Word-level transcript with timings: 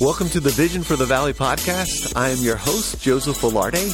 Welcome 0.00 0.28
to 0.30 0.40
the 0.40 0.52
Vision 0.54 0.82
for 0.82 0.96
the 0.96 1.06
Valley 1.06 1.32
podcast. 1.32 2.14
I 2.14 2.28
am 2.28 2.38
your 2.38 2.56
host, 2.56 3.00
Joseph 3.00 3.40
Velarde. 3.40 3.86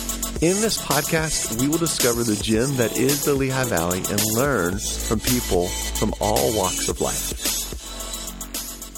In 0.43 0.61
this 0.61 0.77
podcast, 0.77 1.61
we 1.61 1.69
will 1.69 1.79
discover 1.79 2.25
the 2.25 2.35
gem 2.35 2.75
that 2.79 2.99
is 2.99 3.25
the 3.25 3.33
Lehigh 3.33 3.65
Valley 3.65 4.03
and 4.11 4.21
learn 4.35 4.79
from 4.79 5.21
people 5.21 5.69
from 5.69 6.13
all 6.21 6.57
walks 6.57 6.89
of 6.89 7.01
life. 7.01 7.53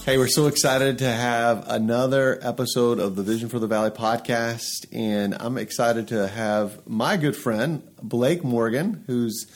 Hey, 0.06 0.16
we're 0.16 0.26
so 0.26 0.46
excited 0.46 0.98
to 0.98 1.10
have 1.10 1.68
another 1.68 2.38
episode 2.40 2.98
of 2.98 3.14
the 3.16 3.22
Vision 3.22 3.50
for 3.50 3.58
the 3.58 3.66
Valley 3.66 3.90
podcast. 3.90 4.86
And 4.90 5.36
I'm 5.38 5.58
excited 5.58 6.08
to 6.08 6.28
have 6.28 6.86
my 6.86 7.18
good 7.18 7.36
friend, 7.36 7.82
Blake 8.02 8.42
Morgan, 8.42 9.04
who's 9.06 9.46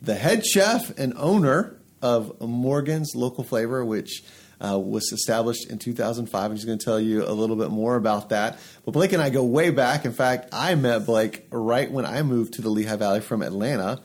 the 0.00 0.14
head 0.14 0.46
chef 0.46 0.98
and 0.98 1.12
owner 1.18 1.78
of 2.00 2.40
Morgan's 2.40 3.12
Local 3.14 3.44
Flavor, 3.44 3.84
which 3.84 4.24
uh, 4.60 4.78
was 4.78 5.12
established 5.12 5.70
in 5.70 5.78
2005. 5.78 6.52
He's 6.52 6.64
going 6.64 6.78
to 6.78 6.84
tell 6.84 7.00
you 7.00 7.24
a 7.26 7.32
little 7.32 7.56
bit 7.56 7.70
more 7.70 7.96
about 7.96 8.30
that. 8.30 8.58
But 8.84 8.92
Blake 8.92 9.12
and 9.12 9.22
I 9.22 9.30
go 9.30 9.44
way 9.44 9.70
back. 9.70 10.04
In 10.04 10.12
fact, 10.12 10.48
I 10.52 10.74
met 10.74 11.06
Blake 11.06 11.46
right 11.50 11.90
when 11.90 12.06
I 12.06 12.22
moved 12.22 12.54
to 12.54 12.62
the 12.62 12.70
Lehigh 12.70 12.96
Valley 12.96 13.20
from 13.20 13.42
Atlanta. 13.42 14.00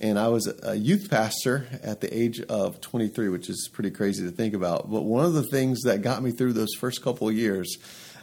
And 0.00 0.16
I 0.16 0.28
was 0.28 0.52
a 0.62 0.76
youth 0.76 1.10
pastor 1.10 1.66
at 1.82 2.00
the 2.00 2.16
age 2.16 2.40
of 2.40 2.80
23, 2.80 3.30
which 3.30 3.50
is 3.50 3.68
pretty 3.72 3.90
crazy 3.90 4.24
to 4.24 4.30
think 4.30 4.54
about. 4.54 4.88
But 4.88 5.02
one 5.02 5.24
of 5.24 5.32
the 5.32 5.42
things 5.42 5.82
that 5.82 6.02
got 6.02 6.22
me 6.22 6.30
through 6.30 6.52
those 6.52 6.74
first 6.78 7.02
couple 7.02 7.28
of 7.28 7.34
years, 7.34 7.78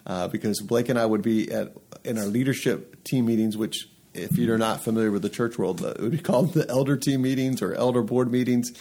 uh, 0.05 0.29
because 0.29 0.61
Blake 0.61 0.87
and 0.87 0.97
I 0.97 1.05
would 1.05 1.21
be 1.21 1.51
at 1.51 1.73
in 2.05 2.17
our 2.17 2.25
leadership 2.25 3.03
team 3.03 3.25
meetings, 3.25 3.57
which 3.57 3.89
if 4.13 4.37
you're 4.37 4.57
not 4.57 4.83
familiar 4.83 5.11
with 5.11 5.21
the 5.21 5.29
church 5.29 5.57
world, 5.57 5.83
it 5.83 5.99
would 5.99 6.11
be 6.11 6.17
called 6.17 6.53
the 6.53 6.69
elder 6.69 6.95
team 6.95 7.21
meetings 7.21 7.61
or 7.61 7.73
elder 7.73 8.01
board 8.01 8.31
meetings 8.31 8.71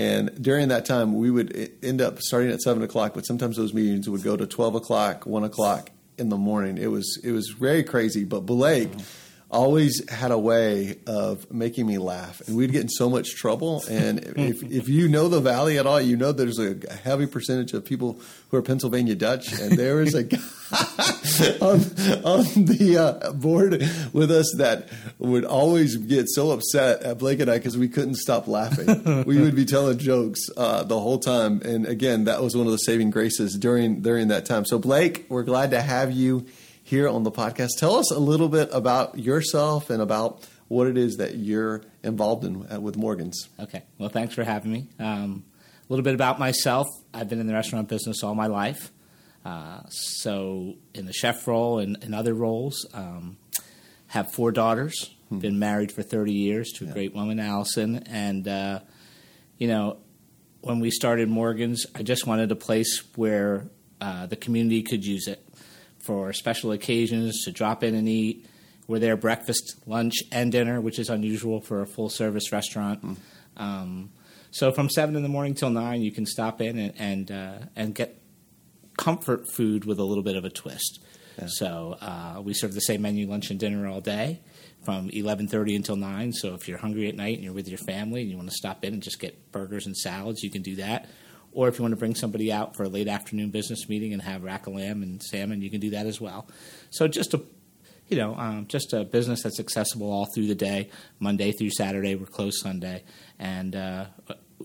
and 0.00 0.42
during 0.42 0.68
that 0.68 0.86
time, 0.86 1.14
we 1.14 1.30
would 1.30 1.72
end 1.82 2.00
up 2.00 2.20
starting 2.20 2.50
at 2.50 2.62
seven 2.62 2.82
o'clock, 2.82 3.12
but 3.12 3.26
sometimes 3.26 3.58
those 3.58 3.74
meetings 3.74 4.08
would 4.08 4.22
go 4.22 4.34
to 4.34 4.46
twelve 4.46 4.74
o'clock, 4.74 5.26
one 5.26 5.44
o'clock 5.44 5.90
in 6.16 6.30
the 6.30 6.38
morning. 6.38 6.78
It 6.78 6.86
was 6.86 7.20
it 7.22 7.32
was 7.32 7.50
very 7.50 7.82
crazy. 7.82 8.24
But 8.24 8.40
Blake. 8.40 8.90
Mm-hmm 8.90 9.26
always 9.50 10.08
had 10.08 10.30
a 10.30 10.38
way 10.38 10.98
of 11.06 11.50
making 11.52 11.86
me 11.86 11.98
laugh, 11.98 12.40
and 12.46 12.56
we'd 12.56 12.72
get 12.72 12.82
in 12.82 12.88
so 12.88 13.10
much 13.10 13.34
trouble. 13.34 13.82
And 13.90 14.18
if, 14.36 14.62
if 14.62 14.88
you 14.88 15.08
know 15.08 15.28
the 15.28 15.40
valley 15.40 15.78
at 15.78 15.86
all, 15.86 16.00
you 16.00 16.16
know 16.16 16.32
there's 16.32 16.58
a 16.58 16.76
heavy 17.02 17.26
percentage 17.26 17.72
of 17.72 17.84
people 17.84 18.20
who 18.50 18.56
are 18.56 18.62
Pennsylvania 18.62 19.14
Dutch, 19.14 19.52
and 19.52 19.76
there 19.76 19.96
was 19.96 20.14
a 20.14 20.24
guy 20.24 20.38
on, 21.60 21.80
on 22.24 22.44
the 22.64 23.20
uh, 23.22 23.32
board 23.32 23.72
with 24.12 24.30
us 24.30 24.54
that 24.58 24.88
would 25.18 25.44
always 25.44 25.96
get 25.96 26.28
so 26.28 26.50
upset 26.52 27.02
at 27.02 27.18
Blake 27.18 27.40
and 27.40 27.50
I 27.50 27.58
because 27.58 27.76
we 27.76 27.88
couldn't 27.88 28.16
stop 28.16 28.46
laughing. 28.46 29.24
we 29.26 29.40
would 29.40 29.56
be 29.56 29.64
telling 29.64 29.98
jokes 29.98 30.40
uh, 30.56 30.84
the 30.84 30.98
whole 30.98 31.18
time, 31.18 31.60
and 31.62 31.86
again, 31.86 32.24
that 32.24 32.42
was 32.42 32.56
one 32.56 32.66
of 32.66 32.72
the 32.72 32.78
saving 32.78 33.10
graces 33.10 33.56
during 33.56 34.00
during 34.00 34.28
that 34.28 34.46
time. 34.46 34.64
So, 34.64 34.78
Blake, 34.78 35.26
we're 35.28 35.42
glad 35.42 35.72
to 35.72 35.80
have 35.80 36.12
you 36.12 36.46
here 36.90 37.08
on 37.08 37.22
the 37.22 37.30
podcast. 37.30 37.68
Tell 37.78 37.94
us 37.94 38.10
a 38.10 38.18
little 38.18 38.48
bit 38.48 38.68
about 38.72 39.16
yourself 39.16 39.90
and 39.90 40.02
about 40.02 40.44
what 40.66 40.88
it 40.88 40.98
is 40.98 41.18
that 41.18 41.36
you're 41.36 41.82
involved 42.02 42.44
in 42.44 42.66
uh, 42.70 42.80
with 42.80 42.96
Morgan's. 42.96 43.48
Okay. 43.60 43.84
Well, 43.96 44.08
thanks 44.08 44.34
for 44.34 44.42
having 44.42 44.72
me. 44.72 44.88
Um, 44.98 45.44
a 45.54 45.86
little 45.88 46.02
bit 46.02 46.14
about 46.14 46.40
myself. 46.40 46.88
I've 47.14 47.28
been 47.28 47.38
in 47.38 47.46
the 47.46 47.54
restaurant 47.54 47.88
business 47.88 48.24
all 48.24 48.34
my 48.34 48.48
life. 48.48 48.90
Uh, 49.44 49.82
so, 49.88 50.74
in 50.92 51.06
the 51.06 51.12
chef 51.12 51.46
role 51.46 51.78
and, 51.78 51.96
and 52.02 52.12
other 52.12 52.34
roles, 52.34 52.84
um, 52.92 53.36
have 54.08 54.32
four 54.32 54.50
daughters. 54.50 55.14
Hmm. 55.28 55.38
Been 55.38 55.60
married 55.60 55.92
for 55.92 56.02
30 56.02 56.32
years 56.32 56.72
to 56.72 56.84
a 56.84 56.88
yeah. 56.88 56.92
great 56.92 57.14
woman, 57.14 57.38
Allison. 57.38 58.02
And, 58.08 58.48
uh, 58.48 58.80
you 59.58 59.68
know, 59.68 59.98
when 60.60 60.80
we 60.80 60.90
started 60.90 61.28
Morgan's, 61.28 61.86
I 61.94 62.02
just 62.02 62.26
wanted 62.26 62.50
a 62.50 62.56
place 62.56 63.04
where 63.14 63.68
uh, 64.00 64.26
the 64.26 64.36
community 64.36 64.82
could 64.82 65.06
use 65.06 65.28
it 65.28 65.46
for 66.02 66.32
special 66.32 66.72
occasions 66.72 67.44
to 67.44 67.52
drop 67.52 67.82
in 67.82 67.94
and 67.94 68.08
eat. 68.08 68.46
We're 68.86 68.98
there 68.98 69.16
breakfast, 69.16 69.76
lunch, 69.86 70.14
and 70.32 70.50
dinner, 70.50 70.80
which 70.80 70.98
is 70.98 71.10
unusual 71.10 71.60
for 71.60 71.82
a 71.82 71.86
full 71.86 72.08
service 72.08 72.50
restaurant. 72.52 73.04
Mm. 73.04 73.16
Um, 73.56 74.10
so 74.50 74.72
from 74.72 74.88
seven 74.88 75.14
in 75.14 75.22
the 75.22 75.28
morning 75.28 75.54
till 75.54 75.70
nine, 75.70 76.02
you 76.02 76.10
can 76.10 76.26
stop 76.26 76.60
in 76.60 76.78
and 76.78 76.94
and, 76.98 77.30
uh, 77.30 77.58
and 77.76 77.94
get 77.94 78.20
comfort 78.96 79.44
food 79.54 79.84
with 79.84 79.98
a 79.98 80.04
little 80.04 80.24
bit 80.24 80.36
of 80.36 80.44
a 80.44 80.50
twist. 80.50 80.98
Yeah. 81.38 81.46
So 81.48 81.96
uh, 82.00 82.40
we 82.42 82.52
serve 82.52 82.74
the 82.74 82.80
same 82.80 83.02
menu, 83.02 83.28
lunch 83.28 83.50
and 83.50 83.60
dinner 83.60 83.86
all 83.86 84.00
day, 84.00 84.40
from 84.84 85.08
eleven 85.10 85.46
thirty 85.46 85.76
until 85.76 85.96
nine. 85.96 86.32
So 86.32 86.54
if 86.54 86.66
you're 86.66 86.78
hungry 86.78 87.08
at 87.08 87.14
night 87.14 87.36
and 87.36 87.44
you're 87.44 87.54
with 87.54 87.68
your 87.68 87.78
family 87.78 88.22
and 88.22 88.30
you 88.30 88.36
want 88.36 88.48
to 88.48 88.56
stop 88.56 88.84
in 88.84 88.92
and 88.94 89.02
just 89.02 89.20
get 89.20 89.52
burgers 89.52 89.86
and 89.86 89.96
salads, 89.96 90.42
you 90.42 90.50
can 90.50 90.62
do 90.62 90.76
that. 90.76 91.08
Or 91.52 91.68
if 91.68 91.78
you 91.78 91.82
want 91.82 91.92
to 91.92 91.96
bring 91.96 92.14
somebody 92.14 92.52
out 92.52 92.76
for 92.76 92.84
a 92.84 92.88
late 92.88 93.08
afternoon 93.08 93.50
business 93.50 93.88
meeting 93.88 94.12
and 94.12 94.22
have 94.22 94.44
rack 94.44 94.66
of 94.66 94.74
lamb 94.74 95.02
and 95.02 95.22
salmon, 95.22 95.62
you 95.62 95.70
can 95.70 95.80
do 95.80 95.90
that 95.90 96.06
as 96.06 96.20
well. 96.20 96.46
So 96.90 97.08
just 97.08 97.34
a 97.34 97.42
you 98.10 98.16
know, 98.16 98.34
um, 98.34 98.66
just 98.66 98.92
a 98.92 99.04
business 99.04 99.44
that's 99.44 99.60
accessible 99.60 100.10
all 100.10 100.26
through 100.34 100.48
the 100.48 100.54
day, 100.56 100.90
Monday 101.20 101.52
through 101.52 101.70
Saturday. 101.70 102.16
We're 102.16 102.26
closed 102.26 102.58
Sunday, 102.60 103.04
and 103.38 103.76
uh, 103.76 104.06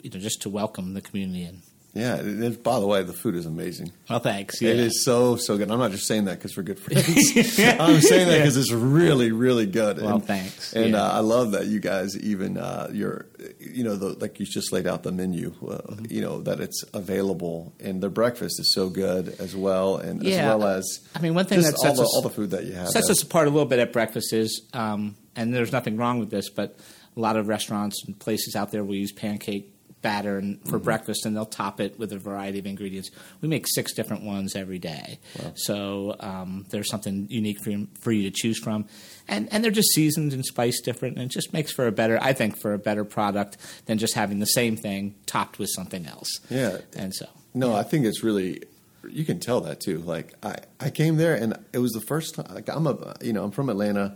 you 0.02 0.10
know, 0.10 0.20
just 0.20 0.42
to 0.42 0.50
welcome 0.50 0.96
the 0.96 1.02
community 1.02 1.44
in. 1.44 1.62
Yeah, 1.96 2.18
it, 2.18 2.62
by 2.62 2.82
the 2.82 2.86
way, 2.86 3.04
the 3.04 3.14
food 3.14 3.36
is 3.36 3.46
amazing. 3.46 3.94
Well, 4.10 4.20
thanks. 4.20 4.62
Yeah. 4.62 4.72
It 4.72 4.80
is 4.80 5.06
so 5.06 5.38
so 5.38 5.58
good. 5.58 5.72
I'm 5.72 5.80
not 5.80 5.92
just 5.92 6.06
saying 6.06 6.26
that 6.26 6.38
because 6.38 6.58
we're 6.58 6.64
good 6.64 6.78
friends. 6.78 7.08
I'm 7.80 8.02
saying 8.02 8.28
that 8.28 8.40
because 8.40 8.58
it's 8.58 8.74
really 8.74 9.32
really 9.32 9.66
good. 9.66 10.02
Well, 10.02 10.16
and, 10.16 10.26
thanks. 10.26 10.74
And 10.74 10.92
yeah. 10.92 11.02
uh, 11.02 11.12
I 11.14 11.20
love 11.20 11.54
that 11.54 11.68
you 11.68 11.80
guys 11.80 12.18
even 12.20 12.58
uh, 12.58 12.90
your 12.92 13.28
you 13.60 13.86
know 13.86 13.96
the, 13.96 14.10
like 14.20 14.42
you 14.42 14.46
just 14.46 14.74
laid 14.74 14.88
out 14.88 15.04
the 15.04 15.14
menu. 15.14 15.54
Uh, 15.62 15.78
mm-hmm. 15.78 16.06
You 16.10 16.20
know 16.20 16.42
that 16.42 16.60
it's 16.60 16.84
available, 16.94 17.74
and 17.80 18.02
the 18.02 18.10
breakfast 18.10 18.60
is 18.60 18.74
so 18.74 18.90
good 18.90 19.34
as 19.40 19.56
well, 19.56 19.96
and 19.96 20.22
yeah. 20.22 20.36
as 20.36 20.42
well 20.42 20.68
as 20.68 21.00
I 21.16 21.20
mean 21.20 21.34
one 21.34 21.46
thing 21.46 21.62
that 21.62 21.78
sets 21.78 21.86
all 21.86 21.96
the, 21.96 22.02
us, 22.02 22.16
all 22.16 22.22
the 22.24 22.30
food 22.30 22.52
that 22.52 22.66
you 22.66 22.74
have 22.74 22.90
sets 22.90 23.10
us 23.10 23.24
apart 23.24 23.48
a 23.48 23.52
little 23.52 23.70
bit 23.70 23.80
at 23.80 23.94
breakfast 23.94 24.34
is, 24.34 24.64
um, 24.74 25.16
and 25.38 25.56
there's 25.56 25.72
nothing 25.72 25.96
wrong 25.96 26.20
with 26.20 26.30
this, 26.30 26.50
but 26.50 26.78
a 27.16 27.20
lot 27.22 27.38
of 27.38 27.48
restaurants 27.48 28.04
and 28.06 28.20
places 28.20 28.54
out 28.58 28.72
there 28.72 28.84
will 28.84 28.96
use 28.96 29.14
pancake 29.14 29.72
batter 30.06 30.38
and, 30.38 30.62
for 30.62 30.78
mm-hmm. 30.78 30.86
breakfast, 30.86 31.26
and 31.26 31.36
they'll 31.36 31.48
top 31.48 31.82
it 31.82 31.98
with 31.98 32.14
a 32.14 32.20
variety 32.20 32.60
of 32.60 32.68
ingredients. 32.68 33.10
We 33.42 33.48
make 33.48 33.66
six 33.68 33.92
different 33.92 34.22
ones 34.22 34.56
every 34.56 34.78
day, 34.78 35.18
wow. 35.42 35.54
so 35.56 36.16
um, 36.20 36.68
there's 36.70 36.92
something 36.92 37.26
unique 37.32 37.58
for 37.64 37.72
you, 37.72 37.88
for 38.00 38.12
you 38.12 38.30
to 38.30 38.32
choose 38.32 38.60
from, 38.60 38.86
and 39.28 39.52
and 39.52 39.64
they're 39.64 39.72
just 39.72 39.90
seasoned 39.96 40.32
and 40.32 40.46
spiced 40.46 40.86
different, 40.86 41.18
and 41.18 41.26
it 41.26 41.34
just 41.34 41.54
makes 41.54 41.72
for 41.72 41.88
a 41.88 41.92
better, 41.92 42.20
I 42.22 42.34
think, 42.34 42.56
for 42.56 42.74
a 42.74 42.78
better 42.78 43.04
product 43.04 43.58
than 43.88 43.98
just 43.98 44.14
having 44.14 44.38
the 44.38 44.46
same 44.46 44.78
thing 44.78 45.16
topped 45.26 45.58
with 45.58 45.70
something 45.74 46.06
else. 46.06 46.30
Yeah, 46.52 46.78
and 46.96 47.12
so 47.12 47.26
no, 47.56 47.72
yeah. 47.72 47.80
I 47.80 47.84
think 47.84 48.06
it's 48.06 48.24
really 48.24 48.62
you 49.10 49.26
can 49.26 49.40
tell 49.40 49.62
that 49.62 49.80
too. 49.80 49.98
Like 50.00 50.34
I, 50.44 50.58
I 50.80 50.90
came 50.92 51.18
there 51.18 51.36
and 51.36 51.58
it 51.74 51.80
was 51.80 51.94
the 51.94 52.02
first 52.02 52.36
time. 52.36 52.54
Like 52.54 52.70
I'm 52.70 52.86
a, 52.86 53.16
you 53.22 53.34
know, 53.34 53.44
I'm 53.44 53.52
from 53.52 53.70
Atlanta 53.70 54.16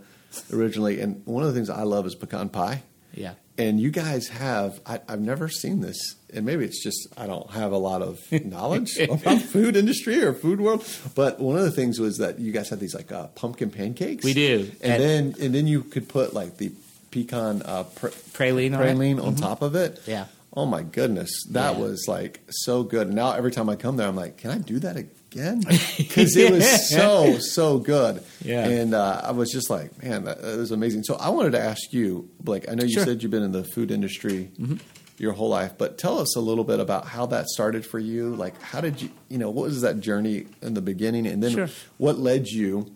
originally, 0.53 1.01
and 1.01 1.25
one 1.25 1.43
of 1.43 1.49
the 1.49 1.55
things 1.55 1.69
I 1.69 1.83
love 1.83 2.05
is 2.05 2.13
pecan 2.13 2.49
pie. 2.49 2.83
Yeah. 3.13 3.33
And 3.57 3.79
you 3.79 3.91
guys 3.91 4.29
have 4.29 4.79
I, 4.85 5.01
have 5.09 5.19
never 5.19 5.49
seen 5.49 5.81
this 5.81 6.15
and 6.33 6.45
maybe 6.45 6.63
it's 6.63 6.81
just 6.81 7.07
i 7.17 7.25
don't 7.27 7.49
have 7.51 7.71
a 7.71 7.77
lot 7.77 8.01
of 8.01 8.19
knowledge 8.45 8.97
about 8.97 9.41
food 9.41 9.75
industry 9.75 10.23
or 10.23 10.33
food 10.33 10.61
world 10.61 10.85
but 11.15 11.39
one 11.39 11.57
of 11.57 11.63
the 11.63 11.71
things 11.71 11.99
was 11.99 12.17
that 12.19 12.39
you 12.39 12.51
guys 12.51 12.69
had 12.69 12.79
these 12.79 12.95
like 12.95 13.11
uh, 13.11 13.27
pumpkin 13.27 13.69
pancakes. 13.69 14.23
We 14.23 14.33
do. 14.33 14.71
And, 14.81 14.93
and, 14.93 15.03
then 15.03 15.35
and 15.41 15.55
then 15.55 15.67
you 15.67 15.83
could 15.83 16.07
put 16.07 16.33
like 16.33 16.57
the 16.57 16.71
pecan 17.11 17.61
uh, 17.63 17.83
pr- 17.83 18.07
praline, 18.07 18.71
praline 18.71 19.19
on, 19.19 19.19
on 19.19 19.33
mm-hmm. 19.33 19.43
top 19.43 19.61
of 19.61 19.75
it. 19.75 20.01
Yeah. 20.05 20.25
Oh 20.53 20.65
my 20.65 20.83
goodness. 20.83 21.45
That 21.51 21.75
yeah. 21.75 21.81
was 21.81 22.05
like 22.07 22.41
so 22.49 22.83
good. 22.83 23.11
Now 23.11 23.33
every 23.33 23.51
time 23.51 23.69
i 23.69 23.75
come 23.75 23.97
there 23.97 24.07
i'm 24.07 24.15
like 24.15 24.37
can 24.37 24.51
i 24.51 24.57
do 24.57 24.79
that 24.79 24.97
again 25.31 25.59
because 25.97 26.35
it 26.35 26.51
was 26.51 26.89
so 26.89 27.37
so 27.39 27.77
good. 27.77 28.23
Yeah, 28.43 28.65
and 28.65 28.93
uh, 28.93 29.21
I 29.23 29.31
was 29.31 29.51
just 29.51 29.69
like, 29.69 30.01
man, 30.03 30.23
that, 30.25 30.41
that, 30.41 30.57
was 30.57 30.71
amazing. 30.71 31.03
So 31.03 31.15
I 31.15 31.29
wanted 31.29 31.51
to 31.51 31.59
ask 31.59 31.93
you, 31.93 32.29
Blake. 32.39 32.69
I 32.69 32.75
know 32.75 32.83
you 32.83 32.93
sure. 32.93 33.05
said 33.05 33.21
you've 33.21 33.31
been 33.31 33.43
in 33.43 33.51
the 33.51 33.63
food 33.63 33.91
industry 33.91 34.51
mm-hmm. 34.59 34.77
your 35.17 35.33
whole 35.33 35.49
life, 35.49 35.73
but 35.77 35.97
tell 35.97 36.19
us 36.19 36.35
a 36.35 36.39
little 36.39 36.63
bit 36.63 36.79
about 36.79 37.05
how 37.05 37.25
that 37.27 37.47
started 37.47 37.85
for 37.85 37.99
you. 37.99 38.35
Like, 38.35 38.59
how 38.61 38.81
did 38.81 39.01
you, 39.01 39.09
you 39.29 39.37
know, 39.37 39.49
what 39.49 39.65
was 39.65 39.81
that 39.81 39.99
journey 39.99 40.47
in 40.61 40.73
the 40.73 40.81
beginning, 40.81 41.27
and 41.27 41.43
then 41.43 41.51
sure. 41.51 41.69
what 41.97 42.17
led 42.17 42.47
you? 42.47 42.95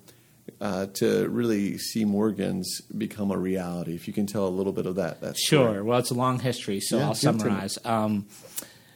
Uh, 0.59 0.86
to 0.88 1.27
really 1.29 1.77
see 1.77 2.06
Morgan's 2.06 2.81
become 2.97 3.31
a 3.31 3.38
reality, 3.38 3.95
if 3.95 4.07
you 4.07 4.13
can 4.13 4.25
tell 4.25 4.45
a 4.45 4.50
little 4.50 4.71
bit 4.71 4.86
of 4.86 4.95
that. 4.95 5.19
that 5.21 5.38
sure. 5.38 5.83
Well, 5.83 6.00
it's 6.00 6.12
a 6.12 6.13
long 6.13 6.39
history, 6.39 6.79
so 6.79 6.97
yeah, 6.97 7.07
I'll 7.07 7.15
summarize. 7.15 7.77
Um, 7.83 8.27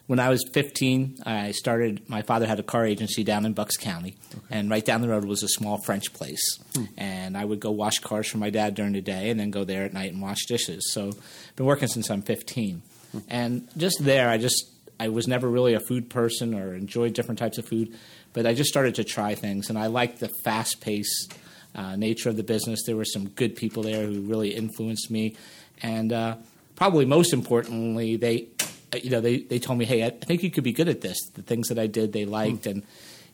when 0.07 0.19
I 0.19 0.29
was 0.29 0.43
15, 0.53 1.17
I 1.25 1.51
started. 1.51 2.09
My 2.09 2.21
father 2.21 2.47
had 2.47 2.59
a 2.59 2.63
car 2.63 2.85
agency 2.85 3.23
down 3.23 3.45
in 3.45 3.53
Bucks 3.53 3.75
County, 3.75 4.15
okay. 4.33 4.45
and 4.49 4.69
right 4.69 4.83
down 4.83 5.01
the 5.01 5.09
road 5.09 5.25
was 5.25 5.43
a 5.43 5.49
small 5.49 5.77
French 5.77 6.13
place. 6.13 6.41
Hmm. 6.75 6.83
And 6.97 7.37
I 7.37 7.43
would 7.43 7.59
go 7.59 7.71
wash 7.71 7.99
cars 7.99 8.27
for 8.27 8.37
my 8.37 8.49
dad 8.49 8.73
during 8.73 8.93
the 8.93 9.01
day, 9.01 9.29
and 9.29 9.39
then 9.39 9.51
go 9.51 9.65
there 9.65 9.83
at 9.83 9.93
night 9.93 10.13
and 10.13 10.21
wash 10.21 10.45
dishes. 10.47 10.91
So, 10.93 11.09
I've 11.09 11.55
been 11.57 11.65
working 11.65 11.89
since 11.89 12.09
I'm 12.09 12.21
15, 12.21 12.81
hmm. 13.11 13.19
and 13.27 13.67
just 13.77 14.03
there, 14.03 14.29
I 14.29 14.37
just 14.37 14.65
I 14.99 15.09
was 15.09 15.27
never 15.27 15.47
really 15.49 15.73
a 15.73 15.79
food 15.79 16.09
person 16.09 16.53
or 16.53 16.73
enjoyed 16.73 17.13
different 17.13 17.39
types 17.39 17.57
of 17.57 17.67
food, 17.67 17.93
but 18.33 18.45
I 18.45 18.53
just 18.53 18.69
started 18.69 18.95
to 18.95 19.03
try 19.03 19.35
things, 19.35 19.69
and 19.69 19.77
I 19.77 19.87
liked 19.87 20.19
the 20.19 20.29
fast 20.43 20.79
paced 20.79 21.33
uh, 21.75 21.97
nature 21.97 22.29
of 22.29 22.37
the 22.37 22.43
business. 22.43 22.83
There 22.85 22.95
were 22.95 23.05
some 23.05 23.27
good 23.29 23.55
people 23.55 23.83
there 23.83 24.07
who 24.07 24.21
really 24.21 24.55
influenced 24.55 25.11
me, 25.11 25.35
and 25.81 26.13
uh, 26.13 26.37
probably 26.75 27.05
most 27.05 27.33
importantly, 27.33 28.15
they 28.15 28.47
you 28.93 29.09
know, 29.09 29.21
they, 29.21 29.39
they 29.39 29.59
told 29.59 29.79
me, 29.79 29.85
hey, 29.85 30.05
I 30.05 30.09
think 30.09 30.43
you 30.43 30.51
could 30.51 30.63
be 30.63 30.73
good 30.73 30.89
at 30.89 31.01
this. 31.01 31.17
The 31.33 31.41
things 31.41 31.67
that 31.69 31.79
I 31.79 31.87
did, 31.87 32.13
they 32.13 32.25
liked. 32.25 32.63
Mm. 32.63 32.71
And, 32.71 32.83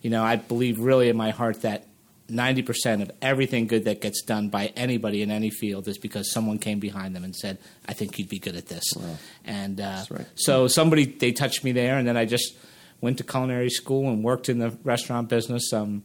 you 0.02 0.10
know, 0.10 0.24
I 0.24 0.36
believe 0.36 0.80
really 0.80 1.10
in 1.10 1.18
my 1.18 1.32
heart 1.32 1.62
that 1.62 1.88
90% 2.30 3.02
of 3.02 3.12
everything 3.22 3.68
good 3.68 3.86
that 3.86 4.02
gets 4.02 4.22
done 4.24 4.50
by 4.50 4.68
anybody 4.76 5.22
in 5.22 5.30
any 5.30 5.50
field 5.50 5.88
is 5.88 5.98
because 5.98 6.32
someone 6.32 6.58
came 6.58 6.80
behind 6.80 7.16
them 7.16 7.24
and 7.24 7.36
said, 7.36 7.60
I 7.88 7.94
think 7.94 8.18
you'd 8.18 8.30
be 8.30 8.40
good 8.40 8.56
at 8.56 8.68
this. 8.68 8.84
Wow. 8.96 9.18
And 9.46 9.80
uh, 9.80 10.06
right. 10.10 10.26
so 10.36 10.68
somebody, 10.68 11.06
they 11.06 11.32
touched 11.32 11.64
me 11.64 11.72
there, 11.72 11.98
and 11.98 12.08
then 12.08 12.18
I 12.18 12.26
just 12.26 12.58
went 13.02 13.18
to 13.18 13.24
culinary 13.24 13.70
school 13.70 14.10
and 14.10 14.24
worked 14.24 14.50
in 14.50 14.60
the 14.60 14.72
restaurant 14.84 15.30
business. 15.30 15.72
Um, 15.74 16.04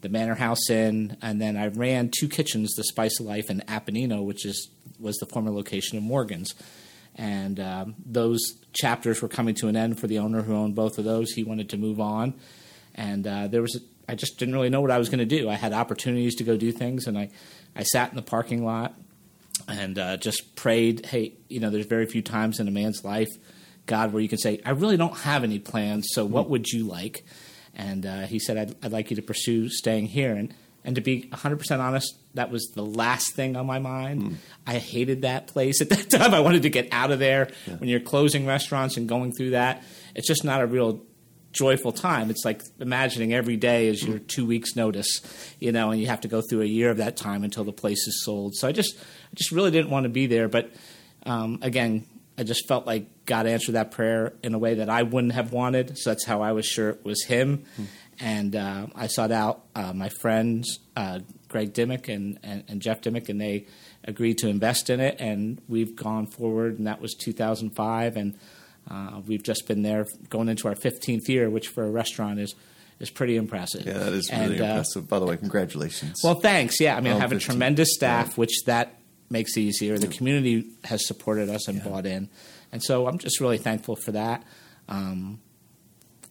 the 0.00 0.08
Manor 0.08 0.34
House 0.34 0.70
Inn, 0.70 1.16
and 1.20 1.40
then 1.40 1.56
I 1.56 1.66
ran 1.66 2.10
two 2.10 2.28
kitchens, 2.28 2.72
the 2.74 2.84
Spice 2.84 3.20
of 3.20 3.26
Life 3.26 3.50
and 3.50 3.66
Apennino, 3.66 4.24
which 4.24 4.46
is 4.46 4.70
was 4.98 5.16
the 5.18 5.26
former 5.26 5.50
location 5.50 5.98
of 5.98 6.04
Morgan's. 6.04 6.54
And 7.20 7.60
um, 7.60 7.96
those 8.06 8.40
chapters 8.72 9.20
were 9.20 9.28
coming 9.28 9.54
to 9.56 9.68
an 9.68 9.76
end 9.76 10.00
for 10.00 10.06
the 10.06 10.18
owner 10.20 10.40
who 10.40 10.54
owned 10.54 10.74
both 10.74 10.96
of 10.96 11.04
those. 11.04 11.30
He 11.32 11.44
wanted 11.44 11.68
to 11.68 11.76
move 11.76 12.00
on, 12.00 12.32
and 12.94 13.26
uh, 13.26 13.46
there 13.46 13.60
was 13.60 13.76
a, 13.76 14.10
I 14.10 14.14
just 14.14 14.38
didn't 14.38 14.54
really 14.54 14.70
know 14.70 14.80
what 14.80 14.90
I 14.90 14.96
was 14.96 15.10
going 15.10 15.18
to 15.18 15.26
do. 15.26 15.50
I 15.50 15.56
had 15.56 15.74
opportunities 15.74 16.34
to 16.36 16.44
go 16.44 16.56
do 16.56 16.72
things, 16.72 17.06
and 17.06 17.18
I 17.18 17.28
I 17.76 17.82
sat 17.82 18.08
in 18.08 18.16
the 18.16 18.22
parking 18.22 18.64
lot 18.64 18.94
and 19.68 19.98
uh, 19.98 20.16
just 20.16 20.56
prayed. 20.56 21.04
Hey, 21.04 21.34
you 21.50 21.60
know, 21.60 21.68
there's 21.68 21.84
very 21.84 22.06
few 22.06 22.22
times 22.22 22.58
in 22.58 22.66
a 22.66 22.70
man's 22.70 23.04
life, 23.04 23.28
God, 23.84 24.14
where 24.14 24.22
you 24.22 24.28
can 24.28 24.38
say, 24.38 24.62
I 24.64 24.70
really 24.70 24.96
don't 24.96 25.18
have 25.18 25.44
any 25.44 25.58
plans. 25.58 26.08
So 26.12 26.24
what 26.24 26.48
would 26.48 26.68
you 26.68 26.86
like? 26.86 27.22
And 27.74 28.06
uh, 28.06 28.20
he 28.22 28.38
said, 28.38 28.56
I'd, 28.56 28.76
I'd, 28.82 28.92
like 28.92 29.10
you 29.10 29.16
to 29.16 29.22
pursue 29.22 29.68
staying 29.68 30.06
here. 30.06 30.34
And, 30.34 30.54
and 30.84 30.94
to 30.96 31.00
be 31.00 31.28
100% 31.30 31.78
honest, 31.78 32.16
that 32.34 32.50
was 32.50 32.70
the 32.74 32.84
last 32.84 33.34
thing 33.34 33.56
on 33.56 33.66
my 33.66 33.78
mind. 33.78 34.22
Mm. 34.22 34.34
I 34.66 34.78
hated 34.78 35.22
that 35.22 35.46
place 35.46 35.80
at 35.80 35.88
that 35.90 36.10
time. 36.10 36.32
I 36.34 36.40
wanted 36.40 36.62
to 36.62 36.70
get 36.70 36.88
out 36.92 37.10
of 37.10 37.18
there. 37.18 37.50
Yeah. 37.66 37.74
When 37.76 37.88
you're 37.88 38.00
closing 38.00 38.46
restaurants 38.46 38.96
and 38.96 39.08
going 39.08 39.32
through 39.32 39.50
that, 39.50 39.82
it's 40.14 40.26
just 40.26 40.44
not 40.44 40.60
a 40.60 40.66
real 40.66 41.02
joyful 41.52 41.92
time. 41.92 42.30
It's 42.30 42.44
like 42.44 42.62
imagining 42.78 43.34
every 43.34 43.56
day 43.56 43.88
is 43.88 44.02
your 44.02 44.18
two 44.18 44.46
weeks 44.46 44.76
notice, 44.76 45.20
you 45.58 45.72
know, 45.72 45.90
and 45.90 46.00
you 46.00 46.06
have 46.06 46.20
to 46.20 46.28
go 46.28 46.40
through 46.40 46.62
a 46.62 46.66
year 46.66 46.90
of 46.90 46.98
that 46.98 47.16
time 47.16 47.42
until 47.42 47.64
the 47.64 47.72
place 47.72 48.06
is 48.06 48.22
sold. 48.24 48.54
So 48.54 48.68
I 48.68 48.72
just, 48.72 48.96
I 48.98 49.34
just 49.34 49.50
really 49.50 49.70
didn't 49.70 49.90
want 49.90 50.04
to 50.04 50.10
be 50.10 50.26
there. 50.26 50.48
But 50.48 50.72
um, 51.26 51.58
again, 51.62 52.06
I 52.38 52.44
just 52.44 52.66
felt 52.68 52.86
like 52.86 53.26
God 53.26 53.46
answered 53.46 53.72
that 53.72 53.90
prayer 53.90 54.32
in 54.42 54.54
a 54.54 54.58
way 54.58 54.74
that 54.74 54.88
I 54.88 55.02
wouldn't 55.02 55.34
have 55.34 55.52
wanted. 55.52 55.98
So 55.98 56.10
that's 56.10 56.24
how 56.24 56.40
I 56.42 56.52
was 56.52 56.66
sure 56.66 56.90
it 56.90 57.04
was 57.04 57.24
Him. 57.24 57.64
Hmm. 57.76 57.84
And 58.20 58.54
uh, 58.54 58.88
I 58.94 59.06
sought 59.06 59.32
out 59.32 59.64
uh, 59.74 59.92
my 59.94 60.10
friends, 60.20 60.78
uh, 60.94 61.20
Greg 61.48 61.72
Dimmick 61.72 62.08
and, 62.08 62.38
and, 62.42 62.64
and, 62.68 62.82
Jeff 62.82 63.00
Dimmick, 63.00 63.28
and 63.30 63.40
they 63.40 63.66
agreed 64.04 64.38
to 64.38 64.48
invest 64.48 64.90
in 64.90 65.00
it. 65.00 65.16
And 65.18 65.60
we've 65.68 65.96
gone 65.96 66.26
forward, 66.26 66.78
and 66.78 66.86
that 66.86 67.00
was 67.00 67.14
2005. 67.14 68.16
And 68.16 68.36
uh, 68.90 69.20
we've 69.26 69.42
just 69.42 69.66
been 69.66 69.82
there 69.82 70.06
going 70.28 70.48
into 70.48 70.68
our 70.68 70.74
15th 70.74 71.28
year, 71.28 71.48
which 71.48 71.68
for 71.68 71.84
a 71.84 71.90
restaurant 71.90 72.40
is 72.40 72.54
is 72.98 73.08
pretty 73.08 73.36
impressive. 73.36 73.86
Yeah, 73.86 73.94
that 73.94 74.12
is 74.12 74.30
really 74.30 74.56
and, 74.56 74.60
uh, 74.60 74.64
impressive. 74.64 75.08
By 75.08 75.18
the 75.18 75.24
way, 75.24 75.38
congratulations. 75.38 76.20
Well, 76.22 76.34
thanks. 76.34 76.78
Yeah, 76.78 76.96
I 76.96 77.00
mean, 77.00 77.14
I 77.14 77.18
have 77.18 77.30
15. 77.30 77.36
a 77.36 77.40
tremendous 77.40 77.94
staff, 77.94 78.36
which 78.36 78.64
that 78.66 79.00
makes 79.30 79.56
it 79.56 79.60
easier. 79.60 79.98
The 79.98 80.08
community 80.08 80.70
has 80.84 81.06
supported 81.06 81.48
us 81.48 81.66
and 81.66 81.78
yeah. 81.78 81.84
bought 81.84 82.04
in, 82.04 82.28
and 82.70 82.82
so 82.82 83.06
I'm 83.06 83.18
just 83.18 83.40
really 83.40 83.58
thankful 83.58 83.96
for 83.96 84.12
that. 84.12 84.44
Um, 84.88 85.40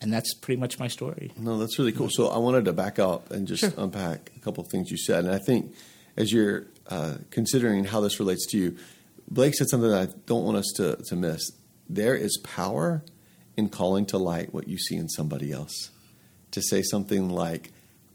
and 0.02 0.12
that's 0.12 0.34
pretty 0.34 0.60
much 0.60 0.80
my 0.80 0.88
story. 0.88 1.32
No, 1.38 1.58
that's 1.58 1.78
really 1.78 1.92
cool. 1.92 2.10
So 2.10 2.30
I 2.30 2.38
wanted 2.38 2.66
to 2.66 2.74
back 2.74 3.00
up 3.00 3.32
and 3.32 3.48
just 3.48 3.62
sure. 3.62 3.74
unpack 3.78 4.32
a 4.36 4.40
couple 4.40 4.64
of 4.64 4.70
things 4.72 4.92
you 4.92 4.98
said, 4.98 5.26
and 5.26 5.34
I 5.34 5.40
think 5.40 5.74
as 6.18 6.32
you're 6.32 6.68
uh, 6.88 7.16
considering 7.30 7.86
how 7.86 8.02
this 8.02 8.20
relates 8.20 8.46
to 8.48 8.58
you, 8.58 8.78
Blake 9.30 9.56
said 9.56 9.70
something 9.70 9.90
that 9.90 10.10
I 10.10 10.14
don't 10.26 10.44
want 10.44 10.58
us 10.58 10.72
to, 10.78 10.98
to 11.08 11.16
miss. 11.16 11.52
There 11.88 12.16
is 12.16 12.38
power 12.44 13.04
in 13.58 13.70
calling 13.70 14.06
to 14.08 14.18
light 14.18 14.54
what 14.54 14.68
you 14.68 14.78
see 14.78 14.96
in 14.96 15.10
somebody 15.10 15.52
else. 15.52 15.92
To 16.52 16.62
say 16.62 16.82
something 16.82 17.30
like, 17.30 17.72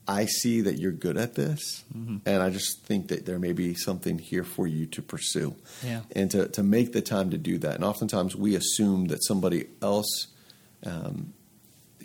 I 0.06 0.26
see 0.26 0.62
that 0.62 0.78
you're 0.78 0.92
good 0.92 1.16
at 1.16 1.34
this, 1.34 1.84
mm-hmm. 1.96 2.16
and 2.26 2.42
I 2.42 2.50
just 2.50 2.82
think 2.82 3.08
that 3.08 3.24
there 3.26 3.38
may 3.38 3.52
be 3.52 3.74
something 3.74 4.18
here 4.18 4.44
for 4.44 4.66
you 4.66 4.86
to 4.86 5.00
pursue, 5.00 5.54
yeah. 5.82 6.00
and 6.14 6.30
to 6.32 6.48
to 6.48 6.62
make 6.62 6.92
the 6.92 7.00
time 7.00 7.30
to 7.30 7.38
do 7.38 7.56
that. 7.58 7.76
And 7.76 7.84
oftentimes 7.84 8.36
we 8.36 8.54
assume 8.54 9.06
that 9.06 9.24
somebody 9.24 9.68
else 9.80 10.26
um, 10.84 11.32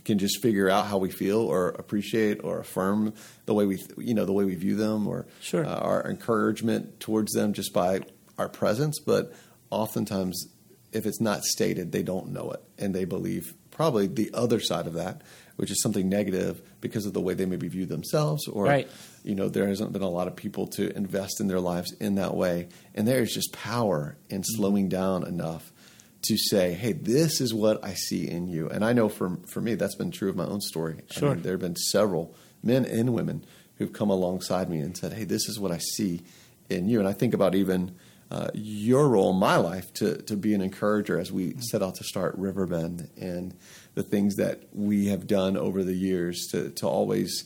can 0.09 0.17
just 0.17 0.41
figure 0.41 0.69
out 0.69 0.87
how 0.87 0.97
we 0.97 1.11
feel, 1.11 1.39
or 1.39 1.69
appreciate, 1.69 2.43
or 2.43 2.59
affirm 2.59 3.13
the 3.45 3.53
way 3.53 3.67
we 3.67 3.77
you 3.97 4.15
know 4.15 4.25
the 4.25 4.33
way 4.33 4.43
we 4.43 4.55
view 4.55 4.75
them, 4.75 5.07
or 5.07 5.27
sure. 5.39 5.63
uh, 5.63 5.75
our 5.75 6.09
encouragement 6.09 6.99
towards 6.99 7.31
them 7.33 7.53
just 7.53 7.73
by 7.73 8.01
our 8.37 8.49
presence. 8.49 8.99
But 8.99 9.33
oftentimes, 9.69 10.47
if 10.91 11.05
it's 11.05 11.21
not 11.21 11.43
stated, 11.43 11.91
they 11.91 12.01
don't 12.01 12.29
know 12.29 12.49
it, 12.51 12.63
and 12.79 12.95
they 12.95 13.05
believe 13.05 13.53
probably 13.69 14.07
the 14.07 14.31
other 14.33 14.59
side 14.59 14.87
of 14.87 14.93
that 14.93 15.21
which 15.59 15.71
is 15.71 15.81
something 15.81 16.07
negative 16.07 16.61
because 16.79 17.05
of 17.05 17.11
the 17.11 17.19
way 17.19 17.33
they 17.33 17.45
maybe 17.45 17.67
view 17.67 17.85
themselves 17.85 18.47
or 18.47 18.63
right. 18.63 18.89
you 19.23 19.35
know 19.35 19.49
there 19.49 19.67
hasn't 19.67 19.91
been 19.91 20.01
a 20.01 20.09
lot 20.09 20.25
of 20.25 20.33
people 20.33 20.67
to 20.67 20.89
invest 20.95 21.41
in 21.41 21.47
their 21.47 21.59
lives 21.59 21.91
in 21.99 22.15
that 22.15 22.33
way 22.33 22.69
and 22.95 23.05
there 23.05 23.21
is 23.21 23.33
just 23.33 23.51
power 23.51 24.17
in 24.29 24.41
slowing 24.41 24.87
down 24.87 25.27
enough 25.27 25.73
to 26.21 26.37
say 26.37 26.73
hey 26.73 26.91
this 26.91 27.39
is 27.39 27.53
what 27.53 27.83
i 27.83 27.93
see 27.93 28.27
in 28.29 28.47
you 28.47 28.67
and 28.69 28.83
i 28.83 28.93
know 28.93 29.09
for 29.09 29.39
for 29.47 29.61
me 29.61 29.75
that's 29.75 29.95
been 29.95 30.11
true 30.11 30.29
of 30.29 30.35
my 30.35 30.45
own 30.45 30.61
story 30.61 31.01
sure. 31.11 31.29
I 31.29 31.33
mean, 31.33 31.43
there 31.43 31.53
have 31.53 31.61
been 31.61 31.75
several 31.75 32.35
men 32.61 32.85
and 32.85 33.13
women 33.13 33.45
who've 33.77 33.93
come 33.93 34.09
alongside 34.09 34.69
me 34.69 34.79
and 34.79 34.95
said 34.95 35.13
hey 35.13 35.23
this 35.23 35.47
is 35.47 35.59
what 35.59 35.71
i 35.71 35.77
see 35.77 36.21
in 36.69 36.89
you 36.89 36.99
and 36.99 37.07
i 37.07 37.13
think 37.13 37.33
about 37.33 37.55
even 37.55 37.95
uh, 38.31 38.49
your 38.53 39.09
role 39.09 39.31
in 39.31 39.39
my 39.39 39.55
life 39.55 39.91
to 39.93 40.21
to 40.23 40.35
be 40.35 40.53
an 40.53 40.61
encourager 40.61 41.17
as 41.17 41.31
we 41.31 41.47
mm-hmm. 41.47 41.61
set 41.61 41.81
out 41.81 41.95
to 41.95 42.03
start 42.03 42.35
Riverbend 42.37 43.09
and 43.19 43.55
the 43.95 44.03
things 44.03 44.35
that 44.35 44.67
we 44.71 45.07
have 45.07 45.25
done 45.25 45.57
over 45.57 45.83
the 45.83 45.95
years 45.95 46.47
to 46.51 46.69
to 46.69 46.87
always 46.87 47.45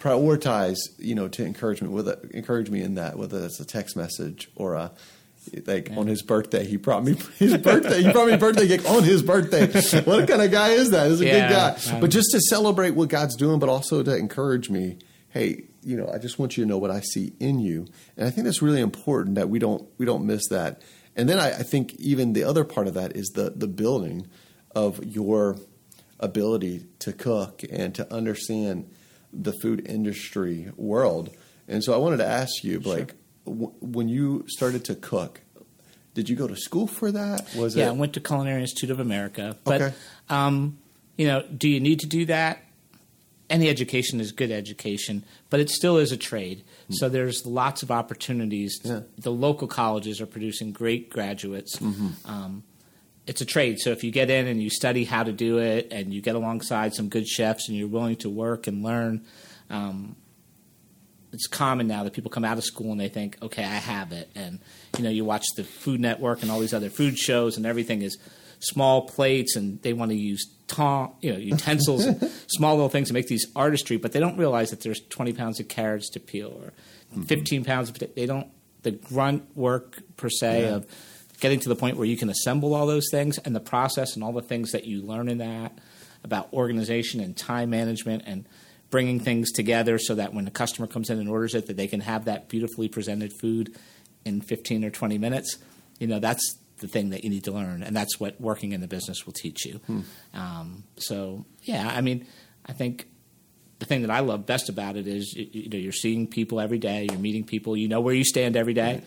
prioritize, 0.00 0.78
you 0.98 1.14
know, 1.14 1.28
to 1.28 1.44
encouragement 1.44 1.92
with 1.92 2.08
encourage 2.34 2.70
me 2.70 2.80
in 2.80 2.94
that, 2.94 3.18
whether 3.18 3.38
that's 3.38 3.60
a 3.60 3.66
text 3.66 3.96
message 3.96 4.50
or 4.56 4.74
a 4.74 4.92
like 5.66 5.88
yeah. 5.88 5.98
on 5.98 6.06
his 6.06 6.22
birthday, 6.22 6.64
he 6.64 6.76
brought 6.76 7.04
me 7.04 7.14
his 7.38 7.56
birthday. 7.56 8.02
He 8.02 8.12
brought 8.12 8.28
me 8.28 8.34
a 8.34 8.38
birthday 8.38 8.68
cake 8.68 8.88
on 8.88 9.02
his 9.02 9.22
birthday. 9.22 9.66
What 10.04 10.28
kind 10.28 10.42
of 10.42 10.50
guy 10.50 10.70
is 10.70 10.90
that? 10.90 11.10
He's 11.10 11.20
a 11.20 11.26
yeah, 11.26 11.48
good 11.48 11.54
guy. 11.54 11.94
Um, 11.94 12.00
but 12.00 12.10
just 12.10 12.30
to 12.32 12.40
celebrate 12.40 12.90
what 12.90 13.08
God's 13.08 13.36
doing, 13.36 13.58
but 13.58 13.68
also 13.68 14.02
to 14.02 14.16
encourage 14.16 14.70
me. 14.70 14.98
Hey, 15.28 15.64
you 15.82 15.96
know, 15.96 16.10
I 16.12 16.18
just 16.18 16.38
want 16.38 16.56
you 16.56 16.64
to 16.64 16.68
know 16.68 16.78
what 16.78 16.90
I 16.90 17.00
see 17.00 17.32
in 17.38 17.60
you, 17.60 17.86
and 18.16 18.26
I 18.26 18.30
think 18.30 18.44
that's 18.44 18.62
really 18.62 18.80
important 18.80 19.36
that 19.36 19.48
we 19.48 19.58
don't 19.58 19.88
we 19.98 20.06
don't 20.06 20.26
miss 20.26 20.48
that. 20.48 20.82
And 21.16 21.28
then 21.28 21.38
I, 21.38 21.50
I 21.50 21.62
think 21.62 21.94
even 21.94 22.32
the 22.32 22.44
other 22.44 22.64
part 22.64 22.86
of 22.86 22.94
that 22.94 23.16
is 23.16 23.28
the 23.28 23.50
the 23.54 23.68
building 23.68 24.26
of 24.74 25.04
your 25.04 25.56
ability 26.18 26.86
to 27.00 27.12
cook 27.12 27.62
and 27.70 27.94
to 27.94 28.12
understand 28.12 28.90
the 29.32 29.52
food 29.52 29.86
industry 29.88 30.70
world. 30.76 31.30
And 31.66 31.82
so 31.82 31.94
I 31.94 31.96
wanted 31.96 32.18
to 32.18 32.26
ask 32.26 32.64
you, 32.64 32.80
Blake, 32.80 33.10
sure. 33.10 33.18
W- 33.44 33.72
when 33.80 34.08
you 34.08 34.44
started 34.48 34.84
to 34.86 34.94
cook, 34.94 35.40
did 36.14 36.28
you 36.28 36.36
go 36.36 36.46
to 36.46 36.56
school 36.56 36.86
for 36.86 37.12
that? 37.12 37.54
Was 37.54 37.76
yeah, 37.76 37.86
it? 37.86 37.88
I 37.90 37.92
went 37.92 38.14
to 38.14 38.20
Culinary 38.20 38.60
Institute 38.62 38.90
of 38.90 39.00
America. 39.00 39.56
But 39.64 39.80
okay. 39.80 39.94
um, 40.28 40.78
you 41.16 41.26
know, 41.26 41.42
do 41.42 41.68
you 41.68 41.80
need 41.80 42.00
to 42.00 42.06
do 42.06 42.24
that? 42.26 42.62
Any 43.48 43.68
education 43.68 44.20
is 44.20 44.30
good 44.30 44.52
education, 44.52 45.24
but 45.50 45.58
it 45.58 45.70
still 45.70 45.98
is 45.98 46.12
a 46.12 46.16
trade. 46.16 46.62
Mm. 46.88 46.94
So 46.94 47.08
there's 47.08 47.44
lots 47.44 47.82
of 47.82 47.90
opportunities. 47.90 48.78
Yeah. 48.84 49.00
The 49.18 49.32
local 49.32 49.66
colleges 49.66 50.20
are 50.20 50.26
producing 50.26 50.72
great 50.72 51.10
graduates. 51.10 51.76
Mm-hmm. 51.76 52.30
Um, 52.30 52.62
it's 53.26 53.40
a 53.40 53.44
trade. 53.44 53.78
So 53.80 53.90
if 53.90 54.04
you 54.04 54.12
get 54.12 54.30
in 54.30 54.46
and 54.46 54.62
you 54.62 54.70
study 54.70 55.04
how 55.04 55.24
to 55.24 55.32
do 55.32 55.58
it, 55.58 55.88
and 55.90 56.14
you 56.14 56.22
get 56.22 56.36
alongside 56.36 56.94
some 56.94 57.08
good 57.08 57.26
chefs, 57.26 57.68
and 57.68 57.76
you're 57.76 57.88
willing 57.88 58.16
to 58.16 58.30
work 58.30 58.66
and 58.66 58.82
learn, 58.82 59.24
um, 59.68 60.16
it's 61.32 61.46
common 61.46 61.86
now 61.86 62.04
that 62.04 62.12
people 62.12 62.30
come 62.30 62.44
out 62.44 62.58
of 62.58 62.64
school 62.64 62.92
and 62.92 63.00
they 63.00 63.08
think, 63.08 63.36
okay, 63.42 63.62
I 63.62 63.66
have 63.66 64.12
it. 64.12 64.30
And 64.34 64.60
you 64.98 65.04
know, 65.04 65.10
you 65.10 65.24
watch 65.24 65.46
the 65.56 65.64
Food 65.64 66.00
Network 66.00 66.42
and 66.42 66.50
all 66.50 66.60
these 66.60 66.74
other 66.74 66.90
food 66.90 67.18
shows, 67.18 67.56
and 67.56 67.66
everything 67.66 68.02
is 68.02 68.18
small 68.58 69.02
plates, 69.02 69.56
and 69.56 69.80
they 69.82 69.92
want 69.92 70.10
to 70.10 70.16
use 70.16 70.44
tong, 70.66 71.14
you 71.20 71.32
know, 71.32 71.38
utensils, 71.38 72.04
and 72.04 72.20
small 72.48 72.74
little 72.74 72.88
things 72.88 73.08
to 73.08 73.14
make 73.14 73.26
these 73.26 73.46
artistry, 73.56 73.96
but 73.96 74.12
they 74.12 74.20
don't 74.20 74.36
realize 74.36 74.70
that 74.70 74.80
there's 74.80 75.00
20 75.08 75.32
pounds 75.32 75.60
of 75.60 75.68
carrots 75.68 76.10
to 76.10 76.20
peel 76.20 76.60
or 76.62 76.72
mm-hmm. 77.12 77.22
15 77.22 77.64
pounds 77.64 77.90
of. 77.90 77.98
They 78.14 78.26
don't 78.26 78.48
the 78.82 78.92
grunt 78.92 79.44
work 79.56 80.02
per 80.16 80.28
se 80.28 80.62
yeah. 80.62 80.76
of 80.76 80.86
getting 81.40 81.60
to 81.60 81.68
the 81.68 81.76
point 81.76 81.96
where 81.96 82.06
you 82.06 82.16
can 82.16 82.28
assemble 82.28 82.74
all 82.74 82.86
those 82.86 83.08
things 83.10 83.38
and 83.38 83.54
the 83.54 83.60
process 83.60 84.14
and 84.14 84.24
all 84.24 84.32
the 84.32 84.42
things 84.42 84.72
that 84.72 84.84
you 84.84 85.02
learn 85.02 85.28
in 85.28 85.38
that 85.38 85.78
about 86.22 86.52
organization 86.52 87.20
and 87.20 87.36
time 87.36 87.70
management 87.70 88.22
and 88.26 88.46
bringing 88.90 89.20
things 89.20 89.52
together 89.52 89.98
so 89.98 90.14
that 90.14 90.34
when 90.34 90.44
the 90.44 90.50
customer 90.50 90.86
comes 90.86 91.10
in 91.10 91.18
and 91.18 91.28
orders 91.28 91.54
it 91.54 91.66
that 91.66 91.76
they 91.76 91.86
can 91.86 92.00
have 92.00 92.24
that 92.24 92.48
beautifully 92.48 92.88
presented 92.88 93.32
food 93.40 93.74
in 94.24 94.40
15 94.40 94.84
or 94.84 94.90
20 94.90 95.18
minutes 95.18 95.58
you 95.98 96.06
know 96.06 96.18
that's 96.18 96.58
the 96.78 96.88
thing 96.88 97.10
that 97.10 97.24
you 97.24 97.30
need 97.30 97.44
to 97.44 97.52
learn 97.52 97.82
and 97.82 97.94
that's 97.94 98.18
what 98.18 98.40
working 98.40 98.72
in 98.72 98.80
the 98.80 98.88
business 98.88 99.26
will 99.26 99.32
teach 99.32 99.64
you 99.64 99.74
hmm. 99.86 100.00
um, 100.34 100.84
so 100.96 101.44
yeah 101.62 101.90
i 101.94 102.00
mean 102.00 102.26
i 102.66 102.72
think 102.72 103.08
the 103.78 103.86
thing 103.86 104.02
that 104.02 104.10
i 104.10 104.20
love 104.20 104.46
best 104.46 104.68
about 104.68 104.96
it 104.96 105.06
is 105.06 105.34
you 105.34 105.68
know 105.68 105.78
you're 105.78 105.92
seeing 105.92 106.26
people 106.26 106.60
every 106.60 106.78
day 106.78 107.06
you're 107.10 107.20
meeting 107.20 107.44
people 107.44 107.76
you 107.76 107.88
know 107.88 108.00
where 108.00 108.14
you 108.14 108.24
stand 108.24 108.56
every 108.56 108.74
day 108.74 109.02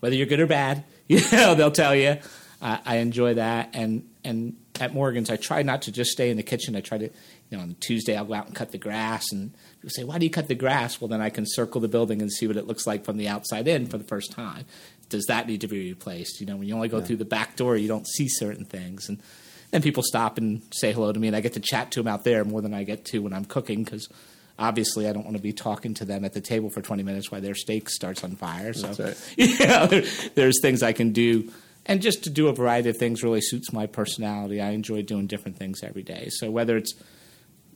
whether 0.00 0.14
you're 0.14 0.26
good 0.26 0.40
or 0.40 0.46
bad 0.46 0.84
You 1.08 1.20
know, 1.32 1.54
they'll 1.54 1.70
tell 1.70 1.94
you. 1.94 2.16
I, 2.62 2.80
I 2.84 2.96
enjoy 2.96 3.34
that, 3.34 3.70
and 3.74 4.08
and 4.24 4.56
at 4.80 4.94
Morgan's, 4.94 5.28
I 5.28 5.36
try 5.36 5.62
not 5.62 5.82
to 5.82 5.92
just 5.92 6.10
stay 6.10 6.30
in 6.30 6.38
the 6.38 6.42
kitchen. 6.42 6.74
I 6.74 6.80
try 6.80 6.96
to, 6.96 7.10
you 7.54 7.58
know, 7.60 7.62
on 7.62 7.76
Tuesday 7.78 8.16
I'll 8.16 8.24
go 8.24 8.34
out 8.34 8.46
and 8.46 8.54
cut 8.54 8.72
the 8.72 8.78
grass, 8.78 9.30
and 9.30 9.52
people 9.76 9.90
say, 9.90 10.02
"Why 10.02 10.18
do 10.18 10.26
you 10.26 10.30
cut 10.30 10.48
the 10.48 10.56
grass?" 10.56 11.00
Well, 11.00 11.06
then 11.08 11.20
I 11.20 11.30
can 11.30 11.44
circle 11.46 11.80
the 11.80 11.86
building 11.88 12.20
and 12.20 12.32
see 12.32 12.48
what 12.48 12.56
it 12.56 12.66
looks 12.66 12.84
like 12.86 13.04
from 13.04 13.16
the 13.16 13.28
outside 13.28 13.68
in 13.68 13.86
for 13.86 13.96
the 13.96 14.04
first 14.04 14.32
time. 14.32 14.64
Does 15.08 15.24
that 15.26 15.46
need 15.46 15.60
to 15.60 15.68
be 15.68 15.88
replaced? 15.90 16.40
You 16.40 16.46
know, 16.46 16.56
when 16.56 16.66
you 16.66 16.74
only 16.74 16.88
go 16.88 16.98
Yeah. 16.98 17.04
through 17.04 17.16
the 17.16 17.24
back 17.24 17.54
door, 17.56 17.76
you 17.76 17.86
don't 17.86 18.08
see 18.08 18.26
certain 18.28 18.64
things, 18.64 19.08
and 19.08 19.18
then 19.70 19.82
people 19.82 20.02
stop 20.02 20.36
and 20.36 20.62
say 20.72 20.92
hello 20.92 21.12
to 21.12 21.20
me, 21.20 21.28
and 21.28 21.36
I 21.36 21.40
get 21.40 21.52
to 21.52 21.60
chat 21.60 21.92
to 21.92 22.00
them 22.00 22.08
out 22.08 22.24
there 22.24 22.44
more 22.44 22.60
than 22.60 22.74
I 22.74 22.82
get 22.82 23.04
to 23.06 23.20
when 23.20 23.32
I'm 23.32 23.44
cooking 23.44 23.84
because. 23.84 24.08
Obviously, 24.56 25.08
I 25.08 25.12
don't 25.12 25.24
want 25.24 25.36
to 25.36 25.42
be 25.42 25.52
talking 25.52 25.94
to 25.94 26.04
them 26.04 26.24
at 26.24 26.32
the 26.32 26.40
table 26.40 26.70
for 26.70 26.80
20 26.80 27.02
minutes 27.02 27.28
while 27.28 27.40
their 27.40 27.56
steak 27.56 27.90
starts 27.90 28.22
on 28.22 28.36
fire. 28.36 28.72
So, 28.72 28.86
right. 28.96 29.16
you 29.36 29.66
know, 29.66 29.88
there, 29.88 30.04
there's 30.36 30.60
things 30.62 30.80
I 30.80 30.92
can 30.92 31.10
do. 31.10 31.50
And 31.86 32.00
just 32.00 32.22
to 32.22 32.30
do 32.30 32.46
a 32.46 32.52
variety 32.52 32.88
of 32.88 32.96
things 32.96 33.24
really 33.24 33.40
suits 33.40 33.72
my 33.72 33.86
personality. 33.86 34.60
I 34.60 34.70
enjoy 34.70 35.02
doing 35.02 35.26
different 35.26 35.58
things 35.58 35.82
every 35.82 36.04
day. 36.04 36.28
So 36.30 36.52
whether 36.52 36.76
it's 36.76 36.94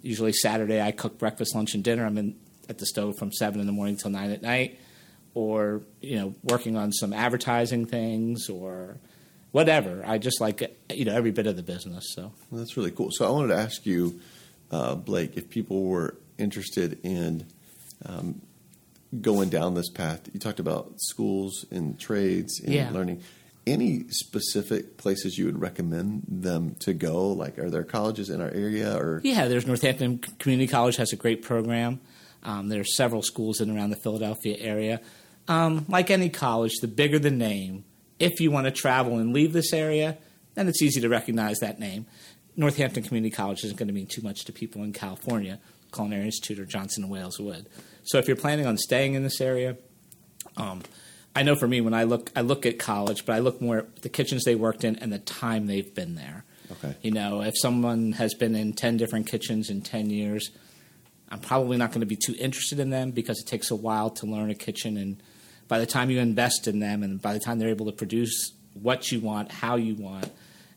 usually 0.03 0.33
Saturday, 0.33 0.81
I 0.81 0.91
cook 0.93 1.19
breakfast, 1.19 1.55
lunch, 1.55 1.75
and 1.75 1.83
dinner. 1.85 2.05
I'm 2.07 2.19
in 2.19 2.37
at 2.69 2.79
the 2.79 2.87
stove 2.87 3.17
from 3.19 3.33
seven 3.33 3.61
in 3.61 3.67
the 3.67 3.73
morning 3.73 3.97
till 3.97 4.11
nine 4.11 4.31
at 4.31 4.43
night, 4.43 4.79
or 5.35 5.83
you 6.01 6.17
know, 6.17 6.35
working 6.45 6.77
on 6.77 6.93
some 6.93 7.13
advertising 7.13 7.87
things 7.87 8.49
or 8.49 8.99
whatever. 9.53 10.03
I 10.07 10.19
just 10.19 10.41
like 10.41 10.77
you 10.93 11.05
know 11.05 11.15
every 11.15 11.31
bit 11.31 11.47
of 11.47 11.57
the 11.57 11.63
business. 11.63 12.13
So 12.15 12.33
Well, 12.51 12.61
that's 12.61 12.77
really 12.77 12.91
cool. 12.91 13.11
So 13.11 13.27
I 13.27 13.31
wanted 13.31 13.49
to 13.49 13.57
ask 13.57 13.87
you, 13.87 14.21
uh, 14.71 14.95
Blake, 14.97 15.37
if 15.37 15.49
people 15.49 15.85
were 15.85 16.17
interested 16.39 16.99
in 17.03 17.45
um, 18.07 18.41
going 19.21 19.49
down 19.49 19.75
this 19.75 19.89
path. 19.89 20.29
You 20.33 20.39
talked 20.39 20.61
about 20.61 20.93
schools 20.99 21.65
and 21.71 21.99
trades 21.99 22.61
and 22.61 22.73
Yeah. 22.75 22.91
learning. 22.91 23.23
Any 23.73 24.09
specific 24.09 24.97
places 24.97 25.39
you 25.39 25.47
would 25.47 25.61
recommend 25.61 26.25
them 26.29 26.75
to 26.81 26.93
go? 26.95 27.29
Like, 27.29 27.59
are 27.59 27.71
there 27.71 27.85
colleges 27.85 28.31
in 28.31 28.41
our 28.41 28.51
area, 28.51 28.97
or 28.97 29.21
Yeah, 29.25 29.49
there's 29.49 29.67
Northampton 29.67 30.19
Community 30.39 30.67
College 30.67 30.97
has 30.97 31.13
a 31.13 31.17
great 31.17 31.43
program. 31.43 32.01
Um, 32.43 32.69
there's 32.69 32.97
several 32.97 33.23
schools 33.23 33.61
in 33.61 33.69
and 33.69 33.79
around 33.79 33.91
the 33.91 33.97
Philadelphia 33.97 34.57
area. 34.59 35.01
Um, 35.49 35.87
like 35.89 36.11
any 36.11 36.29
college, 36.29 36.75
the 36.81 36.89
bigger 36.89 37.19
the 37.19 37.31
name, 37.31 37.85
if 38.19 38.41
you 38.41 38.51
want 38.51 38.67
to 38.67 38.71
travel 38.71 39.19
and 39.19 39.33
leave 39.33 39.53
this 39.53 39.73
area, 39.73 40.19
then 40.55 40.69
it's 40.69 40.83
easy 40.83 41.01
to 41.01 41.09
recognize 41.09 41.59
that 41.61 41.79
name. 41.79 42.07
Northampton 42.57 43.03
Community 43.03 43.35
College 43.35 43.65
isn't 43.65 43.79
going 43.79 43.89
to 43.89 43.95
mean 43.95 44.07
too 44.07 44.23
much 44.23 44.45
to 44.45 44.53
people 44.53 44.83
in 44.83 44.93
California. 44.93 45.61
Culinary 45.93 46.25
Institute 46.27 46.59
or 46.59 46.67
Johnson 46.67 47.05
and 47.05 47.13
Wales 47.13 47.39
would. 47.39 47.69
So 48.03 48.19
if 48.19 48.27
you're 48.27 48.37
planning 48.37 48.67
on 48.67 48.77
staying 48.77 49.15
in 49.15 49.23
this 49.23 49.41
area, 49.41 49.77
um, 50.57 50.83
I 51.39 51.43
know 51.45 51.55
for 51.55 51.69
me 51.69 51.81
when 51.81 51.95
I 51.95 52.03
look, 52.03 52.33
I 52.35 52.41
look 52.41 52.67
at 52.67 52.81
college, 52.81 53.25
but 53.25 53.37
I 53.37 53.39
look 53.39 53.63
more 53.63 53.79
at 53.79 54.03
the 54.03 54.09
kitchens 54.09 54.43
they 54.43 54.57
worked 54.57 54.83
in 54.83 54.97
and 54.97 55.13
the 55.13 55.21
time 55.21 55.69
they've 55.69 55.95
been 55.95 56.17
there. 56.17 56.45
okay, 56.73 56.97
You 57.01 57.13
know, 57.13 57.43
if 57.43 57.55
someone 57.57 58.11
has 58.15 58.35
been 58.35 58.57
in 58.57 58.73
10 58.73 58.97
different 58.97 59.29
kitchens 59.29 59.71
in 59.71 59.83
10 59.83 60.11
years, 60.11 60.51
I'm 61.29 61.39
probably 61.39 61.77
not 61.77 61.91
going 61.91 62.01
to 62.01 62.07
be 62.07 62.17
too 62.17 62.35
interested 62.41 62.81
in 62.81 62.91
them 62.91 63.13
because 63.13 63.39
it 63.39 63.47
takes 63.47 63.71
a 63.71 63.77
while 63.77 64.11
to 64.11 64.27
learn 64.27 64.51
a 64.51 64.55
kitchen. 64.57 64.97
And 64.97 65.23
by 65.69 65.79
the 65.79 65.87
time 65.87 66.11
you 66.11 66.19
invest 66.19 66.67
in 66.67 66.81
them 66.81 67.05
and 67.05 67.23
by 67.23 67.35
the 67.35 67.39
time 67.39 67.61
they're 67.61 67.69
able 67.69 67.87
to 67.87 67.93
produce 67.93 68.53
what 68.75 69.13
you 69.13 69.21
want, 69.21 69.53
how 69.53 69.77
you 69.77 69.95
want, 69.95 70.29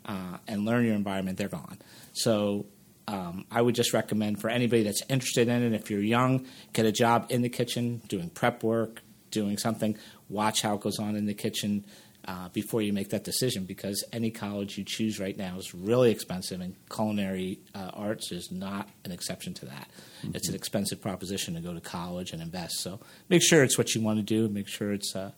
uh, 0.05 0.37
and 0.47 0.63
learn 0.63 0.85
your 0.85 0.93
environment, 0.93 1.39
they're 1.39 1.47
gone. 1.47 1.79
So 2.13 2.67
um, 3.07 3.45
I 3.49 3.63
would 3.63 3.73
just 3.73 3.93
recommend 3.93 4.39
for 4.39 4.51
anybody 4.51 4.83
that's 4.83 5.01
interested 5.09 5.47
in 5.47 5.63
it, 5.63 5.73
if 5.73 5.89
you're 5.89 6.01
young, 6.01 6.45
get 6.73 6.85
a 6.85 6.91
job 6.91 7.25
in 7.29 7.41
the 7.41 7.49
kitchen, 7.49 8.03
doing 8.07 8.29
prep 8.29 8.61
work, 8.61 9.01
doing 9.31 9.57
something, 9.57 9.97
watch 10.31 10.61
how 10.61 10.75
it 10.75 10.81
goes 10.81 10.99
on 10.99 11.15
in 11.15 11.25
the 11.25 11.33
kitchen 11.33 11.85
uh, 12.25 12.49
before 12.49 12.81
you 12.81 12.93
make 12.93 13.09
that 13.09 13.23
decision 13.23 13.65
because 13.65 14.03
any 14.13 14.29
college 14.29 14.77
you 14.77 14.83
choose 14.83 15.19
right 15.19 15.35
now 15.37 15.57
is 15.57 15.73
really 15.73 16.11
expensive, 16.11 16.61
and 16.61 16.75
culinary 16.89 17.59
uh, 17.73 17.89
arts 17.93 18.31
is 18.31 18.51
not 18.51 18.87
an 19.05 19.11
exception 19.11 19.53
to 19.55 19.65
that. 19.65 19.89
It's 20.33 20.47
an 20.47 20.55
expensive 20.55 21.01
proposition 21.01 21.55
to 21.55 21.61
go 21.61 21.73
to 21.73 21.81
college 21.81 22.31
and 22.31 22.41
invest. 22.41 22.79
So 22.79 22.99
make 23.29 23.41
sure 23.41 23.63
it's 23.63 23.77
what 23.77 23.95
you 23.95 24.01
want 24.01 24.19
to 24.19 24.23
do. 24.23 24.47
Make 24.49 24.67
sure 24.67 24.93
it's 24.93 25.15
uh, 25.15 25.31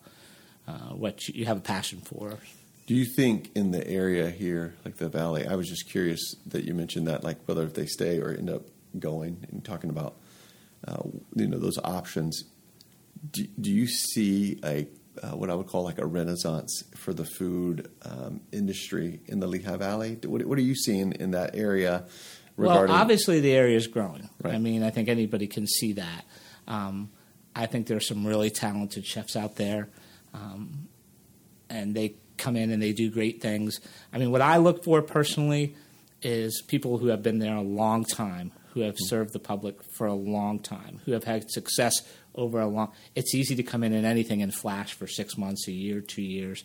uh, 0.68 0.72
what 0.90 1.28
you, 1.28 1.36
you 1.40 1.46
have 1.46 1.58
a 1.58 1.62
passion 1.62 2.02
for. 2.02 2.38
Do 2.86 2.96
you 2.96 3.06
think 3.06 3.52
in 3.56 3.72
the 3.72 3.88
area 3.88 4.30
here, 4.30 4.76
like 4.84 4.98
the 4.98 5.08
valley, 5.08 5.48
I 5.48 5.56
was 5.56 5.70
just 5.70 5.90
curious 5.90 6.36
that 6.48 6.66
you 6.66 6.74
mentioned 6.74 7.08
that, 7.08 7.24
like 7.24 7.38
whether 7.46 7.64
if 7.64 7.76
they 7.76 7.86
stay 7.86 8.20
or 8.20 8.32
end 8.32 8.50
up 8.50 8.64
going 9.00 9.48
and 9.50 9.64
talking 9.64 9.90
about, 9.90 10.16
uh, 10.86 11.02
you 11.34 11.48
know, 11.48 11.60
those 11.60 11.78
options. 11.82 12.44
Do, 13.32 13.48
do 13.60 13.72
you 13.72 13.88
see 13.88 14.60
a 14.64 14.88
uh, 15.22 15.36
what 15.36 15.50
I 15.50 15.56
would 15.56 15.68
call 15.68 15.84
like 15.84 16.00
a 16.00 16.06
renaissance 16.06 16.84
for 16.96 17.14
the 17.14 17.26
food 17.26 17.90
um, 18.04 18.42
industry 18.52 19.22
in 19.28 19.40
the 19.40 19.48
Lehigh 19.48 19.78
Valley? 19.78 20.18
What, 20.24 20.46
what 20.46 20.58
are 20.58 20.64
you 20.64 20.76
seeing 20.76 21.14
in 21.14 21.32
that 21.32 21.56
area 21.56 22.06
regarding? 22.58 22.92
Well, 22.92 23.02
obviously 23.02 23.40
the 23.40 23.52
area 23.54 23.78
is 23.78 23.88
growing. 23.88 24.30
Right. 24.42 24.56
I 24.56 24.58
mean, 24.58 24.84
I 24.84 24.90
think 24.90 25.10
anybody 25.10 25.48
can 25.48 25.68
see 25.68 25.94
that. 25.94 26.26
Um, 26.68 27.12
I 27.56 27.68
think 27.68 27.88
there's 27.88 28.08
some 28.08 28.26
really 28.26 28.50
talented 28.50 29.06
chefs 29.06 29.36
out 29.36 29.56
there, 29.56 29.90
um, 30.34 30.88
and 31.70 31.96
they 31.96 32.16
come 32.38 32.56
in 32.56 32.72
and 32.72 32.82
they 32.82 32.94
do 32.94 33.12
great 33.12 33.42
things. 33.42 33.80
I 34.12 34.18
mean, 34.18 34.32
what 34.32 34.42
I 34.42 34.58
look 34.58 34.84
for 34.84 35.02
personally 35.02 35.76
is 36.24 36.64
people 36.68 36.98
who 36.98 37.08
have 37.08 37.22
been 37.22 37.38
there 37.40 37.56
a 37.56 37.62
long 37.62 38.06
time, 38.06 38.52
who 38.74 38.80
have 38.82 38.96
served 38.98 39.34
the 39.34 39.40
public 39.40 39.84
for 39.84 40.08
a 40.08 40.14
long 40.14 40.58
time, 40.58 41.02
who 41.06 41.12
have 41.12 41.26
had 41.26 41.52
success 41.52 42.02
over 42.36 42.60
a 42.60 42.68
long. 42.68 42.92
It's 43.16 43.36
easy 43.36 43.56
to 43.56 43.64
come 43.64 43.84
in 43.84 43.94
in 43.94 44.06
anything 44.06 44.42
and 44.42 44.54
flash 44.54 44.94
for 44.94 45.08
six 45.08 45.38
months, 45.38 45.68
a 45.68 45.72
year, 45.72 46.02
two 46.02 46.22
years, 46.22 46.64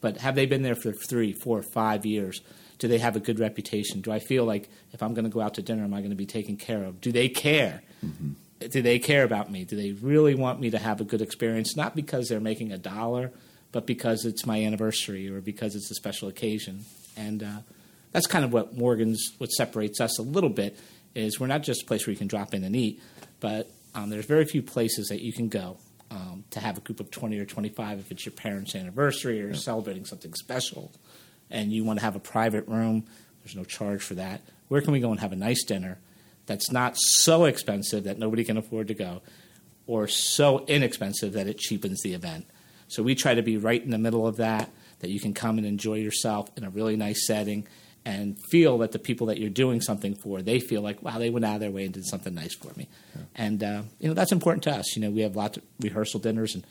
but 0.00 0.18
have 0.18 0.34
they 0.34 0.46
been 0.46 0.62
there 0.62 0.76
for 0.76 0.92
three, 0.92 1.32
four, 1.32 1.62
five 1.62 2.06
years? 2.06 2.40
Do 2.78 2.86
they 2.86 2.98
have 2.98 3.16
a 3.16 3.20
good 3.20 3.40
reputation? 3.40 4.00
Do 4.00 4.12
I 4.12 4.20
feel 4.20 4.44
like 4.44 4.68
if 4.92 5.02
I'm 5.02 5.14
going 5.14 5.24
to 5.24 5.30
go 5.30 5.40
out 5.40 5.54
to 5.54 5.62
dinner, 5.62 5.82
am 5.82 5.92
I 5.92 5.98
going 5.98 6.10
to 6.10 6.16
be 6.16 6.26
taken 6.26 6.56
care 6.56 6.84
of? 6.84 7.00
Do 7.00 7.10
they 7.10 7.28
care? 7.28 7.82
Do 8.60 8.82
they 8.82 8.98
care 8.98 9.24
about 9.24 9.50
me? 9.50 9.64
Do 9.64 9.76
they 9.76 9.92
really 9.92 10.34
want 10.34 10.60
me 10.60 10.70
to 10.70 10.78
have 10.78 11.00
a 11.00 11.04
good 11.04 11.20
experience? 11.20 11.76
Not 11.76 11.96
because 11.96 12.28
they're 12.28 12.40
making 12.40 12.70
a 12.70 12.78
dollar, 12.78 13.32
but 13.72 13.86
because 13.86 14.24
it's 14.24 14.46
my 14.46 14.64
anniversary 14.64 15.28
or 15.28 15.40
because 15.40 15.74
it's 15.74 15.90
a 15.90 15.94
special 15.94 16.28
occasion. 16.28 16.84
And 17.16 17.42
uh, 17.42 17.58
that's 18.12 18.26
kind 18.26 18.44
of 18.44 18.52
what 18.52 18.76
Morgan's, 18.76 19.32
what 19.38 19.50
separates 19.50 20.00
us 20.00 20.18
a 20.18 20.22
little 20.22 20.50
bit, 20.50 20.78
is 21.14 21.40
we're 21.40 21.48
not 21.48 21.62
just 21.62 21.82
a 21.82 21.86
place 21.86 22.06
where 22.06 22.12
you 22.12 22.18
can 22.18 22.28
drop 22.28 22.54
in 22.54 22.62
and 22.62 22.76
eat, 22.76 23.02
but 23.40 23.70
um, 23.98 24.10
there's 24.10 24.26
very 24.26 24.44
few 24.44 24.62
places 24.62 25.08
that 25.08 25.22
you 25.22 25.32
can 25.32 25.48
go 25.48 25.76
um, 26.10 26.44
to 26.50 26.60
have 26.60 26.78
a 26.78 26.80
group 26.80 27.00
of 27.00 27.10
20 27.10 27.36
or 27.38 27.44
25 27.44 27.98
if 27.98 28.10
it's 28.12 28.24
your 28.24 28.32
parents' 28.32 28.76
anniversary 28.76 29.42
or 29.42 29.54
celebrating 29.54 30.04
something 30.04 30.32
special 30.34 30.92
and 31.50 31.72
you 31.72 31.84
want 31.84 31.98
to 31.98 32.04
have 32.04 32.14
a 32.14 32.20
private 32.20 32.68
room, 32.68 33.06
there's 33.42 33.56
no 33.56 33.64
charge 33.64 34.02
for 34.02 34.14
that. 34.14 34.42
Where 34.68 34.80
can 34.80 34.92
we 34.92 35.00
go 35.00 35.10
and 35.10 35.18
have 35.18 35.32
a 35.32 35.36
nice 35.36 35.64
dinner 35.64 35.98
that's 36.46 36.70
not 36.70 36.96
so 36.96 37.44
expensive 37.44 38.04
that 38.04 38.18
nobody 38.18 38.44
can 38.44 38.56
afford 38.56 38.88
to 38.88 38.94
go, 38.94 39.20
or 39.86 40.06
so 40.06 40.64
inexpensive 40.66 41.32
that 41.32 41.48
it 41.48 41.58
cheapens 41.58 42.00
the 42.02 42.14
event? 42.14 42.46
So 42.86 43.02
we 43.02 43.14
try 43.14 43.34
to 43.34 43.42
be 43.42 43.56
right 43.56 43.82
in 43.82 43.90
the 43.90 43.98
middle 43.98 44.26
of 44.26 44.36
that, 44.36 44.70
that 45.00 45.10
you 45.10 45.18
can 45.18 45.34
come 45.34 45.58
and 45.58 45.66
enjoy 45.66 45.94
yourself 45.94 46.50
in 46.56 46.64
a 46.64 46.70
really 46.70 46.96
nice 46.96 47.26
setting 47.26 47.66
and 48.08 48.38
feel 48.50 48.78
that 48.78 48.92
the 48.92 48.98
people 48.98 49.26
that 49.26 49.38
you're 49.38 49.50
doing 49.50 49.82
something 49.82 50.14
for, 50.14 50.40
they 50.40 50.60
feel 50.60 50.80
like, 50.80 51.02
wow, 51.02 51.18
they 51.18 51.28
went 51.28 51.44
out 51.44 51.56
of 51.56 51.60
their 51.60 51.70
way 51.70 51.84
and 51.84 51.92
did 51.92 52.06
something 52.06 52.34
nice 52.34 52.54
for 52.54 52.72
me. 52.74 52.88
And, 53.34 53.62
uh, 53.62 53.82
you 54.00 54.08
know, 54.08 54.14
that's 54.14 54.32
important 54.32 54.64
to 54.64 54.70
us. 54.70 54.96
You 54.96 55.02
know, 55.02 55.10
we 55.10 55.20
have 55.20 55.36
lots 55.36 55.58
of 55.58 55.64
rehearsal 55.78 56.18
dinners 56.18 56.54
and 56.54 56.64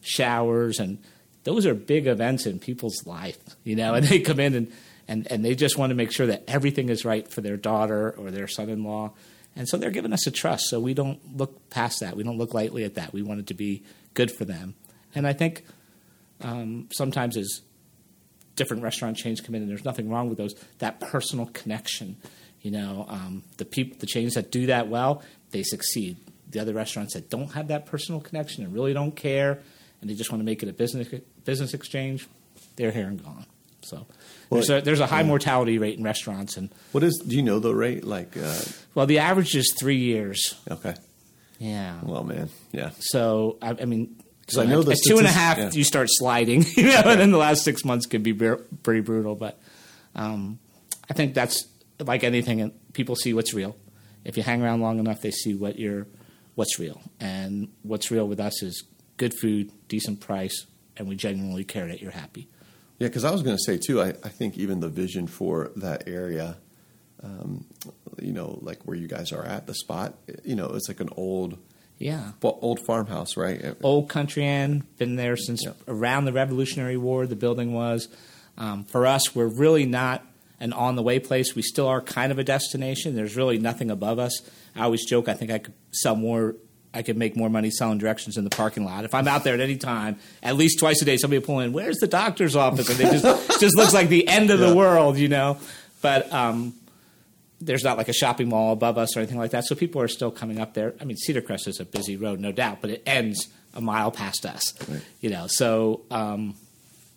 showers 0.00 0.80
and 0.80 0.98
those 1.44 1.64
are 1.64 1.74
big 1.74 2.08
events 2.08 2.44
in 2.44 2.58
people's 2.58 3.06
life, 3.06 3.38
you 3.62 3.76
know, 3.76 3.94
and 3.94 4.04
they 4.04 4.18
come 4.18 4.40
in 4.40 4.54
and, 4.54 4.72
and, 5.06 5.30
and 5.30 5.44
they 5.44 5.54
just 5.54 5.78
want 5.78 5.90
to 5.90 5.94
make 5.94 6.10
sure 6.10 6.26
that 6.26 6.42
everything 6.48 6.88
is 6.88 7.04
right 7.04 7.28
for 7.28 7.40
their 7.40 7.56
daughter 7.56 8.10
or 8.18 8.32
their 8.32 8.48
son 8.48 8.68
in 8.68 8.82
law. 8.82 9.12
And 9.54 9.68
so 9.68 9.76
they're 9.76 9.90
giving 9.90 10.12
us 10.12 10.26
a 10.26 10.32
trust. 10.32 10.64
So 10.70 10.80
we 10.80 10.92
don't 10.92 11.36
look 11.36 11.70
past 11.70 12.00
that. 12.00 12.16
We 12.16 12.24
don't 12.24 12.36
look 12.36 12.52
lightly 12.52 12.82
at 12.82 12.96
that. 12.96 13.12
We 13.12 13.22
want 13.22 13.38
it 13.38 13.46
to 13.46 13.54
be 13.54 13.84
good 14.14 14.32
for 14.32 14.44
them. 14.44 14.74
And 15.14 15.24
I 15.24 15.34
think 15.34 15.64
um, 16.40 16.88
sometimes 16.90 17.36
as 17.36 17.62
different 18.56 18.82
restaurant 18.82 19.16
chains 19.16 19.40
come 19.40 19.54
in, 19.54 19.62
and 19.62 19.70
there's 19.70 19.84
nothing 19.84 20.08
wrong 20.10 20.28
with 20.28 20.38
those, 20.38 20.54
that 20.78 21.00
personal 21.00 21.46
connection, 21.46 22.16
you 22.62 22.70
know, 22.70 23.06
um, 23.08 23.42
the 23.56 23.64
people, 23.64 23.96
the 23.98 24.06
chains 24.06 24.34
that 24.34 24.50
do 24.50 24.66
that 24.66 24.88
well, 24.88 25.22
they 25.50 25.62
succeed. 25.62 26.16
The 26.50 26.60
other 26.60 26.74
restaurants 26.74 27.14
that 27.14 27.30
don't 27.30 27.52
have 27.52 27.68
that 27.68 27.86
personal 27.86 28.20
connection 28.20 28.64
and 28.64 28.74
really 28.74 28.92
don't 28.92 29.14
care, 29.14 29.60
and 30.00 30.10
they 30.10 30.14
just 30.14 30.30
want 30.32 30.40
to 30.40 30.44
make 30.44 30.62
it 30.62 30.68
a 30.68 30.72
business 30.72 31.08
business 31.44 31.74
exchange, 31.74 32.26
they're 32.76 32.90
here 32.90 33.06
and 33.06 33.22
gone. 33.22 33.46
So 33.82 34.06
Well, 34.50 34.60
there's, 34.60 34.70
a, 34.70 34.80
there's 34.84 35.00
a 35.00 35.06
high 35.06 35.22
mortality 35.22 35.78
rate 35.78 35.96
in 35.96 36.04
restaurants, 36.04 36.56
and 36.56 36.70
what 36.92 37.02
is? 37.02 37.22
Do 37.26 37.34
you 37.36 37.42
know 37.42 37.60
the 37.60 37.74
rate? 37.74 38.04
Like, 38.04 38.36
uh, 38.36 38.60
well, 38.94 39.06
the 39.06 39.20
average 39.20 39.54
is 39.54 39.72
three 39.78 39.96
years. 39.98 40.54
okay, 40.70 40.94
Yeah. 41.58 41.98
well, 42.02 42.24
man, 42.24 42.50
yeah. 42.72 42.90
So 42.98 43.56
I, 43.62 43.70
I 43.70 43.84
mean, 43.86 44.19
'Cause 44.50 44.58
I 44.58 44.66
know 44.66 44.80
at, 44.80 44.86
the 44.86 44.92
at 44.92 44.98
two 45.06 45.18
and 45.18 45.26
a 45.26 45.30
half, 45.30 45.58
yeah. 45.58 45.70
you 45.72 45.84
start 45.84 46.08
sliding, 46.10 46.64
you 46.76 46.84
know, 46.84 47.02
and 47.04 47.20
then 47.20 47.30
the 47.30 47.38
last 47.38 47.64
six 47.64 47.84
months 47.84 48.06
can 48.06 48.22
be 48.22 48.32
pretty 48.32 49.00
brutal. 49.00 49.34
But 49.34 49.60
um, 50.14 50.58
I 51.08 51.14
think 51.14 51.34
that's 51.34 51.66
like 51.98 52.24
anything. 52.24 52.72
People 52.92 53.16
see 53.16 53.32
what's 53.34 53.54
real. 53.54 53.76
If 54.24 54.36
you 54.36 54.42
hang 54.42 54.62
around 54.62 54.80
long 54.80 54.98
enough, 54.98 55.22
they 55.22 55.30
see 55.30 55.54
what 55.54 55.78
you're, 55.78 56.06
what's 56.54 56.78
real, 56.78 57.00
and 57.18 57.68
what's 57.82 58.10
real 58.10 58.28
with 58.28 58.38
us 58.40 58.62
is 58.62 58.84
good 59.16 59.32
food, 59.34 59.70
decent 59.88 60.20
price, 60.20 60.66
and 60.96 61.08
we 61.08 61.16
genuinely 61.16 61.64
care 61.64 61.86
that 61.88 62.02
you're 62.02 62.10
happy. 62.10 62.48
Yeah, 62.98 63.08
because 63.08 63.24
I 63.24 63.30
was 63.30 63.42
going 63.42 63.56
to 63.56 63.62
say 63.62 63.78
too. 63.78 64.02
I, 64.02 64.08
I 64.08 64.28
think 64.28 64.58
even 64.58 64.80
the 64.80 64.90
vision 64.90 65.26
for 65.26 65.70
that 65.76 66.06
area, 66.06 66.58
um, 67.22 67.64
you 68.20 68.32
know, 68.32 68.58
like 68.60 68.82
where 68.82 68.96
you 68.96 69.08
guys 69.08 69.32
are 69.32 69.44
at 69.44 69.66
the 69.66 69.74
spot, 69.74 70.18
you 70.44 70.54
know, 70.54 70.66
it's 70.74 70.88
like 70.88 71.00
an 71.00 71.08
old, 71.16 71.58
Yeah. 72.00 72.32
well, 72.42 72.58
old 72.62 72.80
farmhouse, 72.80 73.36
right? 73.36 73.76
Old 73.82 74.08
Country 74.08 74.44
Inn, 74.44 74.82
been 74.98 75.14
there 75.16 75.36
since 75.36 75.62
Yeah. 75.64 75.72
around 75.86 76.24
the 76.24 76.32
Revolutionary 76.32 76.96
War, 76.96 77.26
the 77.26 77.36
building 77.36 77.72
was. 77.72 78.08
Um, 78.58 78.84
for 78.84 79.06
us, 79.06 79.34
we're 79.36 79.46
really 79.46 79.86
not 79.86 80.24
an 80.58 80.72
on 80.72 80.96
the 80.96 81.02
way 81.02 81.18
place. 81.18 81.54
We 81.54 81.62
still 81.62 81.86
are 81.86 82.00
kind 82.00 82.32
of 82.32 82.38
a 82.38 82.44
destination. 82.44 83.14
There's 83.14 83.36
really 83.36 83.58
nothing 83.58 83.90
above 83.90 84.18
us. 84.18 84.32
I 84.74 84.82
always 84.84 85.04
joke, 85.06 85.28
I 85.28 85.34
think 85.34 85.50
I 85.50 85.58
could 85.58 85.74
sell 85.92 86.16
more. 86.16 86.56
I 86.92 87.02
could 87.02 87.16
make 87.16 87.36
more 87.36 87.48
money 87.48 87.70
selling 87.70 87.98
directions 87.98 88.36
in 88.36 88.44
the 88.44 88.50
parking 88.50 88.84
lot. 88.84 89.04
If 89.04 89.14
I'm 89.14 89.28
out 89.28 89.44
there 89.44 89.54
at 89.54 89.60
any 89.60 89.76
time, 89.76 90.16
at 90.42 90.56
least 90.56 90.78
twice 90.80 91.00
a 91.02 91.04
day, 91.04 91.16
somebody 91.18 91.38
will 91.38 91.46
pull 91.46 91.60
in, 91.60 91.72
where's 91.72 91.98
the 91.98 92.08
doctor's 92.08 92.56
office? 92.56 92.88
And 92.90 92.98
it 92.98 93.20
just, 93.20 93.60
just 93.60 93.76
looks 93.76 93.94
like 93.94 94.08
the 94.08 94.26
end 94.26 94.50
of 94.50 94.58
Yeah. 94.58 94.70
the 94.70 94.74
world, 94.74 95.16
you 95.16 95.28
know? 95.28 95.58
But 96.02 96.32
um, 96.32 96.74
there's 97.60 97.84
not 97.84 97.98
like 97.98 98.08
a 98.08 98.12
shopping 98.12 98.48
mall 98.48 98.72
above 98.72 98.96
us 98.96 99.16
or 99.16 99.20
anything 99.20 99.38
like 99.38 99.50
that. 99.50 99.64
So 99.66 99.74
people 99.74 100.00
are 100.00 100.08
still 100.08 100.30
coming 100.30 100.60
up 100.60 100.74
there. 100.74 100.94
I 101.00 101.04
mean, 101.04 101.16
Cedar 101.16 101.42
Crest 101.42 101.68
is 101.68 101.78
a 101.78 101.84
busy 101.84 102.16
road, 102.16 102.40
no 102.40 102.52
doubt, 102.52 102.78
but 102.80 102.90
it 102.90 103.02
ends 103.06 103.48
a 103.74 103.80
mile 103.80 104.10
past 104.10 104.46
us. 104.46 104.74
Right. 104.88 105.02
You 105.20 105.30
know, 105.30 105.46
so 105.46 106.02
um, 106.10 106.54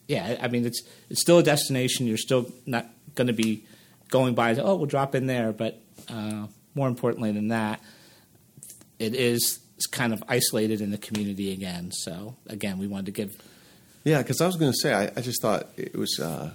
yeah, 0.06 0.38
I 0.40 0.48
mean, 0.48 0.66
it's 0.66 0.82
it's 1.08 1.20
still 1.20 1.38
a 1.38 1.42
destination. 1.42 2.06
You're 2.06 2.18
still 2.18 2.52
not 2.66 2.86
going 3.14 3.28
to 3.28 3.32
be 3.32 3.64
going 4.10 4.34
by. 4.34 4.54
Oh, 4.56 4.76
we'll 4.76 4.86
drop 4.86 5.14
in 5.14 5.26
there. 5.26 5.52
But 5.52 5.80
uh, 6.08 6.46
more 6.74 6.88
importantly 6.88 7.32
than 7.32 7.48
that, 7.48 7.80
it 8.98 9.14
is 9.14 9.60
kind 9.90 10.12
of 10.12 10.22
isolated 10.28 10.80
in 10.80 10.90
the 10.90 10.98
community 10.98 11.52
again. 11.52 11.90
So 11.90 12.36
again, 12.46 12.78
we 12.78 12.86
wanted 12.86 13.06
to 13.06 13.12
give 13.12 13.34
Yeah, 14.04 14.18
because 14.18 14.40
I 14.40 14.46
was 14.46 14.56
going 14.56 14.72
to 14.72 14.78
say, 14.78 14.92
I, 14.92 15.10
I 15.16 15.20
just 15.20 15.40
thought 15.40 15.68
it 15.76 15.96
was. 15.96 16.20
Uh, 16.20 16.50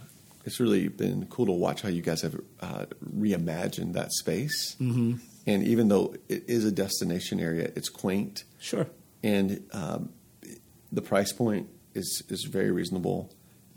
it's 0.46 0.60
really 0.60 0.88
been 0.88 1.25
cool 1.27 1.46
to 1.48 1.51
watch 1.51 1.81
how 1.81 1.89
you 1.89 2.01
guys 2.01 2.22
have 2.22 2.39
uh, 2.62 2.86
reimagined 3.15 3.93
that 3.93 4.12
space. 4.12 4.75
Mm-hmm. 4.75 5.15
And 5.46 5.63
even 5.63 5.89
though 5.89 6.15
it 6.27 6.43
is 6.48 6.65
a 6.65 6.72
destination 6.72 7.39
area, 7.39 7.72
it's 7.75 7.89
quaint, 7.89 8.43
sure. 8.60 8.88
and 9.24 9.65
um, 9.74 10.10
the 10.91 11.01
price 11.01 11.31
point 11.31 11.69
is 11.93 12.24
is 12.29 12.43
very 12.43 12.72
reasonable, 12.72 13.31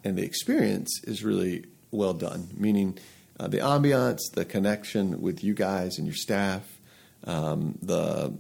and 0.04 0.16
the 0.16 0.22
experience 0.22 1.00
is 1.04 1.24
really 1.24 1.64
well 1.90 2.14
done. 2.14 2.48
Meaning, 2.56 2.98
uh, 3.40 3.48
the 3.48 3.58
ambiance, 3.58 4.20
the 4.34 4.44
connection 4.44 5.20
with 5.20 5.42
you 5.42 5.54
guys 5.54 5.98
and 5.98 6.06
your 6.06 6.16
staff, 6.16 6.80
um, 7.24 7.78
the 7.80 8.34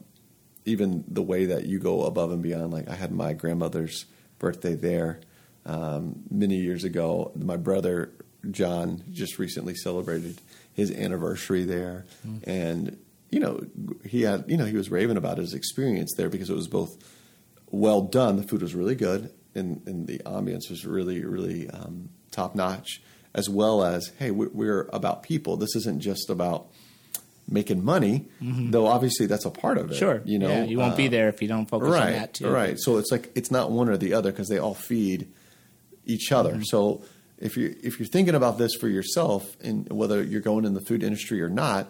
even 0.64 1.04
the 1.08 1.22
way 1.22 1.46
that 1.46 1.66
you 1.66 1.78
go 1.78 2.04
above 2.04 2.32
and 2.32 2.42
beyond. 2.42 2.72
Like 2.72 2.88
I 2.88 2.94
had 2.94 3.12
my 3.12 3.32
grandmother's 3.32 4.04
birthday 4.38 4.74
there 4.74 5.20
um, 5.66 6.22
many 6.30 6.56
years 6.56 6.84
ago. 6.84 7.32
My 7.36 7.56
brother 7.56 8.12
John 8.50 9.04
just 9.12 9.38
recently 9.38 9.74
celebrated 9.74 10.40
his 10.72 10.90
anniversary 10.90 11.64
there, 11.64 12.04
and 12.44 12.98
you 13.30 13.40
know 13.40 13.60
he 14.04 14.22
had 14.22 14.44
you 14.48 14.56
know 14.56 14.64
he 14.64 14.76
was 14.76 14.90
raving 14.90 15.16
about 15.16 15.38
his 15.38 15.54
experience 15.54 16.12
there 16.16 16.28
because 16.28 16.50
it 16.50 16.54
was 16.56 16.68
both 16.68 16.90
well 17.70 18.02
done. 18.02 18.36
The 18.36 18.42
food 18.42 18.62
was 18.62 18.74
really 18.74 18.94
good, 18.96 19.30
and, 19.54 19.82
and 19.86 20.06
the 20.06 20.18
ambience 20.20 20.68
was 20.70 20.84
really 20.84 21.24
really 21.24 21.68
um, 21.70 22.08
top 22.30 22.54
notch. 22.54 23.02
As 23.34 23.48
well 23.48 23.82
as 23.82 24.12
hey, 24.18 24.30
we- 24.30 24.48
we're 24.48 24.90
about 24.92 25.22
people. 25.22 25.56
This 25.56 25.74
isn't 25.76 26.00
just 26.00 26.28
about 26.28 26.66
making 27.48 27.82
money, 27.82 28.26
though. 28.42 28.86
Obviously, 28.86 29.24
that's 29.26 29.46
a 29.46 29.50
part 29.50 29.78
of 29.78 29.90
it. 29.90 29.94
Sure. 29.94 30.20
you 30.26 30.38
know, 30.38 30.48
yeah, 30.50 30.64
you 30.64 30.78
won't 30.78 30.96
be 30.98 31.06
uh, 31.06 31.10
there 31.10 31.28
if 31.30 31.40
you 31.40 31.48
don't 31.48 31.64
focus 31.66 31.88
on 31.88 32.12
that 32.12 32.34
too. 32.34 32.48
Right. 32.50 32.78
So 32.78 32.98
it's 32.98 33.10
like 33.10 33.30
it's 33.34 33.50
not 33.50 33.70
one 33.70 33.88
or 33.88 33.96
the 33.96 34.12
other 34.12 34.30
because 34.32 34.48
they 34.48 34.58
all 34.58 34.74
feed 34.74 35.28
each 36.06 36.32
other. 36.32 36.52
Mm-hmm. 36.54 36.62
So 36.64 37.02
if 37.38 37.56
you 37.56 37.74
if 37.82 37.98
you're 37.98 38.08
thinking 38.08 38.34
about 38.34 38.58
this 38.58 38.74
for 38.74 38.88
yourself 38.88 39.56
and 39.62 39.88
whether 39.90 40.22
you're 40.22 40.40
going 40.40 40.64
in 40.64 40.74
the 40.74 40.80
food 40.80 41.02
industry 41.02 41.42
or 41.42 41.48
not, 41.48 41.88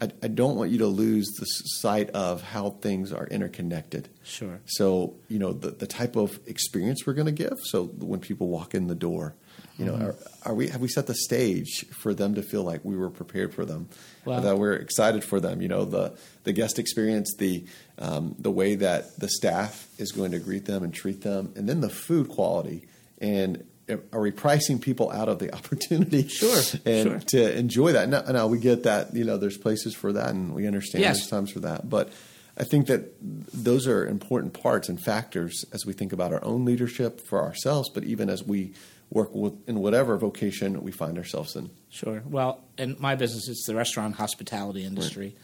I, 0.00 0.10
I 0.22 0.28
don't 0.28 0.56
want 0.56 0.70
you 0.70 0.78
to 0.78 0.86
lose 0.86 1.26
the 1.38 1.44
sight 1.46 2.10
of 2.10 2.42
how 2.42 2.70
things 2.70 3.12
are 3.12 3.26
interconnected. 3.26 4.08
Sure. 4.24 4.60
So 4.66 5.14
you 5.28 5.38
know 5.38 5.52
the 5.52 5.70
the 5.70 5.86
type 5.86 6.16
of 6.16 6.38
experience 6.46 7.06
we're 7.06 7.14
going 7.14 7.26
to 7.26 7.32
give. 7.32 7.58
So 7.64 7.84
when 7.84 8.20
people 8.20 8.48
walk 8.48 8.74
in 8.74 8.86
the 8.86 8.94
door, 8.94 9.34
you 9.78 9.86
know, 9.86 9.92
Mm-hmm. 9.94 10.04
are, 10.48 10.52
are 10.52 10.54
we 10.54 10.68
have 10.68 10.80
we 10.80 10.88
set 10.88 11.06
the 11.06 11.14
stage 11.14 11.84
for 11.90 12.14
them 12.14 12.34
to 12.36 12.42
feel 12.42 12.62
like 12.62 12.84
we 12.84 12.96
were 12.96 13.10
prepared 13.10 13.52
for 13.54 13.64
them, 13.64 13.88
Well- 14.24 14.40
that 14.40 14.56
we're 14.58 14.74
excited 14.74 15.24
for 15.24 15.40
them. 15.40 15.60
You 15.62 15.68
know, 15.68 15.84
the 15.84 16.16
the 16.44 16.52
guest 16.52 16.78
experience, 16.78 17.34
the 17.38 17.64
um, 17.98 18.34
the 18.38 18.50
way 18.50 18.76
that 18.76 19.18
the 19.18 19.28
staff 19.28 19.88
is 19.98 20.12
going 20.12 20.30
to 20.32 20.38
greet 20.38 20.64
them 20.66 20.82
and 20.84 20.92
treat 20.94 21.22
them, 21.22 21.52
and 21.56 21.68
then 21.68 21.80
the 21.80 21.90
food 21.90 22.28
quality. 22.28 22.86
And 23.22 23.64
uh, 23.88 23.96
are 24.12 24.20
we 24.20 24.30
pricing 24.30 24.78
people 24.78 25.10
out 25.10 25.28
of 25.28 25.38
the 25.38 25.54
opportunity? 25.56 26.28
Sure, 26.28 26.60
and 26.84 27.08
sure. 27.08 27.18
to 27.28 27.58
enjoy 27.58 27.92
that. 27.92 28.08
Now, 28.08 28.22
now 28.22 28.46
we 28.48 28.58
get 28.58 28.82
that. 28.82 29.14
You 29.14 29.24
know, 29.24 29.38
there's 29.38 29.56
places 29.56 29.94
for 29.94 30.12
that, 30.12 30.30
and 30.30 30.54
we 30.54 30.66
understand 30.66 31.02
Yes. 31.02 31.18
there's 31.18 31.30
times 31.30 31.50
for 31.50 31.60
that, 31.60 31.88
but. 31.88 32.12
I 32.54 32.64
think 32.64 32.88
that 32.88 33.14
those 33.18 33.86
are 33.86 34.06
important 34.06 34.52
parts 34.52 34.90
and 34.90 35.00
factors 35.00 35.64
as 35.72 35.86
we 35.86 35.94
think 35.94 36.12
about 36.12 36.34
our 36.34 36.44
own 36.44 36.66
leadership 36.66 37.26
for 37.26 37.40
ourselves, 37.40 37.88
but 37.88 38.04
even 38.04 38.28
as 38.28 38.44
we 38.44 38.74
work 39.12 39.34
with, 39.34 39.54
in 39.68 39.78
whatever 39.78 40.16
vocation 40.16 40.82
we 40.82 40.90
find 40.90 41.18
ourselves 41.18 41.54
in. 41.54 41.70
Sure. 41.90 42.22
Well, 42.26 42.64
in 42.78 42.96
my 42.98 43.14
business, 43.14 43.48
it's 43.48 43.66
the 43.66 43.74
restaurant 43.74 44.16
hospitality 44.16 44.84
industry, 44.84 45.36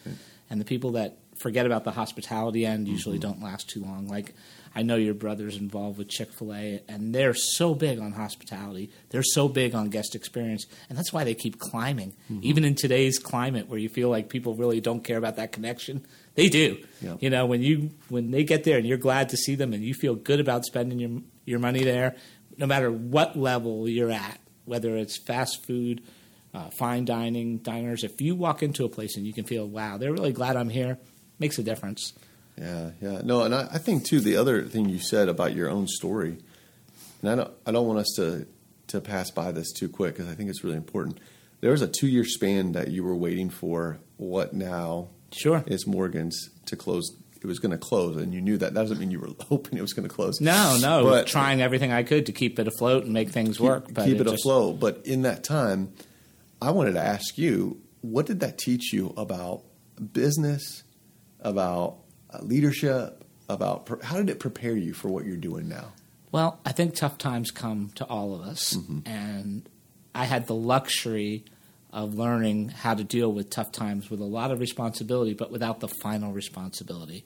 and 0.50 0.60
the 0.60 0.64
people 0.64 0.92
that 0.92 1.18
forget 1.38 1.66
about 1.66 1.84
the 1.84 1.92
hospitality 1.92 2.66
end 2.66 2.86
mm-hmm. 2.86 2.94
usually 2.94 3.18
don't 3.18 3.42
last 3.42 3.68
too 3.68 3.82
long. 3.82 4.08
Like 4.08 4.34
I 4.74 4.82
know 4.82 4.96
your 4.96 5.14
brother's 5.14 5.56
involved 5.56 5.98
with 5.98 6.08
Chick 6.08 6.32
Fil 6.32 6.54
A, 6.54 6.82
and 6.88 7.14
they're 7.14 7.34
so 7.34 7.74
big 7.74 7.98
on 7.98 8.12
hospitality. 8.12 8.90
They're 9.10 9.22
so 9.22 9.48
big 9.48 9.74
on 9.74 9.88
guest 9.88 10.14
experience, 10.14 10.66
and 10.88 10.96
that's 10.96 11.12
why 11.12 11.24
they 11.24 11.34
keep 11.34 11.58
climbing. 11.58 12.14
Even 12.42 12.64
in 12.64 12.74
today's 12.74 13.18
climate, 13.18 13.68
where 13.68 13.78
you 13.78 13.88
feel 13.88 14.08
like 14.08 14.28
people 14.28 14.54
really 14.54 14.80
don't 14.80 15.02
care 15.02 15.16
about 15.16 15.36
that 15.36 15.52
connection, 15.52 16.06
they 16.34 16.48
do. 16.48 16.78
Yeah. 17.00 17.16
You 17.20 17.30
know, 17.30 17.46
when 17.46 17.62
you 17.62 17.90
when 18.08 18.30
they 18.30 18.44
get 18.44 18.64
there 18.64 18.78
and 18.78 18.86
you're 18.86 18.98
glad 18.98 19.30
to 19.30 19.36
see 19.36 19.54
them, 19.54 19.72
and 19.72 19.82
you 19.82 19.94
feel 19.94 20.14
good 20.14 20.40
about 20.40 20.64
spending 20.64 20.98
your 20.98 21.22
your 21.44 21.58
money 21.58 21.84
there, 21.84 22.16
no 22.56 22.66
matter 22.66 22.90
what 22.90 23.36
level 23.36 23.88
you're 23.88 24.10
at, 24.10 24.38
whether 24.64 24.96
it's 24.96 25.16
fast 25.16 25.64
food, 25.64 26.02
uh, 26.54 26.70
fine 26.70 27.04
dining, 27.04 27.58
diners. 27.58 28.04
If 28.04 28.20
you 28.20 28.34
walk 28.34 28.62
into 28.62 28.84
a 28.84 28.88
place 28.88 29.16
and 29.16 29.26
you 29.26 29.32
can 29.32 29.44
feel, 29.44 29.66
wow, 29.66 29.96
they're 29.96 30.12
really 30.12 30.32
glad 30.32 30.56
I'm 30.56 30.68
here, 30.68 30.98
makes 31.38 31.58
a 31.58 31.62
difference. 31.62 32.12
Yeah, 32.58 32.90
yeah. 33.00 33.20
No, 33.24 33.42
and 33.42 33.54
I, 33.54 33.68
I 33.72 33.78
think 33.78 34.04
too 34.04 34.20
the 34.20 34.36
other 34.36 34.62
thing 34.62 34.88
you 34.88 34.98
said 34.98 35.28
about 35.28 35.54
your 35.54 35.70
own 35.70 35.86
story, 35.86 36.38
and 37.22 37.30
I 37.30 37.34
don't 37.36 37.50
I 37.66 37.72
don't 37.72 37.86
want 37.86 38.00
us 38.00 38.12
to 38.16 38.46
to 38.88 39.00
pass 39.00 39.30
by 39.30 39.52
this 39.52 39.70
too 39.72 39.88
quick 39.88 40.14
because 40.16 40.30
I 40.30 40.34
think 40.34 40.50
it's 40.50 40.64
really 40.64 40.76
important. 40.76 41.18
There 41.60 41.70
was 41.70 41.82
a 41.82 41.88
two 41.88 42.08
year 42.08 42.24
span 42.24 42.72
that 42.72 42.88
you 42.88 43.04
were 43.04 43.14
waiting 43.16 43.50
for 43.50 43.98
what 44.16 44.52
now 44.54 45.08
Sure. 45.32 45.62
is 45.66 45.86
Morgan's 45.86 46.48
to 46.66 46.76
close. 46.76 47.10
It 47.40 47.46
was 47.46 47.58
going 47.60 47.70
to 47.70 47.78
close, 47.78 48.16
and 48.16 48.34
you 48.34 48.40
knew 48.40 48.56
that. 48.58 48.74
That 48.74 48.80
doesn't 48.80 48.98
mean 48.98 49.10
you 49.12 49.20
were 49.20 49.28
hoping 49.48 49.78
it 49.78 49.82
was 49.82 49.92
going 49.92 50.08
to 50.08 50.12
close. 50.14 50.40
No, 50.40 50.76
no, 50.80 51.04
But- 51.04 51.26
trying 51.28 51.60
everything 51.60 51.92
I 51.92 52.02
could 52.02 52.26
to 52.26 52.32
keep 52.32 52.58
it 52.58 52.66
afloat 52.66 53.04
and 53.04 53.12
make 53.12 53.30
things 53.30 53.60
work. 53.60 53.92
But 53.94 54.06
keep 54.06 54.20
it, 54.20 54.24
just- 54.24 54.40
afloat. 54.44 54.80
But 54.80 55.02
in 55.06 55.22
that 55.22 55.44
time, 55.44 55.92
I 56.60 56.72
wanted 56.72 56.94
to 56.94 57.00
ask 57.00 57.38
you, 57.38 57.80
what 58.00 58.26
did 58.26 58.40
that 58.40 58.58
teach 58.58 58.92
you 58.92 59.12
about 59.16 59.62
business, 60.12 60.82
about 61.40 61.98
uh, 62.32 62.38
leadership, 62.42 63.24
about 63.48 63.86
pre- 63.86 64.02
how 64.02 64.16
did 64.16 64.28
it 64.30 64.38
prepare 64.38 64.76
you 64.76 64.92
for 64.92 65.08
what 65.08 65.24
you're 65.24 65.36
doing 65.36 65.68
now? 65.68 65.92
Well, 66.30 66.60
I 66.64 66.72
think 66.72 66.94
tough 66.94 67.16
times 67.16 67.50
come 67.50 67.90
to 67.94 68.04
all 68.04 68.34
of 68.34 68.42
us, 68.42 68.76
and 69.06 69.66
I 70.14 70.24
had 70.26 70.46
the 70.46 70.54
luxury 70.54 71.44
of 71.90 72.14
learning 72.14 72.68
how 72.68 72.94
to 72.94 73.02
deal 73.02 73.32
with 73.32 73.48
tough 73.48 73.72
times 73.72 74.10
with 74.10 74.20
a 74.20 74.24
lot 74.24 74.50
of 74.50 74.60
responsibility, 74.60 75.32
but 75.32 75.50
without 75.50 75.80
the 75.80 75.88
final 75.88 76.32
responsibility. 76.32 77.24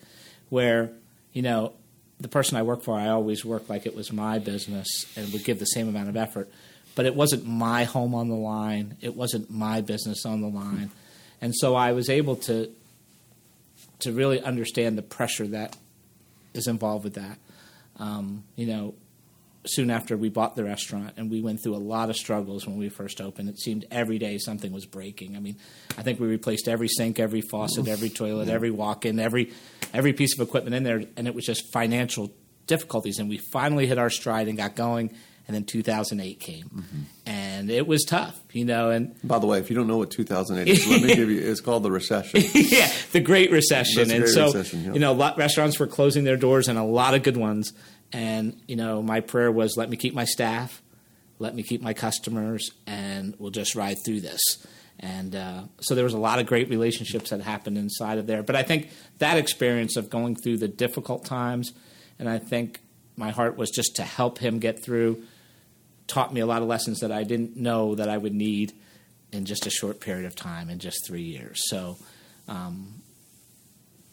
Where, 0.51 0.93
you 1.33 1.43
know, 1.43 1.73
the 2.21 2.29
person 2.29 2.57
I 2.57 2.63
work 2.63 2.85
for, 2.85 2.97
I 2.97 3.09
always 3.09 3.45
work 3.45 3.69
like 3.69 3.87
it 3.87 3.97
was 3.97 4.13
my 4.13 4.39
business 4.39 4.87
and 5.17 5.33
would 5.33 5.43
give 5.43 5.59
the 5.59 5.65
same 5.65 5.89
amount 5.89 6.09
of 6.09 6.17
effort, 6.17 6.49
but 6.95 7.05
it 7.05 7.17
wasn't 7.17 7.45
my 7.45 7.83
home 7.83 8.15
on 8.15 8.29
the 8.29 8.37
line, 8.37 8.97
it 9.01 9.17
wasn't 9.17 9.51
my 9.51 9.81
business 9.81 10.25
on 10.25 10.43
the 10.43 10.49
line, 10.49 10.93
and 11.41 11.53
so 11.57 11.75
I 11.75 11.91
was 11.91 12.09
able 12.09 12.37
to 12.37 12.71
to 14.03 14.13
really 14.13 14.41
understand 14.41 14.97
the 14.97 15.03
pressure 15.03 15.47
that 15.49 15.77
is 16.55 16.67
involved 16.67 17.05
with 17.05 17.15
that. 17.15 17.39
Um, 17.97 18.45
you 18.57 18.67
know, 18.67 18.95
soon 19.65 19.91
after 19.91 20.17
we 20.17 20.29
bought 20.29 20.57
the 20.57 20.65
restaurant, 20.65 21.15
and 21.17 21.31
we 21.31 21.41
went 21.41 21.63
through 21.63 21.77
a 21.77 21.79
lot 21.79 22.11
of 22.11 22.17
struggles 22.17 22.67
when 22.67 22.79
we 22.79 22.89
first 22.89 23.21
opened. 23.21 23.49
It 23.49 23.59
seemed 23.59 23.85
every 23.91 24.19
day 24.19 24.39
something 24.39 24.73
was 24.73 24.87
breaking. 24.87 25.37
I 25.37 25.41
mean, 25.41 25.57
I 25.97 26.03
think 26.03 26.19
we 26.19 26.27
replaced 26.27 26.69
every 26.69 26.89
sink, 26.89 27.21
every 27.21 27.43
faucet, 27.43 27.87
every 27.87 28.09
toilet, 28.09 28.49
every 28.49 28.71
walk-in, 28.71 29.19
every 29.19 29.53
every 29.95 30.13
piece 30.13 30.39
of 30.39 30.47
equipment 30.47 30.75
in 30.75 30.83
there, 30.83 31.03
and 31.17 31.29
it 31.29 31.35
was 31.35 31.45
just 31.45 31.73
financial 31.73 32.33
difficulties. 32.67 33.19
And 33.19 33.29
we 33.29 33.39
finally 33.53 33.87
hit 33.87 33.99
our 33.99 34.11
stride 34.11 34.49
and 34.49 34.57
got 34.57 34.75
going. 34.75 35.15
And 35.49 35.57
then 35.57 35.65
2008 35.65 36.39
came, 36.39 36.85
and 37.27 37.69
it 37.69 37.87
was 37.87 38.05
tough, 38.05 38.41
you 38.53 38.65
know. 38.65 38.91
And 38.91 39.17
By 39.25 39.41
the 39.41 39.47
way, 39.47 39.59
if 39.59 39.71
you 39.71 39.77
don't 39.77 39.89
know 39.89 39.99
what 39.99 40.11
2008 40.13 40.71
is, 40.71 40.87
let 40.87 41.03
me 41.03 41.15
give 41.17 41.29
you. 41.29 41.41
It's 41.41 41.61
called 41.61 41.83
the 41.83 41.91
recession. 41.91 42.43
yeah, 42.55 42.91
the 43.11 43.21
Great 43.21 43.51
Recession, 43.51 44.09
the 44.09 44.15
and 44.15 44.23
Great 44.23 44.35
so 44.35 44.47
Recession, 44.47 44.85
yeah. 44.85 44.93
you 44.93 45.01
know, 45.01 45.11
a 45.11 45.15
lot 45.15 45.37
restaurants 45.37 45.81
were 45.81 45.89
closing 45.89 46.23
their 46.23 46.37
doors, 46.37 46.69
and 46.69 46.79
a 46.79 46.85
lot 46.85 47.15
of 47.15 47.25
good 47.25 47.37
ones. 47.37 47.73
And 48.13 48.61
you 48.69 48.77
know, 48.77 49.03
my 49.03 49.21
prayer 49.21 49.51
was, 49.51 49.77
let 49.77 49.91
me 49.91 49.97
keep 49.97 50.15
my 50.15 50.25
staff, 50.25 50.81
let 51.41 51.57
me 51.57 51.65
keep 51.65 51.83
my 51.83 51.93
customers, 51.93 52.71
and 52.87 53.35
we'll 53.39 53.51
just 53.51 53.75
ride 53.75 53.97
through 54.05 54.21
this. 54.21 54.41
And 55.01 55.35
uh, 55.35 55.63
so 55.81 55.95
there 55.95 56.05
was 56.05 56.15
a 56.15 56.19
lot 56.19 56.39
of 56.39 56.47
great 56.47 56.69
relationships 56.69 57.31
that 57.31 57.41
happened 57.41 57.77
inside 57.77 58.19
of 58.19 58.27
there. 58.27 58.43
But 58.43 58.55
I 58.55 58.63
think 58.63 58.91
that 59.19 59.37
experience 59.37 59.97
of 59.97 60.09
going 60.09 60.37
through 60.37 60.59
the 60.59 60.69
difficult 60.69 61.25
times, 61.25 61.73
and 62.19 62.29
I 62.29 62.39
think 62.39 62.81
my 63.17 63.31
heart 63.31 63.57
was 63.57 63.71
just 63.71 63.97
to 63.97 64.05
help 64.05 64.39
him 64.39 64.59
get 64.61 64.85
through, 64.85 65.25
taught 66.07 66.33
me 66.33 66.41
a 66.41 66.47
lot 66.47 66.63
of 66.63 66.69
lessons 66.69 67.01
that 67.01 67.13
I 67.13 67.23
didn't 67.25 67.57
know 67.57 67.95
that 67.95 68.09
I 68.09 68.19
would 68.19 68.35
need 68.35 68.73
in 69.33 69.45
just 69.45 69.67
a 69.67 69.71
short 69.71 70.01
period 70.01 70.27
of 70.27 70.37
time, 70.37 70.69
in 70.69 70.79
just 70.79 71.07
three 71.07 71.23
years. 71.23 71.63
So 71.69 71.97
um, 72.49 73.03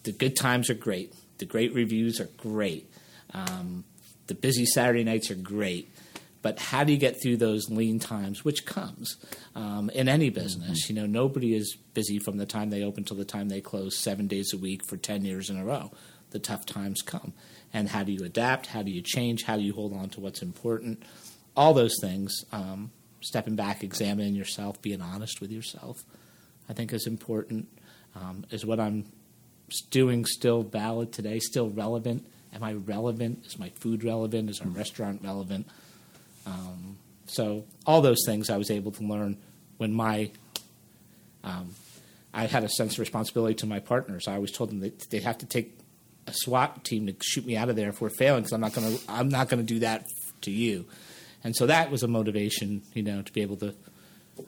the 0.04 0.12
good 0.12 0.36
times 0.36 0.70
are 0.70 0.74
great. 0.74 1.14
The 1.38 1.44
great 1.44 1.74
reviews 1.74 2.20
are 2.20 2.28
great. 2.36 2.90
Um, 3.34 3.84
the 4.26 4.34
busy 4.34 4.64
Saturday 4.64 5.04
nights 5.04 5.30
are 5.30 5.36
great. 5.36 5.92
But 6.42 6.58
how 6.58 6.84
do 6.84 6.92
you 6.92 6.98
get 6.98 7.20
through 7.22 7.36
those 7.36 7.68
lean 7.68 7.98
times, 7.98 8.44
which 8.44 8.64
comes 8.64 9.16
um, 9.54 9.90
in 9.90 10.08
any 10.08 10.30
business? 10.30 10.84
Mm-hmm. 10.84 10.96
You 10.96 11.00
know, 11.02 11.06
nobody 11.06 11.54
is 11.54 11.76
busy 11.92 12.18
from 12.18 12.38
the 12.38 12.46
time 12.46 12.70
they 12.70 12.82
open 12.82 13.04
till 13.04 13.16
the 13.16 13.26
time 13.26 13.48
they 13.48 13.60
close 13.60 13.98
seven 13.98 14.26
days 14.26 14.52
a 14.54 14.56
week 14.56 14.84
for 14.86 14.96
10 14.96 15.24
years 15.24 15.50
in 15.50 15.58
a 15.58 15.64
row. 15.64 15.90
The 16.30 16.38
tough 16.38 16.64
times 16.64 17.02
come. 17.02 17.34
And 17.72 17.90
how 17.90 18.04
do 18.04 18.12
you 18.12 18.24
adapt? 18.24 18.68
How 18.68 18.82
do 18.82 18.90
you 18.90 19.02
change? 19.02 19.44
How 19.44 19.56
do 19.56 19.62
you 19.62 19.74
hold 19.74 19.92
on 19.92 20.08
to 20.10 20.20
what's 20.20 20.40
important? 20.42 21.02
All 21.56 21.74
those 21.74 21.96
things, 22.00 22.44
um, 22.52 22.90
stepping 23.20 23.56
back, 23.56 23.82
examining 23.82 24.34
yourself, 24.34 24.80
being 24.80 25.00
honest 25.00 25.40
with 25.40 25.50
yourself, 25.50 26.04
I 26.68 26.72
think 26.72 26.92
is 26.92 27.06
important. 27.06 27.68
Um, 28.14 28.44
is 28.50 28.64
what 28.64 28.80
I'm 28.80 29.04
doing 29.90 30.24
still 30.24 30.62
valid 30.62 31.12
today, 31.12 31.38
still 31.38 31.70
relevant? 31.70 32.26
Am 32.52 32.62
I 32.62 32.72
relevant? 32.72 33.46
Is 33.46 33.58
my 33.58 33.70
food 33.70 34.02
relevant? 34.04 34.50
Is 34.50 34.60
our 34.60 34.68
restaurant 34.68 35.22
relevant? 35.22 35.68
Um, 36.46 36.98
so 37.26 37.64
all 37.86 38.00
those 38.00 38.24
things 38.26 38.50
I 38.50 38.56
was 38.56 38.70
able 38.70 38.90
to 38.92 39.04
learn 39.04 39.36
when 39.78 39.92
my 39.92 40.30
um, 41.44 41.74
I 42.32 42.46
had 42.46 42.64
a 42.64 42.68
sense 42.68 42.94
of 42.94 42.98
responsibility 43.00 43.54
to 43.56 43.66
my 43.66 43.80
partners. 43.80 44.28
I 44.28 44.34
always 44.34 44.52
told 44.52 44.70
them 44.70 44.80
that 44.80 45.10
they 45.10 45.20
have 45.20 45.38
to 45.38 45.46
take 45.46 45.78
a 46.26 46.32
SWAT 46.32 46.84
team 46.84 47.06
to 47.06 47.14
shoot 47.22 47.46
me 47.46 47.56
out 47.56 47.68
of 47.68 47.76
there 47.76 47.88
if 47.88 48.00
we're 48.00 48.10
failing 48.10 48.42
because 48.42 48.52
I'm 48.52 48.60
not 48.60 48.72
going 48.72 48.96
to 48.96 49.02
I'm 49.08 49.28
not 49.28 49.48
going 49.48 49.64
to 49.64 49.66
do 49.66 49.80
that 49.80 50.06
to 50.42 50.50
you. 50.50 50.86
And 51.42 51.56
so 51.56 51.66
that 51.66 51.90
was 51.90 52.02
a 52.02 52.08
motivation, 52.08 52.82
you 52.94 53.02
know, 53.02 53.22
to 53.22 53.32
be 53.32 53.42
able 53.42 53.56
to 53.58 53.74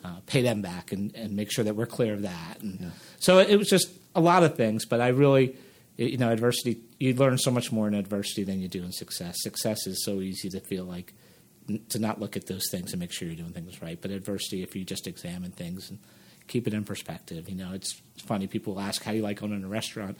uh, 0.05 0.17
pay 0.27 0.43
them 0.43 0.63
back 0.63 0.93
and, 0.93 1.15
and 1.15 1.35
make 1.35 1.51
sure 1.51 1.65
that 1.65 1.75
we're 1.75 1.87
clear 1.87 2.15
of 2.15 2.23
that. 2.23 2.59
And 2.61 2.81
yeah. 2.81 2.89
so 3.19 3.39
it 3.39 3.57
was 3.57 3.69
just 3.69 3.91
a 4.15 4.21
lot 4.21 4.43
of 4.43 4.57
things, 4.57 4.85
but 4.85 5.01
I 5.01 5.09
really, 5.09 5.57
you 5.97 6.19
know, 6.19 6.31
adversity. 6.31 6.81
You 6.99 7.15
learn 7.15 7.39
so 7.39 7.51
much 7.51 7.73
more 7.73 7.89
in 7.89 7.95
adversity 7.95 8.45
than 8.45 8.61
you 8.61 8.69
do 8.69 8.83
in 8.83 8.93
success. 8.93 9.37
Success 9.39 9.87
is 9.87 10.05
so 10.05 10.21
easy 10.21 10.49
to 10.51 10.61
feel 10.61 10.85
like 10.85 11.13
to 11.89 11.99
not 11.99 12.21
look 12.21 12.37
at 12.37 12.47
those 12.47 12.65
things 12.71 12.93
and 12.93 13.01
make 13.01 13.13
sure 13.13 13.29
you're 13.29 13.37
doing 13.37 13.53
things 13.53 13.81
right. 13.81 13.99
But 14.01 14.11
adversity, 14.11 14.63
if 14.63 14.75
you 14.75 14.85
just 14.85 15.07
examine 15.07 15.53
things 15.53 15.91
and 15.91 15.99
keep 16.49 16.67
it 16.67 16.75
in 16.75 16.85
perspective, 16.85 17.49
you 17.49 17.55
know, 17.55 17.73
it's, 17.73 18.01
funny. 18.27 18.47
People 18.47 18.79
ask 18.79 19.03
how 19.03 19.11
you 19.11 19.21
like 19.21 19.43
owning 19.43 19.65
a 19.65 19.69
restaurant. 19.69 20.17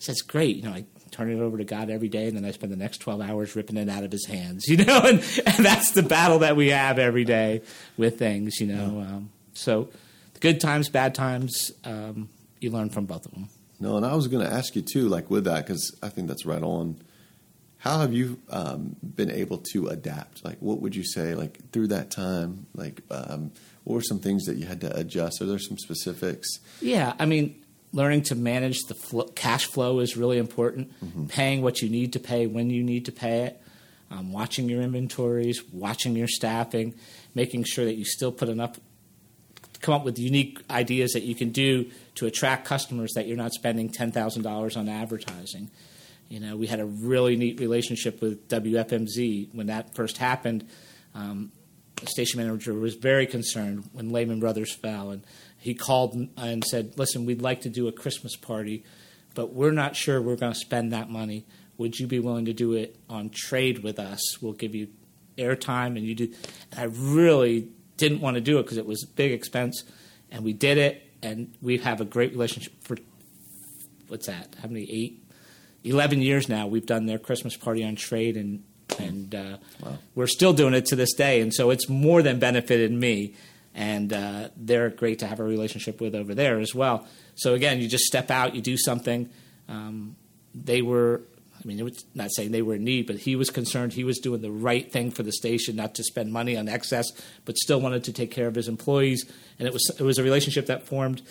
Said, 0.00 0.12
it's 0.12 0.22
great. 0.22 0.56
You 0.56 0.62
know, 0.62 0.72
I 0.72 0.84
turn 1.10 1.30
it 1.30 1.40
over 1.40 1.58
to 1.58 1.64
God 1.64 1.90
every 1.90 2.08
day, 2.08 2.26
and 2.26 2.36
then 2.36 2.44
I 2.44 2.50
spend 2.50 2.72
the 2.72 2.76
next 2.76 2.98
12 2.98 3.20
hours 3.20 3.54
ripping 3.54 3.76
it 3.76 3.88
out 3.88 4.02
of 4.02 4.10
his 4.10 4.26
hands, 4.26 4.64
you 4.68 4.78
know, 4.78 5.00
and, 5.04 5.20
and 5.46 5.64
that's 5.64 5.92
the 5.92 6.02
battle 6.02 6.40
that 6.40 6.56
we 6.56 6.68
have 6.68 6.98
every 6.98 7.24
day 7.24 7.62
with 7.96 8.18
things, 8.18 8.60
you 8.60 8.66
know. 8.66 8.98
Yeah. 8.98 9.14
Um, 9.16 9.30
so 9.52 9.88
the 10.34 10.40
good 10.40 10.60
times, 10.60 10.88
bad 10.88 11.14
times, 11.14 11.70
um, 11.84 12.28
you 12.60 12.70
learn 12.70 12.90
from 12.90 13.06
both 13.06 13.26
of 13.26 13.32
them. 13.32 13.48
No, 13.78 13.96
and 13.96 14.04
I 14.04 14.14
was 14.14 14.26
going 14.26 14.46
to 14.46 14.52
ask 14.52 14.76
you 14.76 14.82
too, 14.82 15.08
like 15.08 15.30
with 15.30 15.44
that, 15.44 15.66
because 15.66 15.96
I 16.02 16.08
think 16.08 16.28
that's 16.28 16.44
right 16.44 16.62
on 16.62 17.00
how 17.78 18.00
have 18.00 18.12
you 18.12 18.38
um, 18.50 18.94
been 19.02 19.30
able 19.30 19.56
to 19.72 19.88
adapt? 19.88 20.44
Like, 20.44 20.58
what 20.60 20.82
would 20.82 20.94
you 20.94 21.04
say, 21.04 21.34
like 21.34 21.70
through 21.72 21.88
that 21.88 22.10
time? 22.10 22.66
Like, 22.74 23.00
um, 23.10 23.52
what 23.84 23.94
were 23.94 24.02
some 24.02 24.18
things 24.18 24.44
that 24.44 24.56
you 24.56 24.66
had 24.66 24.82
to 24.82 24.94
adjust? 24.94 25.40
Are 25.40 25.46
there 25.46 25.58
some 25.58 25.78
specifics? 25.78 26.46
Yeah, 26.82 27.14
I 27.18 27.24
mean, 27.24 27.59
learning 27.92 28.22
to 28.22 28.34
manage 28.34 28.80
the 28.88 28.94
fl- 28.94 29.22
cash 29.34 29.66
flow 29.66 30.00
is 30.00 30.16
really 30.16 30.38
important. 30.38 30.92
Mm-hmm. 31.04 31.26
Paying 31.26 31.62
what 31.62 31.82
you 31.82 31.88
need 31.88 32.12
to 32.14 32.20
pay 32.20 32.46
when 32.46 32.70
you 32.70 32.82
need 32.82 33.06
to 33.06 33.12
pay 33.12 33.42
it. 33.42 33.60
Um, 34.10 34.32
watching 34.32 34.68
your 34.68 34.82
inventories, 34.82 35.62
watching 35.72 36.16
your 36.16 36.26
staffing, 36.26 36.94
making 37.34 37.62
sure 37.62 37.84
that 37.84 37.94
you 37.94 38.04
still 38.04 38.32
put 38.32 38.48
enough, 38.48 38.78
come 39.80 39.94
up 39.94 40.04
with 40.04 40.18
unique 40.18 40.58
ideas 40.68 41.12
that 41.12 41.22
you 41.22 41.36
can 41.36 41.50
do 41.50 41.88
to 42.16 42.26
attract 42.26 42.64
customers 42.64 43.12
that 43.14 43.28
you're 43.28 43.36
not 43.36 43.52
spending 43.52 43.88
ten 43.88 44.10
thousand 44.10 44.42
dollars 44.42 44.76
on 44.76 44.88
advertising. 44.88 45.70
You 46.28 46.40
know, 46.40 46.56
we 46.56 46.66
had 46.66 46.80
a 46.80 46.86
really 46.86 47.36
neat 47.36 47.60
relationship 47.60 48.20
with 48.20 48.48
WFMZ 48.48 49.54
when 49.54 49.68
that 49.68 49.94
first 49.94 50.18
happened. 50.18 50.68
Um, 51.14 51.52
the 51.96 52.06
station 52.06 52.40
manager 52.40 52.72
was 52.74 52.94
very 52.94 53.26
concerned 53.26 53.88
when 53.92 54.10
Lehman 54.10 54.40
Brothers 54.40 54.74
fell, 54.74 55.10
and 55.10 55.24
he 55.60 55.74
called 55.74 56.28
and 56.36 56.64
said, 56.64 56.94
"Listen, 56.96 57.26
we'd 57.26 57.42
like 57.42 57.60
to 57.62 57.68
do 57.68 57.86
a 57.86 57.92
Christmas 57.92 58.36
party, 58.36 58.84
but 59.34 59.52
we're 59.52 59.70
not 59.70 59.94
sure 59.94 60.20
we're 60.20 60.36
going 60.36 60.52
to 60.52 60.58
spend 60.58 60.92
that 60.92 61.08
money. 61.08 61.46
Would 61.78 61.98
you 61.98 62.06
be 62.06 62.18
willing 62.18 62.46
to 62.46 62.52
do 62.52 62.72
it 62.72 62.96
on 63.08 63.30
trade 63.30 63.82
with 63.82 63.98
us? 63.98 64.40
We'll 64.42 64.52
give 64.52 64.74
you 64.74 64.88
airtime, 65.38 65.96
and 65.96 66.00
you 66.00 66.14
do." 66.14 66.32
And 66.72 66.80
I 66.80 66.84
really 66.84 67.68
didn't 67.96 68.20
want 68.20 68.34
to 68.36 68.40
do 68.40 68.58
it 68.58 68.64
because 68.64 68.78
it 68.78 68.86
was 68.86 69.04
a 69.04 69.06
big 69.06 69.32
expense, 69.32 69.84
and 70.30 70.42
we 70.42 70.52
did 70.52 70.78
it, 70.78 71.02
and 71.22 71.54
we 71.60 71.78
have 71.78 72.00
a 72.00 72.04
great 72.04 72.32
relationship 72.32 72.72
for 72.82 72.96
what's 74.08 74.26
that? 74.26 74.56
How 74.60 74.68
many 74.68 74.88
eight 74.90 75.22
11 75.84 76.20
years 76.20 76.48
now 76.48 76.66
we've 76.66 76.86
done 76.86 77.06
their 77.06 77.18
Christmas 77.18 77.56
party 77.56 77.84
on 77.84 77.96
trade 77.96 78.36
and 78.36 78.64
and 78.98 79.34
uh, 79.34 79.56
wow. 79.82 79.98
we're 80.14 80.26
still 80.26 80.52
doing 80.52 80.74
it 80.74 80.84
to 80.84 80.96
this 80.96 81.14
day 81.14 81.40
and 81.40 81.54
so 81.54 81.70
it's 81.70 81.88
more 81.88 82.22
than 82.22 82.38
benefited 82.38 82.90
me 82.92 83.34
and 83.74 84.12
uh, 84.12 84.48
they're 84.56 84.90
great 84.90 85.20
to 85.20 85.26
have 85.26 85.40
a 85.40 85.44
relationship 85.44 86.00
with 86.00 86.14
over 86.14 86.34
there 86.34 86.58
as 86.58 86.74
well 86.74 87.06
so 87.34 87.54
again 87.54 87.80
you 87.80 87.88
just 87.88 88.04
step 88.04 88.30
out 88.30 88.54
you 88.54 88.60
do 88.60 88.76
something 88.76 89.28
um, 89.68 90.16
they 90.54 90.82
were 90.82 91.22
I 91.62 91.66
mean, 91.66 91.84
was 91.84 92.04
not 92.14 92.30
saying 92.32 92.52
they 92.52 92.62
were 92.62 92.76
in 92.76 92.84
need, 92.84 93.06
but 93.06 93.16
he 93.16 93.36
was 93.36 93.50
concerned 93.50 93.92
he 93.92 94.04
was 94.04 94.18
doing 94.18 94.40
the 94.40 94.50
right 94.50 94.90
thing 94.90 95.10
for 95.10 95.22
the 95.22 95.32
station, 95.32 95.76
not 95.76 95.94
to 95.96 96.02
spend 96.02 96.32
money 96.32 96.56
on 96.56 96.68
excess, 96.68 97.06
but 97.44 97.58
still 97.58 97.80
wanted 97.80 98.04
to 98.04 98.12
take 98.12 98.30
care 98.30 98.46
of 98.46 98.54
his 98.54 98.66
employees. 98.68 99.30
And 99.58 99.68
it 99.68 99.72
was 99.72 99.90
it 99.98 100.02
was 100.02 100.18
a 100.18 100.22
relationship 100.22 100.66
that 100.66 100.86
formed 100.86 101.22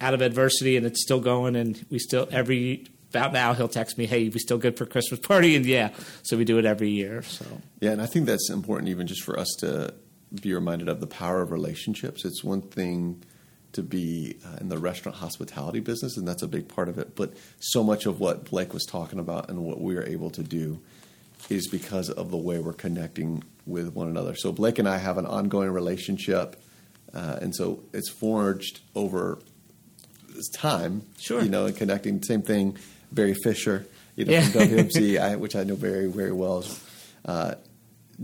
out 0.00 0.14
of 0.14 0.22
adversity, 0.22 0.76
and 0.76 0.86
it's 0.86 1.02
still 1.02 1.20
going. 1.20 1.56
And 1.56 1.84
we 1.90 1.98
still 1.98 2.26
every 2.30 2.86
about 3.10 3.32
now 3.32 3.52
he'll 3.52 3.68
text 3.68 3.98
me, 3.98 4.06
"Hey, 4.06 4.28
we 4.30 4.38
still 4.38 4.58
good 4.58 4.78
for 4.78 4.86
Christmas 4.86 5.20
party?" 5.20 5.56
And 5.56 5.66
yeah, 5.66 5.90
so 6.22 6.38
we 6.38 6.44
do 6.44 6.58
it 6.58 6.64
every 6.64 6.90
year. 6.90 7.22
So 7.22 7.44
yeah, 7.80 7.90
and 7.90 8.00
I 8.00 8.06
think 8.06 8.24
that's 8.26 8.48
important, 8.48 8.88
even 8.88 9.06
just 9.06 9.22
for 9.22 9.38
us 9.38 9.48
to 9.58 9.92
be 10.34 10.52
reminded 10.54 10.88
of 10.88 11.00
the 11.00 11.06
power 11.06 11.42
of 11.42 11.50
relationships. 11.50 12.24
It's 12.24 12.44
one 12.44 12.62
thing 12.62 13.22
to 13.72 13.82
be 13.82 14.36
uh, 14.44 14.56
in 14.60 14.68
the 14.68 14.78
restaurant 14.78 15.18
hospitality 15.18 15.80
business, 15.80 16.16
and 16.16 16.26
that's 16.26 16.42
a 16.42 16.48
big 16.48 16.68
part 16.68 16.88
of 16.88 16.98
it. 16.98 17.14
But 17.14 17.34
so 17.60 17.82
much 17.82 18.06
of 18.06 18.20
what 18.20 18.44
Blake 18.50 18.72
was 18.72 18.84
talking 18.84 19.18
about 19.18 19.48
and 19.48 19.64
what 19.64 19.80
we 19.80 19.96
are 19.96 20.02
able 20.02 20.30
to 20.30 20.42
do 20.42 20.80
is 21.48 21.68
because 21.68 22.10
of 22.10 22.30
the 22.30 22.36
way 22.36 22.58
we're 22.58 22.72
connecting 22.72 23.44
with 23.66 23.94
one 23.94 24.08
another. 24.08 24.34
So 24.34 24.52
Blake 24.52 24.78
and 24.78 24.88
I 24.88 24.98
have 24.98 25.18
an 25.18 25.26
ongoing 25.26 25.70
relationship, 25.70 26.60
uh, 27.14 27.38
and 27.40 27.54
so 27.54 27.82
it's 27.92 28.10
forged 28.10 28.80
over 28.94 29.38
time. 30.54 31.02
Sure, 31.18 31.42
you 31.42 31.48
know, 31.48 31.66
and 31.66 31.76
connecting. 31.76 32.22
Same 32.22 32.42
thing 32.42 32.76
Barry 33.12 33.34
Fisher, 33.34 33.86
you 34.16 34.24
know, 34.24 34.32
yeah. 34.32 34.42
from 34.42 34.62
WMC, 34.62 35.20
I, 35.20 35.36
which 35.36 35.56
I 35.56 35.64
know 35.64 35.74
very, 35.74 36.06
very 36.06 36.32
well. 36.32 36.64
Uh, 37.24 37.54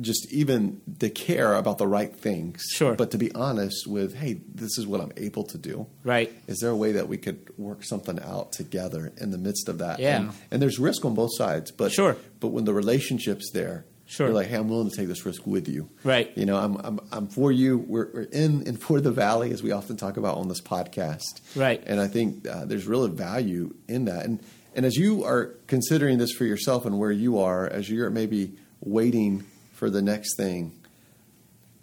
just 0.01 0.33
even 0.33 0.81
to 0.99 1.09
care 1.09 1.55
about 1.55 1.79
the 1.79 1.87
right 1.87 2.15
things. 2.15 2.63
Sure. 2.75 2.95
But 2.95 3.11
to 3.13 3.19
be 3.19 3.33
honest 3.35 3.87
with, 3.87 4.15
hey, 4.15 4.41
this 4.55 4.79
is 4.79 4.87
what 4.87 5.01
I'm 5.01 5.13
able 5.17 5.45
to 5.45 5.59
do. 5.59 5.87
Right. 6.05 6.33
Is 6.47 6.59
there 6.61 6.71
a 6.71 6.77
way 6.77 6.93
that 6.93 7.09
we 7.09 7.17
could 7.17 7.51
work 7.57 7.85
something 7.85 8.21
out 8.21 8.53
together 8.53 9.13
in 9.19 9.31
the 9.31 9.39
midst 9.39 9.69
of 9.69 9.79
that? 9.79 9.99
Yeah. 9.99 10.17
And, 10.19 10.33
and 10.51 10.63
there's 10.63 10.79
risk 10.79 11.05
on 11.05 11.15
both 11.15 11.37
sides. 11.37 11.71
But 11.71 11.93
sure. 11.93 12.17
But 12.41 12.49
when 12.49 12.65
the 12.65 12.75
relationship's 12.75 13.51
there, 13.53 13.87
Sure. 14.09 14.29
You're 14.29 14.37
like, 14.37 14.47
hey, 14.47 14.55
I'm 14.55 14.69
willing 14.69 14.89
to 14.89 14.97
take 14.97 15.09
this 15.09 15.27
risk 15.27 15.45
with 15.49 15.69
you. 15.69 15.91
Right. 16.05 16.31
You 16.37 16.47
know, 16.47 16.57
I'm 16.57 16.77
I'm, 16.77 17.01
I'm 17.11 17.27
for 17.27 17.51
you. 17.51 17.79
We're, 17.79 18.09
we're 18.15 18.23
in 18.23 18.63
and 18.65 18.81
for 18.81 19.01
the 19.01 19.11
valley, 19.11 19.51
as 19.51 19.65
we 19.65 19.73
often 19.73 19.97
talk 19.97 20.17
about 20.17 20.37
on 20.37 20.47
this 20.47 20.61
podcast. 20.61 21.41
Right. 21.57 21.83
And 21.85 22.01
I 22.01 22.07
think 22.07 22.47
uh, 22.47 22.67
there's 22.67 22.87
real 22.87 23.09
value 23.09 23.75
in 23.89 24.05
that. 24.05 24.25
And 24.25 24.39
and 24.77 24.87
as 24.87 24.95
you 24.95 25.25
are 25.25 25.47
considering 25.67 26.19
this 26.19 26.31
for 26.31 26.45
yourself 26.45 26.87
and 26.87 27.01
where 27.01 27.11
you 27.11 27.41
are, 27.41 27.67
as 27.67 27.91
you're 27.91 28.11
maybe 28.11 28.53
waiting 28.81 29.45
for 29.77 29.91
the 29.91 30.01
next 30.01 30.37
thing, 30.37 30.73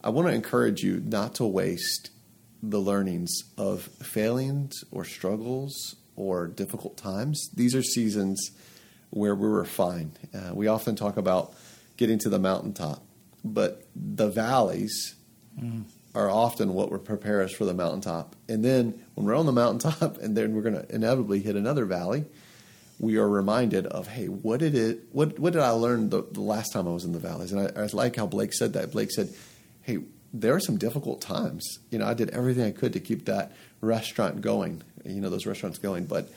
I 0.04 0.10
want 0.10 0.28
to 0.28 0.34
encourage 0.34 0.82
you 0.82 1.00
not 1.06 1.36
to 1.36 1.46
waste 1.46 2.10
the 2.64 2.80
learnings 2.80 3.32
of 3.56 3.84
failings 4.02 4.84
or 4.90 5.06
struggles 5.06 5.96
or 6.16 6.48
difficult 6.48 6.98
times. 6.98 7.50
These 7.54 7.76
are 7.76 7.84
seasons 7.84 8.50
where 9.12 9.36
we 9.36 9.48
refine. 9.48 10.14
Uh, 10.34 10.56
we 10.56 10.68
often 10.68 10.96
talk 10.96 11.18
about 11.18 11.54
getting 11.96 12.18
to 12.20 12.30
the 12.30 12.40
mountaintop, 12.40 13.04
but 13.46 13.86
the 13.96 14.28
valleys 14.28 15.14
mm. 15.62 15.84
are 16.16 16.32
often 16.32 16.74
what 16.74 16.92
will 16.92 16.98
prepare 16.98 17.44
us 17.44 17.54
for 17.54 17.66
the 17.66 17.76
mountaintop. 17.76 18.36
And 18.50 18.66
then 18.66 19.00
when 19.14 19.28
we're 19.28 19.36
on 19.36 19.46
the 19.46 19.52
mountaintop, 19.52 20.18
and 20.22 20.36
then 20.36 20.56
we're 20.56 20.64
going 20.64 20.82
to 20.82 20.96
inevitably 20.96 21.42
hit 21.42 21.56
another 21.56 21.86
valley 21.86 22.26
we 23.00 23.18
are 23.18 23.28
reminded 23.28 23.86
of, 23.88 24.08
hey, 24.08 24.28
what 24.28 24.60
did 24.60 24.76
it? 24.76 25.02
What 25.12 25.40
what 25.40 25.54
did 25.54 25.62
I 25.62 25.72
learn 25.72 26.10
the, 26.10 26.24
the 26.32 26.42
last 26.42 26.72
time 26.72 26.88
I 26.88 26.92
was 26.92 27.04
in 27.04 27.12
the 27.12 27.20
valleys? 27.20 27.52
And 27.52 27.62
I, 27.62 27.84
I 27.84 27.88
like 27.94 28.16
how 28.16 28.26
Blake 28.26 28.54
said 28.54 28.74
that. 28.74 28.92
Blake 28.92 29.12
said, 29.12 29.34
hey, 29.82 30.00
there 30.34 30.56
are 30.56 30.60
some 30.60 30.78
difficult 30.78 31.22
times. 31.22 31.80
You 31.92 32.00
know, 32.00 32.08
I 32.08 32.14
did 32.14 32.30
everything 32.32 32.66
I 32.66 32.72
could 32.72 32.94
to 32.94 33.00
keep 33.00 33.26
that 33.26 33.52
restaurant 33.82 34.42
going. 34.42 34.82
You 35.06 35.22
know, 35.22 35.30
those 35.30 35.46
restaurants 35.46 35.80
going, 35.80 36.06
but 36.06 36.30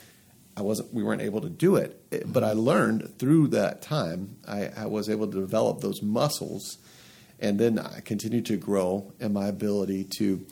I 0.56 0.62
wasn't. 0.62 0.92
We 0.92 1.02
weren't 1.02 1.22
able 1.22 1.40
to 1.42 1.48
do 1.48 1.76
it. 1.76 2.00
it 2.10 2.32
but 2.32 2.42
I 2.42 2.52
learned 2.52 3.18
through 3.18 3.48
that 3.48 3.82
time. 3.82 4.36
I, 4.46 4.70
I 4.76 4.86
was 4.86 5.08
able 5.08 5.26
to 5.26 5.40
develop 5.40 5.80
those 5.80 6.02
muscles, 6.02 6.78
and 7.38 7.58
then 7.58 7.78
I 7.78 8.00
continued 8.00 8.46
to 8.46 8.56
grow 8.56 9.12
in 9.20 9.32
my 9.32 9.46
ability 9.46 10.04
to 10.18 10.46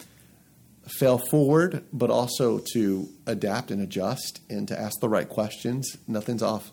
fail 0.86 1.18
forward, 1.18 1.84
but 1.92 2.10
also 2.10 2.60
to 2.72 3.08
adapt 3.26 3.70
and 3.70 3.80
adjust 3.80 4.40
and 4.50 4.68
to 4.68 4.78
ask 4.78 5.00
the 5.00 5.08
right 5.08 5.28
questions. 5.28 5.96
Nothing's 6.06 6.42
off 6.42 6.70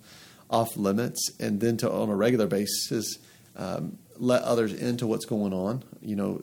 off 0.50 0.76
limits, 0.76 1.32
and 1.40 1.62
then 1.62 1.78
to 1.78 1.90
on 1.90 2.10
a 2.10 2.16
regular 2.16 2.46
basis 2.46 3.18
um, 3.56 3.98
let 4.18 4.44
others 4.44 4.74
into 4.74 5.08
what's 5.08 5.26
going 5.26 5.54
on. 5.54 5.84
You 6.02 6.16
know, 6.16 6.42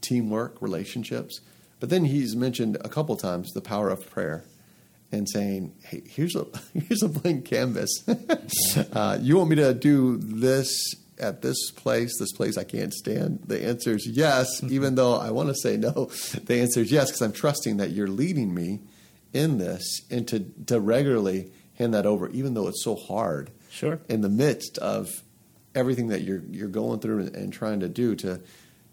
teamwork, 0.00 0.60
relationships. 0.60 1.40
But 1.78 1.88
then 1.88 2.04
he's 2.04 2.36
mentioned 2.36 2.76
a 2.82 2.88
couple 2.88 3.16
times 3.16 3.50
the 3.52 3.62
power 3.62 3.88
of 3.88 4.08
prayer 4.10 4.44
and 5.10 5.28
saying, 5.28 5.74
"Hey, 5.82 6.02
here's 6.06 6.36
a 6.36 6.46
here's 6.74 7.02
a 7.02 7.08
blank 7.08 7.46
canvas. 7.46 7.90
uh, 8.92 9.18
you 9.20 9.38
want 9.38 9.50
me 9.50 9.56
to 9.56 9.74
do 9.74 10.18
this 10.18 10.94
at 11.20 11.42
this 11.42 11.70
place, 11.70 12.18
this 12.18 12.32
place 12.32 12.56
I 12.56 12.64
can't 12.64 12.92
stand? 12.92 13.40
The 13.46 13.64
answer 13.64 13.94
is 13.94 14.06
yes, 14.06 14.62
even 14.68 14.94
though 14.94 15.14
I 15.14 15.30
want 15.30 15.48
to 15.50 15.54
say 15.54 15.76
no. 15.76 16.06
The 16.44 16.60
answer 16.60 16.80
is 16.80 16.90
yes 16.90 17.08
because 17.08 17.22
I'm 17.22 17.32
trusting 17.32 17.76
that 17.76 17.90
you're 17.90 18.08
leading 18.08 18.54
me 18.54 18.80
in 19.32 19.58
this, 19.58 20.00
and 20.10 20.26
to 20.28 20.40
to 20.66 20.80
regularly 20.80 21.52
hand 21.74 21.94
that 21.94 22.06
over, 22.06 22.28
even 22.30 22.54
though 22.54 22.68
it's 22.68 22.82
so 22.82 22.96
hard. 22.96 23.50
Sure. 23.70 24.00
In 24.08 24.22
the 24.22 24.28
midst 24.28 24.78
of 24.78 25.22
everything 25.74 26.08
that 26.08 26.22
you're 26.22 26.42
you're 26.50 26.68
going 26.68 27.00
through 27.00 27.20
and, 27.20 27.36
and 27.36 27.52
trying 27.52 27.80
to 27.80 27.88
do 27.88 28.16
to 28.16 28.40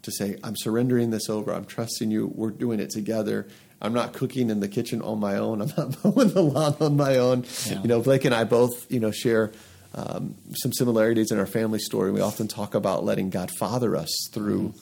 to 0.02 0.12
say, 0.12 0.36
I'm 0.44 0.54
surrendering 0.56 1.10
this 1.10 1.28
over. 1.28 1.52
I'm 1.52 1.64
trusting 1.64 2.10
you. 2.10 2.28
We're 2.28 2.50
doing 2.50 2.80
it 2.80 2.90
together. 2.90 3.48
I'm 3.80 3.92
not 3.92 4.12
cooking 4.12 4.50
in 4.50 4.60
the 4.60 4.68
kitchen 4.68 5.02
on 5.02 5.20
my 5.20 5.36
own. 5.36 5.60
I'm 5.60 5.72
not 5.76 6.04
mowing 6.04 6.30
the 6.30 6.42
lawn 6.42 6.76
on 6.80 6.96
my 6.96 7.16
own. 7.18 7.44
Yeah. 7.66 7.82
You 7.82 7.88
know, 7.88 8.00
Blake 8.00 8.24
and 8.24 8.34
I 8.34 8.44
both, 8.44 8.90
you 8.90 9.00
know, 9.00 9.10
share 9.10 9.52
um, 9.94 10.34
some 10.54 10.72
similarities 10.72 11.30
in 11.30 11.38
our 11.38 11.46
family 11.46 11.78
story. 11.78 12.10
We 12.10 12.20
often 12.20 12.48
talk 12.48 12.74
about 12.74 13.04
letting 13.04 13.30
God 13.30 13.50
father 13.58 13.96
us 13.96 14.10
through 14.32 14.74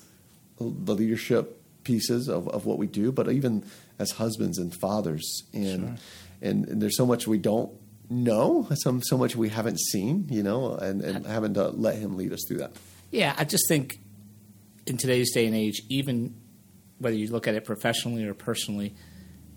mm-hmm. 0.60 0.84
the 0.84 0.94
leadership 0.94 1.62
pieces 1.84 2.28
of, 2.28 2.48
of 2.48 2.66
what 2.66 2.78
we 2.78 2.86
do, 2.86 3.12
but 3.12 3.30
even 3.30 3.64
as 3.98 4.10
husbands 4.12 4.58
and 4.58 4.74
fathers. 4.74 5.44
And, 5.52 5.80
sure. 5.80 5.96
and, 6.42 6.68
and 6.68 6.82
there's 6.82 6.96
so 6.96 7.06
much 7.06 7.26
we 7.26 7.38
don't 7.38 7.70
know, 8.10 8.68
some 8.74 9.02
so 9.02 9.16
much 9.16 9.36
we 9.36 9.48
haven't 9.48 9.80
seen, 9.80 10.26
you 10.30 10.42
know, 10.42 10.74
and, 10.74 11.02
and 11.02 11.26
having 11.26 11.54
to 11.54 11.68
let 11.68 11.96
Him 11.96 12.16
lead 12.16 12.32
us 12.32 12.44
through 12.46 12.58
that. 12.58 12.72
Yeah, 13.10 13.34
I 13.36 13.44
just 13.44 13.64
think 13.68 13.98
in 14.86 14.96
today's 14.96 15.32
day 15.32 15.46
and 15.46 15.54
age, 15.54 15.82
even 15.88 16.34
whether 16.98 17.16
you 17.16 17.28
look 17.28 17.46
at 17.46 17.54
it 17.54 17.64
professionally 17.64 18.24
or 18.24 18.34
personally, 18.34 18.94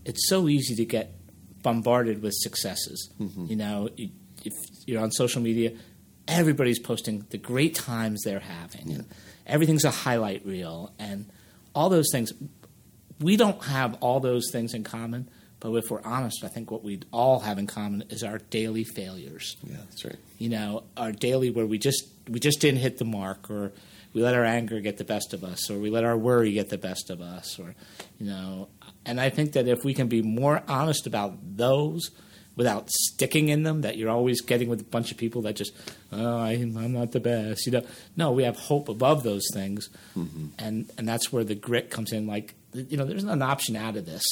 it's 0.05 0.27
so 0.27 0.47
easy 0.47 0.75
to 0.75 0.85
get 0.85 1.13
bombarded 1.61 2.21
with 2.21 2.33
successes. 2.35 3.11
Mm-hmm. 3.19 3.45
You 3.45 3.55
know, 3.55 3.89
if 3.97 4.53
you're 4.89 5.01
on 5.01 5.11
social 5.11 5.41
media, 5.41 5.71
everybody's 6.27 6.79
posting 6.79 7.25
the 7.29 7.37
great 7.37 7.75
times 7.75 8.21
they're 8.23 8.39
having, 8.39 8.91
and 8.91 9.05
everything's 9.45 9.85
a 9.85 9.91
highlight 9.91 10.45
reel, 10.45 10.91
and 10.99 11.29
all 11.73 11.89
those 11.89 12.09
things. 12.11 12.33
We 13.19 13.37
don't 13.37 13.61
have 13.65 13.97
all 14.01 14.19
those 14.19 14.49
things 14.51 14.73
in 14.73 14.83
common, 14.83 15.29
but 15.59 15.73
if 15.75 15.91
we're 15.91 16.01
honest, 16.03 16.43
I 16.43 16.47
think 16.47 16.71
what 16.71 16.83
we 16.83 17.01
all 17.11 17.39
have 17.41 17.57
in 17.57 17.67
common 17.67 18.05
is 18.09 18.23
our 18.23 18.37
daily 18.37 18.83
failures. 18.83 19.57
Yeah, 19.63 19.77
that's 19.77 20.05
right. 20.05 20.15
You 20.37 20.49
know, 20.49 20.83
our 20.95 21.11
daily 21.11 21.51
where 21.51 21.65
we 21.65 21.77
just 21.77 22.07
we 22.27 22.39
just 22.39 22.61
didn't 22.61 22.79
hit 22.79 22.97
the 22.97 23.05
mark, 23.05 23.49
or 23.49 23.71
we 24.13 24.23
let 24.23 24.35
our 24.35 24.45
anger 24.45 24.79
get 24.79 24.97
the 24.97 25.03
best 25.03 25.33
of 25.33 25.43
us, 25.43 25.69
or 25.69 25.77
we 25.77 25.89
let 25.89 26.03
our 26.03 26.17
worry 26.17 26.53
get 26.53 26.69
the 26.69 26.77
best 26.77 27.09
of 27.09 27.21
us, 27.21 27.59
or 27.59 27.75
you 28.19 28.27
know. 28.27 28.69
And 29.05 29.19
I 29.19 29.29
think 29.29 29.53
that 29.53 29.67
if 29.67 29.83
we 29.83 29.93
can 29.93 30.07
be 30.07 30.21
more 30.21 30.63
honest 30.67 31.07
about 31.07 31.37
those 31.57 32.11
without 32.59 32.91
sticking 32.91 33.49
in 33.49 33.63
them, 33.63 33.81
that 33.81 33.97
you're 33.97 34.11
always 34.11 34.41
getting 34.41 34.69
with 34.69 34.81
a 34.81 34.83
bunch 34.83 35.11
of 35.11 35.17
people 35.17 35.41
that 35.43 35.55
just, 35.55 35.73
oh, 36.11 36.37
I, 36.37 36.51
am 36.51 36.93
not 36.93 37.13
the 37.13 37.19
best, 37.19 37.65
you 37.65 37.71
know. 37.71 37.81
No, 38.15 38.31
we 38.31 38.43
have 38.43 38.57
hope 38.57 38.89
above 38.89 39.23
those 39.23 39.47
things, 39.53 39.89
mm-hmm. 40.15 40.47
and 40.59 40.91
and 40.97 41.07
that's 41.07 41.31
where 41.31 41.43
the 41.43 41.55
grit 41.55 41.89
comes 41.89 42.11
in. 42.11 42.27
Like, 42.27 42.53
you 42.73 42.97
know, 42.97 43.05
there's 43.05 43.23
an 43.23 43.41
option 43.41 43.75
out 43.75 43.95
of 43.95 44.05
this. 44.05 44.23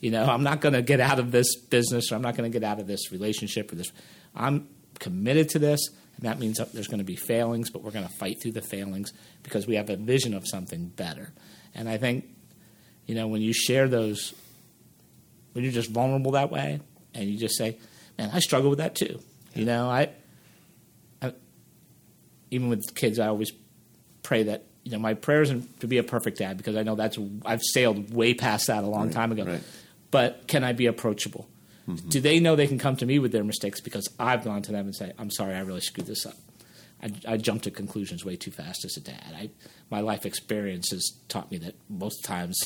You 0.00 0.10
know, 0.10 0.24
I'm 0.24 0.42
not 0.42 0.60
going 0.60 0.74
to 0.74 0.82
get 0.82 1.00
out 1.00 1.18
of 1.18 1.32
this 1.32 1.56
business, 1.56 2.10
or 2.10 2.14
I'm 2.14 2.22
not 2.22 2.36
going 2.36 2.50
to 2.50 2.58
get 2.58 2.66
out 2.66 2.80
of 2.80 2.86
this 2.86 3.12
relationship, 3.12 3.70
or 3.72 3.74
this. 3.74 3.92
I'm 4.34 4.68
committed 4.98 5.50
to 5.50 5.58
this 5.58 5.90
and 6.16 6.30
that 6.30 6.38
means 6.38 6.60
there's 6.72 6.86
going 6.86 6.98
to 6.98 7.04
be 7.04 7.16
failings, 7.16 7.70
but 7.70 7.82
we're 7.82 7.90
going 7.90 8.06
to 8.06 8.12
fight 8.14 8.40
through 8.40 8.52
the 8.52 8.62
failings 8.62 9.12
because 9.42 9.66
we 9.66 9.76
have 9.76 9.90
a 9.90 9.96
vision 9.96 10.34
of 10.34 10.46
something 10.46 10.86
better. 10.86 11.32
And 11.74 11.88
I 11.88 11.96
think, 11.98 12.26
you 13.06 13.14
know, 13.14 13.26
when 13.26 13.42
you 13.42 13.52
share 13.52 13.88
those, 13.88 14.34
when 15.52 15.64
you're 15.64 15.72
just 15.72 15.90
vulnerable 15.90 16.32
that 16.32 16.50
way, 16.50 16.80
and 17.14 17.28
you 17.28 17.38
just 17.38 17.56
say, 17.56 17.78
"Man, 18.18 18.30
I 18.32 18.40
struggle 18.40 18.70
with 18.70 18.78
that 18.78 18.94
too." 18.94 19.20
Yeah. 19.52 19.58
You 19.58 19.64
know, 19.66 19.88
I, 19.88 20.10
I, 21.20 21.32
even 22.50 22.68
with 22.68 22.94
kids, 22.94 23.18
I 23.18 23.28
always 23.28 23.52
pray 24.22 24.44
that 24.44 24.64
you 24.84 24.92
know 24.92 24.98
my 24.98 25.14
prayer 25.14 25.42
isn't 25.42 25.80
to 25.80 25.86
be 25.86 25.98
a 25.98 26.02
perfect 26.02 26.38
dad 26.38 26.56
because 26.56 26.76
I 26.76 26.82
know 26.82 26.94
that's 26.94 27.18
I've 27.44 27.62
sailed 27.62 28.14
way 28.14 28.34
past 28.34 28.66
that 28.66 28.84
a 28.84 28.86
long 28.86 29.06
right, 29.06 29.12
time 29.12 29.32
ago. 29.32 29.44
Right. 29.44 29.62
But 30.10 30.46
can 30.46 30.64
I 30.64 30.72
be 30.72 30.86
approachable? 30.86 31.48
Mm-hmm. 31.88 32.08
Do 32.10 32.20
they 32.20 32.38
know 32.38 32.54
they 32.54 32.66
can 32.66 32.78
come 32.78 32.96
to 32.96 33.06
me 33.06 33.18
with 33.18 33.32
their 33.32 33.44
mistakes 33.44 33.80
because 33.80 34.08
I've 34.18 34.44
gone 34.44 34.62
to 34.62 34.72
them 34.72 34.86
and 34.86 34.94
say, 34.94 35.12
"I'm 35.18 35.30
sorry, 35.30 35.54
I 35.54 35.60
really 35.60 35.80
screwed 35.80 36.06
this 36.06 36.26
up." 36.26 36.34
I, 37.02 37.10
I 37.26 37.36
jumped 37.36 37.64
to 37.64 37.70
conclusions 37.70 38.24
way 38.24 38.36
too 38.36 38.50
fast 38.50 38.84
as 38.84 38.96
a 38.96 39.00
dad. 39.00 39.34
I, 39.34 39.50
my 39.90 40.00
life 40.00 40.24
experience 40.24 40.90
has 40.90 41.12
taught 41.28 41.50
me 41.50 41.58
that 41.58 41.74
most 41.88 42.24
times 42.24 42.58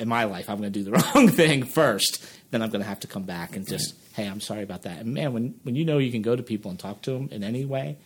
in 0.00 0.08
my 0.08 0.24
life 0.24 0.50
I'm 0.50 0.58
going 0.58 0.72
to 0.72 0.78
do 0.78 0.84
the 0.84 0.92
wrong 1.14 1.28
thing 1.28 1.62
first, 1.62 2.26
then 2.50 2.62
I'm 2.62 2.70
going 2.70 2.82
to 2.82 2.88
have 2.88 3.00
to 3.00 3.06
come 3.06 3.22
back 3.22 3.54
and 3.54 3.66
just, 3.66 3.94
right. 3.94 4.24
"Hey, 4.24 4.28
I'm 4.28 4.40
sorry 4.40 4.62
about 4.62 4.82
that." 4.82 4.98
And 5.00 5.14
man, 5.14 5.32
when 5.32 5.54
when 5.62 5.76
you 5.76 5.84
know 5.84 5.98
you 5.98 6.10
can 6.10 6.22
go 6.22 6.34
to 6.34 6.42
people 6.42 6.70
and 6.70 6.80
talk 6.80 7.02
to 7.02 7.12
them 7.12 7.28
in 7.30 7.44
any 7.44 7.64
way, 7.64 7.98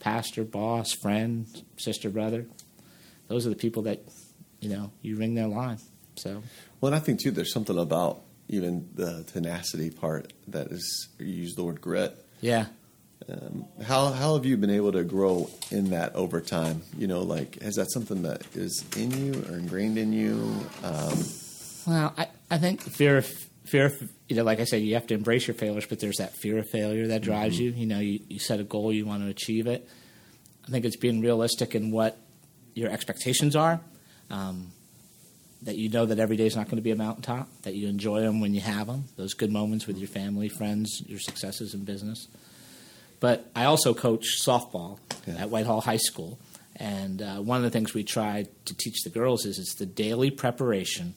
pastor, 0.00 0.44
boss, 0.44 0.92
friend, 0.92 1.46
sister, 1.76 2.10
brother, 2.10 2.46
those 3.28 3.46
are 3.46 3.50
the 3.50 3.56
people 3.56 3.82
that 3.84 4.02
you 4.60 4.68
know 4.68 4.90
you 5.02 5.16
ring 5.16 5.34
their 5.34 5.48
line. 5.48 5.78
So, 6.16 6.42
well, 6.80 6.92
and 6.92 6.96
I 6.96 6.98
think 7.04 7.20
too, 7.20 7.30
there's 7.30 7.52
something 7.52 7.78
about 7.78 8.22
even 8.48 8.88
the 8.94 9.24
tenacity 9.24 9.90
part 9.90 10.32
that 10.48 10.68
is 10.68 11.08
you 11.18 11.26
use 11.26 11.54
the 11.54 11.64
word 11.64 11.80
grit. 11.80 12.16
Yeah. 12.40 12.66
Um, 13.28 13.66
how 13.82 14.12
how 14.12 14.34
have 14.34 14.46
you 14.46 14.56
been 14.56 14.70
able 14.70 14.92
to 14.92 15.02
grow 15.02 15.50
in 15.70 15.90
that 15.90 16.14
over 16.14 16.40
time? 16.40 16.82
You 16.96 17.08
know, 17.08 17.22
like 17.22 17.56
is 17.58 17.74
that 17.74 17.90
something 17.90 18.22
that 18.22 18.42
is 18.54 18.84
in 18.96 19.10
you 19.10 19.44
or 19.48 19.58
ingrained 19.58 19.98
in 19.98 20.12
you? 20.12 20.34
Um, 20.84 21.24
well, 21.86 22.14
I, 22.16 22.28
I 22.50 22.58
think 22.58 22.82
fear 22.82 23.18
of 23.18 23.26
fear 23.64 23.86
of, 23.86 24.10
you 24.28 24.36
know, 24.36 24.44
like 24.44 24.60
I 24.60 24.64
said, 24.64 24.82
you 24.82 24.94
have 24.94 25.08
to 25.08 25.14
embrace 25.14 25.46
your 25.48 25.54
failures, 25.54 25.86
but 25.86 25.98
there's 25.98 26.18
that 26.18 26.36
fear 26.36 26.58
of 26.58 26.68
failure 26.70 27.08
that 27.08 27.22
drives 27.22 27.56
mm-hmm. 27.56 27.64
you. 27.64 27.70
You 27.72 27.86
know, 27.86 27.98
you, 27.98 28.20
you 28.28 28.38
set 28.38 28.60
a 28.60 28.64
goal, 28.64 28.92
you 28.92 29.06
want 29.06 29.22
to 29.22 29.28
achieve 29.28 29.66
it. 29.66 29.88
I 30.66 30.70
think 30.70 30.84
it's 30.84 30.96
being 30.96 31.20
realistic 31.20 31.74
in 31.74 31.90
what 31.90 32.16
your 32.74 32.90
expectations 32.90 33.56
are. 33.56 33.80
Um, 34.30 34.72
that 35.62 35.76
you 35.76 35.88
know 35.88 36.06
that 36.06 36.18
every 36.18 36.36
day 36.36 36.46
is 36.46 36.54
not 36.54 36.66
going 36.66 36.76
to 36.76 36.82
be 36.82 36.90
a 36.90 36.96
mountaintop, 36.96 37.48
that 37.62 37.74
you 37.74 37.88
enjoy 37.88 38.20
them 38.20 38.40
when 38.40 38.54
you 38.54 38.60
have 38.60 38.86
them, 38.86 39.04
those 39.16 39.34
good 39.34 39.50
moments 39.50 39.86
with 39.86 39.96
your 39.96 40.08
family, 40.08 40.48
friends, 40.48 41.02
your 41.06 41.18
successes 41.18 41.74
in 41.74 41.84
business. 41.84 42.28
But 43.20 43.50
I 43.54 43.64
also 43.64 43.94
coach 43.94 44.40
softball 44.42 44.98
yeah. 45.26 45.34
at 45.34 45.50
Whitehall 45.50 45.80
High 45.80 45.96
School. 45.96 46.38
And 46.76 47.22
uh, 47.22 47.36
one 47.36 47.56
of 47.56 47.62
the 47.62 47.70
things 47.70 47.94
we 47.94 48.04
try 48.04 48.46
to 48.66 48.76
teach 48.76 49.02
the 49.02 49.10
girls 49.10 49.46
is 49.46 49.58
it's 49.58 49.74
the 49.76 49.86
daily 49.86 50.30
preparation 50.30 51.14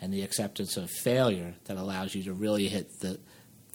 and 0.00 0.12
the 0.12 0.22
acceptance 0.22 0.76
of 0.76 0.90
failure 0.90 1.54
that 1.64 1.76
allows 1.76 2.14
you 2.14 2.22
to 2.24 2.32
really 2.32 2.68
hit 2.68 3.00
the, 3.00 3.18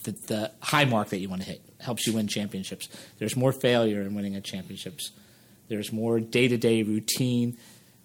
the, 0.04 0.12
the 0.12 0.52
high 0.60 0.84
mark 0.84 1.08
that 1.08 1.18
you 1.18 1.28
want 1.28 1.42
to 1.42 1.48
hit. 1.48 1.62
Helps 1.80 2.06
you 2.06 2.12
win 2.12 2.28
championships. 2.28 2.88
There's 3.18 3.36
more 3.36 3.52
failure 3.52 4.00
in 4.02 4.14
winning 4.14 4.36
at 4.36 4.44
championships. 4.44 5.10
There's 5.68 5.92
more 5.92 6.20
day 6.20 6.48
to 6.48 6.56
day 6.56 6.82
routine 6.82 7.58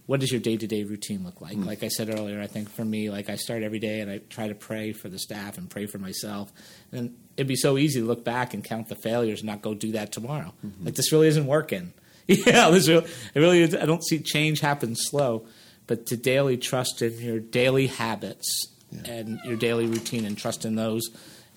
what 0.10 0.22
does 0.22 0.32
your 0.32 0.42
day 0.42 0.58
to 0.58 0.66
day 0.66 0.84
routine 0.86 1.24
look 1.24 1.40
like? 1.40 1.56
Mm. 1.56 1.68
Like 1.68 1.84
I 1.84 1.88
said 1.88 2.10
earlier, 2.10 2.42
I 2.42 2.48
think 2.48 2.68
for 2.68 2.84
me, 2.84 3.12
like 3.12 3.30
I 3.30 3.36
start 3.36 3.62
every 3.62 3.78
day 3.78 4.00
and 4.00 4.10
I 4.10 4.18
try 4.18 4.48
to 4.48 4.56
pray 4.56 4.92
for 4.92 5.08
the 5.08 5.20
staff 5.20 5.60
and 5.60 5.70
pray 5.70 5.86
for 5.86 6.00
myself. 6.00 6.52
And 6.92 7.16
it'd 7.38 7.48
be 7.48 7.56
so 7.56 7.78
easy 7.78 8.00
to 8.00 8.08
look 8.08 8.24
back 8.24 8.56
and 8.56 8.64
count 8.64 8.88
the 8.88 8.96
failures 8.96 9.42
and 9.42 9.50
not 9.50 9.62
go 9.62 9.76
do 9.76 9.92
that 9.92 10.12
tomorrow. 10.12 10.52
Mm-hmm. 10.66 10.86
Like 10.86 10.96
this 10.96 11.12
really 11.12 11.28
isn't 11.28 11.46
working. 11.46 11.94
yeah, 12.26 12.72
this 12.72 12.88
really, 12.88 13.06
it 13.36 13.40
really 13.40 13.62
is, 13.62 13.76
I 13.76 13.86
don't 13.86 14.04
see 14.04 14.18
change 14.18 14.62
happen 14.62 14.96
slow, 14.96 15.46
but 15.86 16.08
to 16.08 16.18
daily 16.18 16.58
trust 16.58 17.04
in 17.04 17.16
your 17.20 17.40
daily 17.40 17.86
habits 17.86 18.66
yeah. 18.92 19.12
and 19.12 19.40
your 19.46 19.58
daily 19.58 19.86
routine 19.86 20.26
and 20.26 20.36
trust 20.36 20.66
in 20.66 20.74
those, 20.74 21.08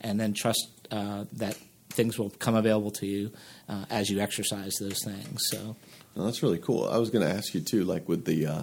and 0.03 0.21
then 0.21 0.35
trust 0.35 0.69
uh, 0.91 1.25
that 1.33 1.57
things 1.89 2.19
will 2.19 2.29
come 2.29 2.55
available 2.55 2.91
to 2.91 3.07
you 3.07 3.33
uh, 3.71 3.87
as 3.89 4.11
you 4.11 4.21
exercise 4.21 4.75
those 4.79 5.03
things. 5.03 5.41
So. 5.47 5.75
No, 6.17 6.25
that's 6.25 6.43
really 6.43 6.59
cool. 6.59 6.89
I 6.89 6.99
was 6.99 7.11
going 7.11 7.27
to 7.27 7.33
ask 7.33 7.55
you 7.55 7.61
too, 7.61 7.85
like 7.85 8.09
with 8.09 8.25
the 8.25 8.47
uh, 8.47 8.63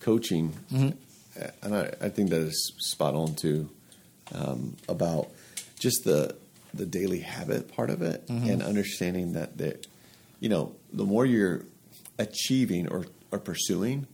coaching, 0.00 0.52
mm-hmm. 0.72 0.90
and 1.62 1.74
I, 1.74 1.92
I, 2.00 2.08
think 2.08 2.30
that 2.30 2.40
is 2.40 2.72
spot 2.78 3.14
on 3.14 3.34
too, 3.34 3.70
um, 4.34 4.76
about 4.88 5.28
just 5.78 6.04
the 6.04 6.34
the 6.74 6.86
daily 6.86 7.20
habit 7.20 7.72
part 7.74 7.90
of 7.90 8.02
it, 8.02 8.26
mm-hmm. 8.26 8.48
and 8.48 8.62
understanding 8.62 9.34
that 9.34 9.58
that 9.58 9.86
you 10.40 10.48
know 10.48 10.74
the 10.92 11.04
more 11.04 11.24
you're 11.24 11.64
achieving 12.18 12.88
or 12.88 13.06
or 13.30 13.38
pursuing, 13.38 14.06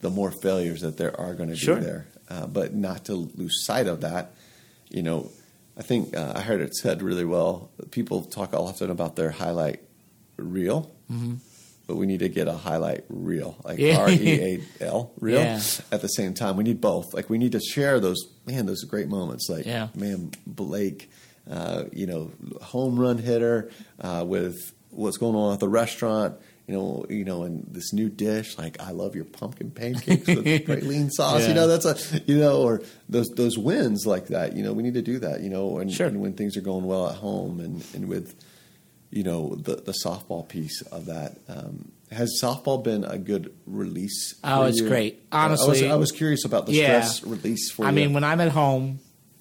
the 0.00 0.10
more 0.10 0.30
failures 0.30 0.80
that 0.80 0.96
there 0.96 1.18
are 1.20 1.34
going 1.34 1.50
to 1.50 1.56
Sure. 1.56 1.76
be 1.76 1.82
there. 1.84 2.06
Uh, 2.30 2.46
but 2.46 2.74
not 2.74 3.04
to 3.04 3.14
lose 3.14 3.66
sight 3.66 3.86
of 3.86 4.00
that. 4.00 4.32
You 4.88 5.02
know, 5.02 5.30
I 5.76 5.82
think 5.82 6.16
uh, 6.16 6.32
I 6.34 6.40
heard 6.40 6.62
it 6.62 6.74
said 6.74 7.02
really 7.02 7.26
well. 7.26 7.70
People 7.90 8.22
talk 8.22 8.54
often 8.54 8.90
about 8.90 9.16
their 9.16 9.30
highlight 9.30 9.80
reel, 10.38 10.90
but 11.86 11.96
we 11.96 12.06
need 12.06 12.20
to 12.20 12.28
get 12.28 12.48
a 12.48 12.52
highlight 12.52 13.04
reel, 13.08 13.56
like 13.64 13.78
Yeah. 13.78 13.98
R 13.98 14.10
E 14.10 14.60
A 14.80 14.84
L, 14.86 15.12
reel. 15.20 15.40
Yeah. 15.40 15.60
At 15.90 16.00
the 16.02 16.08
same 16.08 16.34
time, 16.34 16.56
we 16.56 16.64
need 16.64 16.80
both. 16.80 17.12
Like 17.14 17.28
we 17.30 17.38
need 17.38 17.52
to 17.52 17.60
share 17.60 18.00
those 18.00 18.18
man, 18.46 18.66
those 18.66 18.84
great 18.84 19.08
moments. 19.08 19.48
Like 19.48 19.66
Yeah. 19.66 19.88
man, 19.94 20.30
Blake, 20.46 21.10
uh, 21.50 21.84
you 21.92 22.06
know, 22.06 22.30
home 22.60 22.98
run 22.98 23.18
hitter 23.18 23.70
uh, 24.00 24.24
with 24.26 24.72
what's 24.90 25.16
going 25.16 25.34
on 25.34 25.52
at 25.54 25.60
the 25.60 25.68
restaurant. 25.68 26.36
You 26.68 26.74
know, 26.76 27.04
you 27.10 27.24
know, 27.24 27.42
and 27.42 27.66
this 27.68 27.92
new 27.92 28.08
dish, 28.08 28.56
like 28.56 28.80
I 28.80 28.92
love 28.92 29.16
your 29.16 29.24
pumpkin 29.24 29.72
pancakes 29.72 30.28
with 30.28 30.44
praline 30.66 31.10
sauce. 31.10 31.42
Yeah. 31.42 31.48
You 31.48 31.54
know, 31.54 31.66
that's 31.66 31.84
a 31.84 32.20
you 32.24 32.38
know, 32.38 32.62
or 32.62 32.82
those 33.08 33.28
those 33.30 33.58
wins 33.58 34.06
like 34.06 34.28
that. 34.28 34.56
You 34.56 34.62
know, 34.62 34.72
we 34.72 34.84
need 34.84 34.94
to 34.94 35.02
do 35.02 35.18
that. 35.18 35.40
You 35.42 35.50
know, 35.50 35.78
and, 35.78 35.92
Sure. 35.92 36.06
and 36.06 36.20
when 36.20 36.34
things 36.34 36.56
are 36.56 36.60
going 36.60 36.84
well 36.84 37.08
at 37.08 37.16
home, 37.16 37.58
and 37.58 37.84
and 37.94 38.08
with 38.08 38.36
you 39.12 39.22
know 39.22 39.54
the 39.54 39.76
the 39.76 39.94
softball 40.04 40.48
piece 40.48 40.82
of 40.90 41.06
that. 41.06 41.38
Um, 41.48 41.92
has 42.10 42.38
softball 42.42 42.82
been 42.82 43.04
a 43.04 43.16
good 43.16 43.54
release? 43.66 44.34
Oh, 44.44 44.64
it's 44.64 44.80
you? 44.80 44.88
great. 44.88 45.24
I 45.32 45.46
was, 45.48 45.62
Honestly- 45.62 45.88
I 45.90 45.94
was 45.96 46.10
curious 46.12 46.44
about 46.44 46.66
the 46.66 46.72
Yeah. 46.72 47.00
stress 47.02 47.22
release 47.24 47.70
for 47.70 47.86
I 47.86 47.88
you. 47.88 47.94
mean, 47.96 48.12
when 48.12 48.22
I'm 48.24 48.40
at 48.40 48.50
home, 48.50 48.98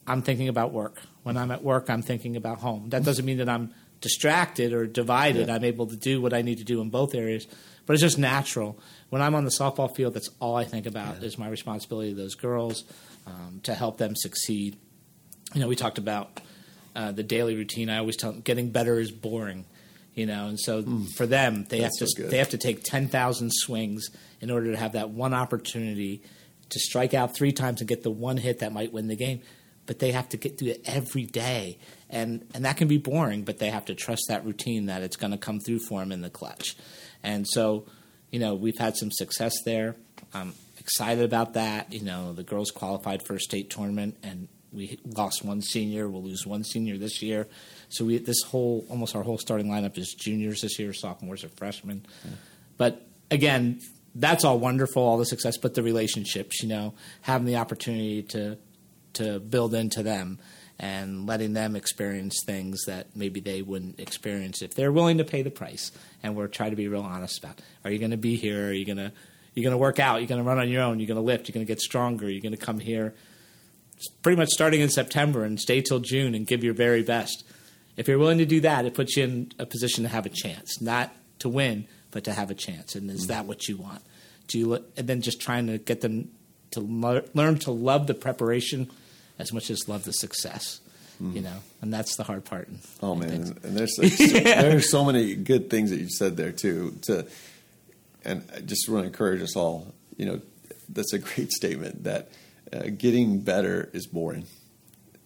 I'm 0.07 0.21
thinking 0.21 0.47
about 0.47 0.71
work. 0.71 1.01
When 1.23 1.35
I'm 1.35 1.51
at 1.51 1.63
work, 1.63 1.89
I'm 1.89 2.01
thinking 2.01 2.37
about 2.37 2.59
home. 2.59 2.89
That 2.91 3.03
doesn't 3.03 3.25
mean 3.25 3.39
that 3.39 3.49
I'm 3.49 3.73
distracted 3.99 4.71
or 4.73 4.87
divided. 4.87 5.47
Yeah. 5.49 5.55
I'm 5.55 5.63
able 5.65 5.87
to 5.87 5.97
do 5.97 6.21
what 6.21 6.33
I 6.33 6.41
need 6.43 6.59
to 6.59 6.63
do 6.63 6.79
in 6.81 6.89
both 6.89 7.13
areas, 7.13 7.45
but 7.85 7.93
it's 7.93 8.01
just 8.01 8.17
natural. 8.17 8.79
When 9.09 9.21
I'm 9.21 9.35
on 9.35 9.43
the 9.43 9.51
softball 9.51 9.93
field, 9.93 10.13
that's 10.13 10.29
all 10.39 10.55
I 10.55 10.63
think 10.63 10.85
about 10.85 11.21
is 11.23 11.37
my 11.37 11.49
responsibility 11.49 12.11
to 12.11 12.15
those 12.15 12.35
girls 12.35 12.85
um, 13.27 13.59
to 13.63 13.73
help 13.75 13.97
them 13.97 14.15
succeed. 14.15 14.77
You 15.53 15.59
know, 15.59 15.67
we 15.67 15.75
talked 15.75 15.97
about 15.97 16.39
uh, 16.95 17.11
the 17.11 17.23
daily 17.23 17.55
routine. 17.55 17.89
I 17.89 17.97
always 17.97 18.17
tell 18.17 18.31
them 18.31 18.41
getting 18.41 18.71
better 18.71 18.99
is 18.99 19.11
boring. 19.11 19.65
You 20.13 20.25
know, 20.25 20.47
and 20.47 20.59
so 20.59 20.83
for 21.15 21.25
them, 21.25 21.65
they 21.69 21.79
have. 21.79 21.91
To 21.99 22.07
so 22.07 22.23
they 22.23 22.37
have 22.37 22.49
to 22.49 22.57
take 22.57 22.83
ten 22.83 23.07
thousand 23.07 23.51
swings 23.53 24.09
in 24.41 24.51
order 24.51 24.71
to 24.71 24.77
have 24.77 24.91
that 24.93 25.09
one 25.09 25.33
opportunity 25.33 26.21
to 26.69 26.79
strike 26.79 27.13
out 27.13 27.33
three 27.33 27.53
times 27.53 27.79
and 27.79 27.87
get 27.87 28.03
the 28.03 28.11
one 28.11 28.35
hit 28.35 28.59
that 28.59 28.73
might 28.73 28.91
win 28.91 29.07
the 29.07 29.15
game. 29.15 29.41
But 29.85 29.99
they 29.99 30.11
have 30.11 30.27
to 30.29 30.37
get 30.37 30.59
through 30.59 30.69
it 30.69 30.81
every 30.85 31.25
day, 31.25 31.79
and 32.09 32.45
and 32.53 32.65
that 32.65 32.75
can 32.75 32.89
be 32.89 32.97
boring. 32.97 33.43
But 33.43 33.59
they 33.59 33.69
have 33.69 33.85
to 33.85 33.95
trust 33.95 34.23
that 34.27 34.45
routine 34.45 34.87
that 34.87 35.01
it's 35.01 35.15
going 35.15 35.31
to 35.31 35.37
come 35.37 35.61
through 35.61 35.79
for 35.87 36.01
them 36.01 36.11
in 36.11 36.19
the 36.19 36.29
clutch. 36.29 36.75
And 37.23 37.47
so, 37.47 37.85
you 38.31 38.39
know, 38.39 38.53
we've 38.53 38.77
had 38.77 38.97
some 38.97 39.11
success 39.11 39.53
there. 39.63 39.95
I'm 40.33 40.53
excited 40.77 41.23
about 41.23 41.53
that. 41.53 41.93
You 41.93 42.03
know, 42.03 42.33
the 42.33 42.43
girls 42.43 42.69
qualified 42.69 43.25
for 43.25 43.35
a 43.35 43.39
state 43.39 43.69
tournament, 43.69 44.17
and 44.23 44.49
we 44.73 44.99
lost 45.05 45.43
one 45.43 45.61
senior. 45.61 46.07
We'll 46.07 46.23
lose 46.23 46.45
one 46.45 46.63
senior 46.63 46.97
this 46.97 47.21
year. 47.21 47.47
So 47.89 48.05
we 48.05 48.17
this 48.17 48.41
whole 48.43 48.85
almost 48.89 49.15
our 49.15 49.23
whole 49.23 49.37
starting 49.37 49.67
lineup 49.67 49.97
is 49.97 50.15
juniors 50.17 50.61
this 50.61 50.79
year, 50.79 50.93
sophomores 50.93 51.43
or 51.43 51.49
freshmen. 51.49 52.05
But 52.77 53.05
again, 53.29 53.81
that's 54.15 54.43
all 54.43 54.59
wonderful, 54.59 55.03
all 55.03 55.17
the 55.17 55.25
success, 55.25 55.57
but 55.57 55.73
the 55.73 55.83
relationships, 55.83 56.61
you 56.61 56.69
know, 56.69 56.93
having 57.21 57.45
the 57.45 57.57
opportunity 57.57 58.23
to 58.23 58.57
to 59.13 59.39
build 59.39 59.73
into 59.73 60.03
them 60.03 60.39
and 60.79 61.27
letting 61.27 61.53
them 61.53 61.75
experience 61.75 62.41
things 62.45 62.81
that 62.87 63.15
maybe 63.15 63.39
they 63.39 63.61
wouldn't 63.61 63.99
experience 63.99 64.61
if 64.61 64.73
they're 64.73 64.91
willing 64.91 65.17
to 65.17 65.23
pay 65.23 65.41
the 65.41 65.51
price. 65.51 65.91
And 66.23 66.35
we're 66.35 66.47
trying 66.47 66.71
to 66.71 66.75
be 66.75 66.87
real 66.87 67.01
honest 67.01 67.39
about 67.39 67.61
are 67.83 67.91
you 67.91 67.99
going 67.99 68.11
to 68.11 68.17
be 68.17 68.37
here? 68.37 68.69
Are 68.69 68.73
you 68.73 68.85
going 68.85 68.97
to 68.97 69.11
you're 69.53 69.63
going 69.63 69.71
to 69.73 69.77
work 69.77 69.99
out? 69.99 70.21
You're 70.21 70.29
going 70.29 70.41
to 70.41 70.47
run 70.47 70.59
on 70.59 70.69
your 70.69 70.81
own. 70.81 70.99
You're 70.99 71.07
going 71.07 71.15
to 71.15 71.21
lift. 71.21 71.49
You're 71.49 71.53
going 71.53 71.65
to 71.65 71.71
get 71.71 71.81
stronger. 71.81 72.29
You're 72.29 72.41
going 72.41 72.55
to 72.55 72.65
come 72.65 72.79
here 72.79 73.13
pretty 74.21 74.37
much 74.37 74.49
starting 74.49 74.81
in 74.81 74.89
September 74.89 75.43
and 75.43 75.59
stay 75.59 75.81
till 75.81 75.99
June 75.99 76.35
and 76.35 76.47
give 76.47 76.63
your 76.63 76.73
very 76.73 77.03
best. 77.03 77.43
If 77.97 78.07
you're 78.07 78.17
willing 78.17 78.37
to 78.39 78.45
do 78.45 78.61
that, 78.61 78.85
it 78.85 78.93
puts 78.93 79.17
you 79.17 79.23
in 79.23 79.51
a 79.59 79.65
position 79.65 80.03
to 80.03 80.09
have 80.09 80.25
a 80.25 80.29
chance, 80.29 80.81
not 80.81 81.13
to 81.39 81.49
win, 81.49 81.87
but 82.11 82.23
to 82.23 82.33
have 82.33 82.49
a 82.51 82.55
chance. 82.55 82.95
And 82.95 83.09
is 83.09 83.27
that 83.27 83.45
what 83.45 83.67
you 83.67 83.77
want? 83.77 84.01
Do 84.47 84.59
you, 84.59 84.73
and 84.73 85.07
then 85.07 85.21
just 85.21 85.41
trying 85.41 85.67
to 85.67 85.77
get 85.77 86.01
them 86.01 86.31
to 86.71 86.79
lear- 86.79 87.25
learn 87.33 87.59
to 87.59 87.71
love 87.71 88.07
the 88.07 88.13
preparation 88.13 88.89
as 89.39 89.51
much 89.53 89.69
as 89.69 89.87
love 89.87 90.03
the 90.03 90.13
success, 90.13 90.79
mm-hmm. 91.21 91.35
you 91.35 91.41
know, 91.41 91.57
and 91.81 91.93
that's 91.93 92.15
the 92.15 92.23
hard 92.23 92.45
part. 92.45 92.69
Oh 93.01 93.15
man, 93.15 93.29
things. 93.29 93.49
and 93.63 93.77
there's 93.77 93.97
like, 93.97 94.11
so, 94.11 94.25
there's 94.39 94.91
so 94.91 95.03
many 95.03 95.35
good 95.35 95.69
things 95.69 95.89
that 95.89 95.99
you 95.99 96.09
said 96.09 96.37
there 96.37 96.51
too. 96.51 96.97
To 97.03 97.27
and 98.23 98.47
I 98.55 98.61
just 98.61 98.87
want 98.89 99.03
to 99.03 99.07
encourage 99.07 99.41
us 99.41 99.55
all. 99.55 99.93
You 100.15 100.25
know, 100.25 100.41
that's 100.89 101.13
a 101.13 101.19
great 101.19 101.51
statement. 101.51 102.03
That 102.03 102.29
uh, 102.73 102.83
getting 102.97 103.39
better 103.41 103.89
is 103.93 104.07
boring. 104.07 104.45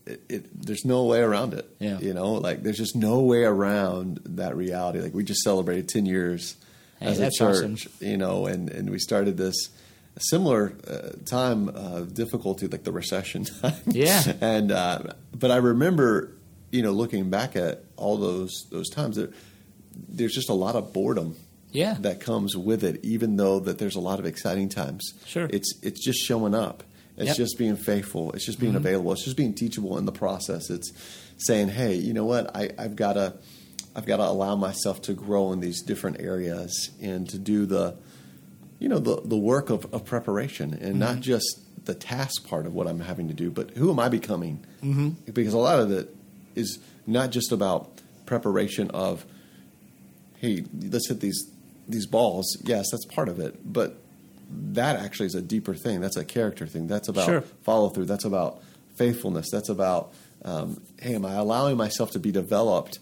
It, 0.06 0.22
it, 0.30 0.62
there's 0.66 0.86
no 0.86 1.06
way 1.06 1.20
around 1.20 1.54
it. 1.54 1.68
Yeah. 1.80 1.98
You 2.00 2.14
know, 2.14 2.34
like 2.34 2.62
there's 2.64 2.78
just 2.78 2.96
no 2.96 3.22
way 3.22 3.44
around 3.44 4.20
that 4.26 4.56
reality. 4.56 5.00
Like 5.02 5.14
we 5.16 5.24
just 5.24 5.42
celebrated 5.42 5.90
10 5.90 6.06
years 6.06 6.56
Hey, 7.00 7.08
as 7.08 7.20
a 7.20 7.30
church. 7.32 7.64
awesome. 7.64 7.78
You 8.00 8.18
know, 8.18 8.46
and 8.46 8.70
and 8.70 8.90
we 8.90 9.00
started 9.00 9.36
this 9.38 9.56
similar 10.20 10.74
uh, 10.88 11.10
time 11.26 11.70
of 11.70 12.14
difficulty, 12.14 12.68
like 12.68 12.84
the 12.84 12.92
recession 12.92 13.44
time. 13.62 13.74
Yeah. 13.88 14.22
and 14.42 14.72
uh, 14.72 15.00
but 15.34 15.52
I 15.52 15.58
remember, 15.58 16.32
you 16.72 16.84
know, 16.84 16.92
looking 16.92 17.30
back 17.30 17.56
at 17.56 17.84
all 17.98 18.18
those 18.18 18.68
those 18.72 18.90
times, 18.90 19.16
there, 19.18 19.30
there's 20.08 20.34
just 20.34 20.50
a 20.50 20.54
lot 20.54 20.76
of 20.76 20.94
boredom. 20.94 21.36
Yeah. 21.72 21.96
that 22.02 22.22
comes 22.22 22.56
with 22.56 22.86
it. 22.86 23.04
Even 23.04 23.36
though 23.36 23.60
that 23.60 23.80
there's 23.80 23.96
a 23.98 24.00
lot 24.00 24.20
of 24.20 24.26
exciting 24.26 24.70
times. 24.70 25.14
Sure. 25.26 25.50
it's 25.52 25.74
it's 25.84 26.00
just 26.06 26.20
showing 26.20 26.56
up. 26.56 26.84
It's 27.18 27.28
Yep. 27.28 27.38
just 27.38 27.58
being 27.58 27.76
faithful. 27.78 28.32
It's 28.34 28.46
just 28.46 28.60
being 28.60 28.76
available. 28.76 29.14
It's 29.14 29.24
just 29.24 29.38
being 29.38 29.54
teachable 29.54 29.98
in 29.98 30.06
the 30.06 30.12
process. 30.12 30.70
It's 30.70 30.92
saying, 31.38 31.70
hey, 31.70 31.96
you 31.96 32.14
know 32.14 32.26
what? 32.26 32.56
I, 32.56 32.72
I've 32.78 32.96
got 32.96 33.14
to 33.14 33.34
I've 33.96 34.06
got 34.06 34.18
to 34.18 34.24
allow 34.26 34.56
myself 34.58 35.02
to 35.04 35.14
grow 35.14 35.54
in 35.54 35.62
these 35.62 35.82
different 35.82 36.20
areas 36.20 36.90
and 37.02 37.30
to 37.30 37.38
do 37.40 37.66
the 37.66 37.96
you 38.80 38.90
know 38.90 39.00
the 39.00 39.22
the 39.24 39.38
work 39.38 39.70
of, 39.70 39.86
of 39.94 40.04
preparation 40.04 40.74
and 40.74 41.00
not 41.00 41.22
just 41.22 41.62
the 41.86 41.94
task 41.96 42.48
part 42.48 42.66
of 42.66 42.74
what 42.74 42.88
I'm 42.88 43.00
having 43.00 43.28
to 43.30 43.34
do, 43.34 43.50
but 43.52 43.72
who 43.72 43.90
am 43.92 44.00
I 44.00 44.10
becoming? 44.10 44.66
Mm-hmm. 44.84 45.32
Because 45.32 45.54
a 45.54 45.58
lot 45.58 45.80
of 45.80 45.92
it 45.92 46.14
is 46.56 46.80
not 47.08 47.30
just 47.32 47.52
about 47.54 48.02
preparation 48.26 48.90
of 48.92 49.26
hey, 50.40 50.66
let's 50.82 51.08
hit 51.08 51.22
these 51.22 51.50
these 51.88 52.06
balls. 52.08 52.58
Yes, 52.66 52.88
that's 52.92 53.06
part 53.06 53.30
of 53.30 53.40
it, 53.40 53.60
but 53.64 54.02
that 54.50 54.98
actually 54.98 55.28
is 55.28 55.36
a 55.36 55.42
deeper 55.42 55.74
thing. 55.76 56.02
That's 56.02 56.18
a 56.18 56.26
character 56.26 56.68
thing. 56.68 56.88
That's 56.88 57.08
about 57.08 57.26
Sure. 57.26 57.42
follow 57.64 57.90
through. 57.90 58.06
That's 58.06 58.26
about 58.26 58.62
faithfulness. 58.96 59.48
That's 59.52 59.70
about 59.70 60.14
um, 60.44 60.82
hey, 61.00 61.16
am 61.16 61.26
I 61.26 61.34
allowing 61.34 61.76
myself 61.78 62.12
to 62.12 62.20
be 62.20 62.32
developed 62.32 63.00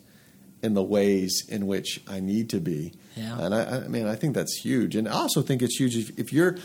in 0.61 0.73
the 0.75 0.83
ways 0.83 1.43
in 1.49 1.67
which 1.67 2.01
I 2.07 2.21
need 2.21 2.49
to 2.51 2.59
be? 2.61 2.93
Yeah. 3.17 3.37
And 3.39 3.53
I, 3.53 3.63
I 3.83 3.87
mean, 3.89 4.07
I 4.07 4.15
think 4.15 4.33
that's 4.33 4.61
huge. 4.63 4.95
And 4.95 5.07
I 5.09 5.11
also 5.11 5.41
think 5.41 5.61
it's 5.61 5.77
huge 5.77 5.97
if, 5.97 6.17
if 6.17 6.31
you're 6.31 6.57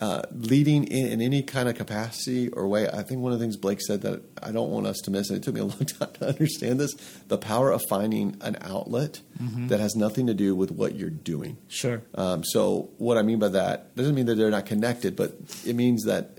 uh, 0.00 0.22
leading 0.32 0.84
in, 0.84 1.06
in 1.12 1.20
any 1.20 1.42
kind 1.42 1.68
of 1.68 1.74
capacity 1.76 2.48
or 2.50 2.66
way. 2.68 2.88
I 2.88 3.02
think 3.02 3.20
one 3.20 3.32
of 3.32 3.38
the 3.38 3.44
things 3.44 3.56
Blake 3.56 3.80
said 3.80 4.02
that 4.02 4.22
I 4.42 4.52
don't 4.52 4.70
want 4.70 4.86
us 4.86 4.96
to 5.04 5.10
miss, 5.10 5.30
and 5.30 5.38
it 5.38 5.42
took 5.42 5.54
me 5.54 5.60
a 5.60 5.64
long 5.74 5.78
time 5.84 6.12
to 6.20 6.28
understand 6.28 6.80
this: 6.80 6.94
the 7.28 7.38
power 7.38 7.70
of 7.70 7.82
finding 7.88 8.36
an 8.40 8.56
outlet 8.60 9.20
that 9.68 9.80
has 9.80 9.94
nothing 9.96 10.26
to 10.28 10.34
do 10.34 10.54
with 10.54 10.70
what 10.70 10.94
you're 10.94 11.10
doing. 11.10 11.58
Sure. 11.68 12.02
Um, 12.14 12.42
so 12.44 12.90
what 12.98 13.16
I 13.18 13.22
mean 13.22 13.38
by 13.38 13.48
that 13.48 13.94
doesn't 13.96 14.14
mean 14.14 14.26
that 14.26 14.34
they're 14.36 14.50
not 14.50 14.66
connected, 14.66 15.14
but 15.16 15.36
it 15.64 15.76
means 15.76 16.04
that 16.04 16.38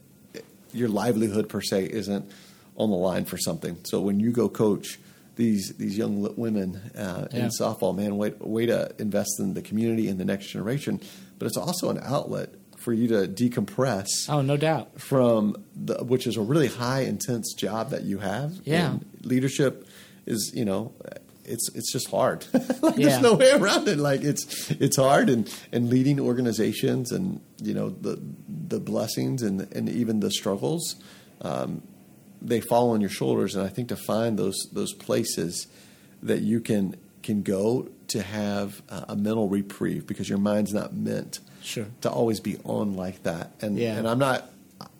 your 0.73 0.89
livelihood 0.89 1.47
per 1.49 1.61
se 1.61 1.85
isn't 1.85 2.29
on 2.75 2.89
the 2.89 2.95
line 2.95 3.25
for 3.25 3.37
something. 3.37 3.77
So 3.85 4.01
when 4.01 4.19
you 4.19 4.31
go 4.31 4.49
coach 4.49 4.99
these 5.35 5.73
these 5.77 5.97
young 5.97 6.35
women 6.35 6.75
uh, 6.97 7.27
Yeah. 7.31 7.45
in 7.45 7.49
softball, 7.49 7.95
man, 7.95 8.17
way, 8.17 8.33
way 8.39 8.65
to 8.65 8.91
invest 8.99 9.39
in 9.39 9.53
the 9.53 9.61
community 9.61 10.07
and 10.09 10.19
the 10.19 10.25
next 10.25 10.47
generation. 10.47 10.99
But 11.39 11.45
it's 11.45 11.57
also 11.57 11.89
an 11.91 11.99
outlet 12.03 12.49
for 12.87 12.93
you 12.93 13.09
to 13.09 13.27
decompress 13.27 14.07
Oh, 14.29 14.41
no 14.41 14.55
doubt. 14.55 15.01
from 15.01 15.57
the, 15.75 15.95
which 16.05 16.25
is 16.25 16.37
a 16.37 16.41
really 16.41 16.67
high 16.69 17.01
intense 17.01 17.53
job 17.53 17.89
that 17.89 18.03
you 18.03 18.19
have. 18.19 18.53
Yeah. 18.63 18.91
And 18.91 19.05
leadership 19.23 19.85
is 20.25 20.53
you 20.55 20.63
know 20.63 20.93
it's 21.43 21.67
it's 21.75 21.91
just 21.91 22.09
hard. 22.09 22.45
like 22.81 22.95
Yeah. 22.97 23.09
there's 23.09 23.21
no 23.21 23.33
way 23.33 23.51
around 23.51 23.89
it. 23.89 23.97
Like 23.97 24.21
it's 24.23 24.71
it's 24.71 24.95
hard 24.95 25.29
and 25.29 25.53
and 25.73 25.89
leading 25.89 26.17
organizations 26.17 27.11
and 27.11 27.41
you 27.61 27.73
know 27.73 27.89
the 27.89 28.17
the 28.69 28.79
blessings 28.79 29.41
and 29.43 29.67
and 29.75 29.89
even 29.89 30.21
the 30.21 30.31
struggles. 30.31 30.95
Um, 31.41 31.81
they 32.41 32.61
fall 32.61 32.91
on 32.91 33.01
your 33.01 33.09
shoulders, 33.09 33.55
and 33.55 33.65
I 33.65 33.69
think 33.69 33.89
to 33.89 33.97
find 33.97 34.39
those 34.39 34.55
those 34.71 34.93
places 34.93 35.67
that 36.23 36.39
you 36.41 36.61
can 36.61 36.95
can 37.21 37.41
go 37.43 37.89
to 38.07 38.21
have 38.21 38.81
uh, 38.87 39.03
a 39.09 39.15
mental 39.17 39.49
reprieve 39.49 40.07
because 40.07 40.29
your 40.29 40.37
mind's 40.39 40.73
not 40.73 40.95
meant 40.95 41.39
Sure. 41.61 41.85
to 42.01 42.09
always 42.09 42.39
be 42.39 42.57
on 42.63 42.95
like 42.95 43.23
that. 43.23 43.51
And 43.61 43.77
Yeah. 43.77 43.97
and 43.97 44.07
I'm 44.07 44.19
not 44.19 44.51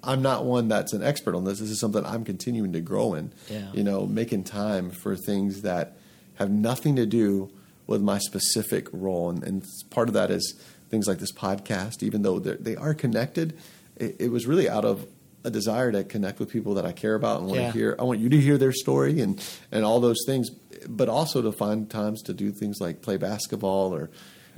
I'm 0.04 0.22
not 0.22 0.46
one 0.46 0.70
that's 0.70 0.94
an 0.94 1.04
expert 1.04 1.36
on 1.36 1.44
this. 1.44 1.60
This 1.60 1.70
is 1.70 1.80
something 1.80 2.04
I'm 2.06 2.24
continuing 2.24 2.74
to 2.74 2.82
grow 2.82 3.14
in. 3.14 3.32
Yeah. 3.50 3.72
You 3.74 3.84
know, 3.84 4.06
making 4.08 4.44
time 4.46 4.90
for 4.90 5.16
things 5.16 5.62
that 5.62 5.98
have 6.36 6.50
nothing 6.50 6.96
to 6.96 7.06
do 7.06 7.50
with 7.88 8.02
my 8.02 8.18
specific 8.18 8.88
role, 8.92 9.30
and, 9.30 9.44
and 9.44 9.64
part 9.90 10.08
of 10.08 10.14
that 10.14 10.30
is 10.32 10.56
things 10.90 11.08
like 11.08 11.20
this 11.20 11.32
podcast, 11.32 12.02
even 12.04 12.22
though 12.22 12.40
they're- 12.40 12.94
connected, 12.96 13.54
it, 13.98 14.16
it 14.20 14.32
was 14.32 14.46
really 14.46 14.68
out 14.70 14.84
of 14.86 15.06
a 15.44 15.50
desire 15.52 15.92
to 15.92 16.04
connect 16.04 16.40
with 16.40 16.50
people 16.50 16.74
that 16.76 16.86
I 16.86 16.92
care 16.92 17.16
about 17.16 17.40
and 17.40 17.48
want 17.48 17.62
Yeah. 17.62 17.72
to 17.72 17.78
hear. 17.78 17.96
I 18.00 18.04
want 18.04 18.20
you 18.20 18.30
to 18.30 18.40
hear 18.42 18.58
their 18.58 18.74
story 18.74 19.22
and 19.22 19.40
and 19.72 19.86
all 19.86 20.00
those 20.00 20.24
things, 20.26 20.50
but 20.88 21.08
also 21.10 21.42
to 21.42 21.52
find 21.52 21.90
times 21.90 22.22
to 22.24 22.34
do 22.34 22.52
things 22.52 22.78
like 22.82 23.02
play 23.02 23.18
basketball 23.18 23.94
or. 23.94 24.10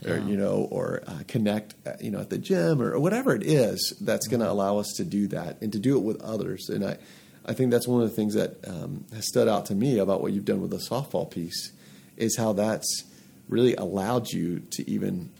Or 0.05 0.17
Yeah. 0.17 0.25
you 0.27 0.37
know, 0.37 0.67
or 0.71 1.01
uh, 1.07 1.19
connect, 1.27 1.75
uh, 1.85 1.93
you 1.99 2.09
know, 2.11 2.19
at 2.19 2.29
the 2.29 2.37
gym, 2.37 2.81
or, 2.81 2.93
or 2.93 2.99
whatever 2.99 3.35
it 3.35 3.43
is 3.43 3.93
that's 4.01 4.27
going 4.27 4.39
to 4.39 4.49
allow 4.49 4.77
us 4.77 4.87
to 4.97 5.03
do 5.03 5.27
that 5.27 5.61
and 5.61 5.71
to 5.73 5.79
do 5.79 5.97
it 5.97 6.03
with 6.03 6.21
others. 6.21 6.69
And 6.69 6.85
I, 6.85 6.97
I 7.45 7.53
think 7.53 7.71
that's 7.71 7.87
one 7.87 8.01
of 8.01 8.09
the 8.09 8.15
things 8.15 8.33
that 8.35 8.57
um, 8.67 9.03
has 9.13 9.27
stood 9.27 9.47
out 9.49 9.65
to 9.67 9.75
me 9.75 9.97
about 9.99 10.21
what 10.21 10.31
you've 10.33 10.45
done 10.45 10.61
with 10.61 10.71
the 10.71 10.77
softball 10.89 11.29
piece 11.29 11.71
is 12.15 12.37
how 12.37 12.53
that's 12.53 13.03
really 13.49 13.75
allowed 13.75 14.29
you 14.31 14.59
to 14.71 14.89
even, 14.89 15.31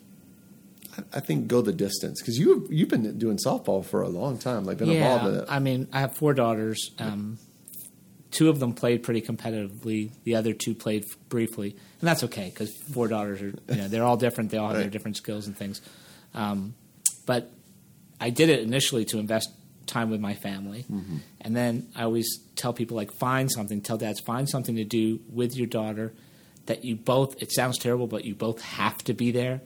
I- 0.98 1.18
I 1.18 1.20
think, 1.22 1.48
go 1.48 1.62
the 1.62 1.72
distance 1.74 2.22
because 2.22 2.38
you 2.38 2.68
you've 2.70 2.90
been 2.90 3.18
doing 3.18 3.38
softball 3.38 3.86
for 3.86 4.02
a 4.02 4.10
long 4.10 4.38
time, 4.38 4.64
like 4.66 4.78
been 4.78 4.90
involved 4.90 5.26
in 5.26 5.34
Yeah, 5.36 5.40
it. 5.42 5.46
I 5.50 5.60
mean, 5.60 5.88
I 5.94 6.00
have 6.02 6.16
four 6.18 6.34
daughters. 6.34 6.92
Um, 7.00 7.38
two 8.32 8.50
of 8.50 8.60
them 8.60 8.74
played 8.74 9.04
pretty 9.04 9.22
competitively. 9.22 10.12
The 10.24 10.36
other 10.36 10.54
two 10.54 10.76
played 10.76 11.04
f- 11.06 11.18
briefly, 11.30 11.72
and 12.00 12.08
that's 12.08 12.24
okay 12.26 12.50
because 12.54 12.76
four 12.94 13.08
daughters 13.08 13.42
are 13.42 13.54
you 13.70 13.76
know 13.82 13.88
they're 13.88 14.04
all 14.04 14.18
different. 14.18 14.52
They 14.52 14.58
all 14.58 14.70
have 14.70 14.78
their 14.78 14.90
different 14.90 15.18
skills 15.18 15.48
and 15.48 15.58
things. 15.58 15.82
Um, 16.34 16.76
but 17.26 17.52
I 18.20 18.30
did 18.30 18.50
it 18.50 18.60
initially 18.62 19.06
to 19.06 19.20
invest 19.20 19.50
time 19.88 20.10
with 20.12 20.20
my 20.20 20.36
family, 20.36 20.86
Mm-hmm. 20.92 21.18
and 21.42 21.56
then 21.56 21.88
I 21.96 22.04
always 22.04 22.40
tell 22.56 22.74
people 22.74 22.96
like 22.98 23.12
find 23.14 23.52
something. 23.52 23.82
Tell 23.82 23.98
dads 23.98 24.20
find 24.20 24.48
something 24.48 24.76
to 24.76 24.84
do 24.84 25.20
with 25.32 25.56
your 25.56 25.68
daughter 25.68 26.14
that 26.68 26.86
you 26.86 26.96
both. 26.96 27.42
It 27.42 27.52
sounds 27.52 27.78
terrible, 27.80 28.06
but 28.08 28.26
you 28.26 28.36
both 28.36 28.62
have 28.62 29.00
to 29.06 29.14
be 29.14 29.32
there 29.32 29.62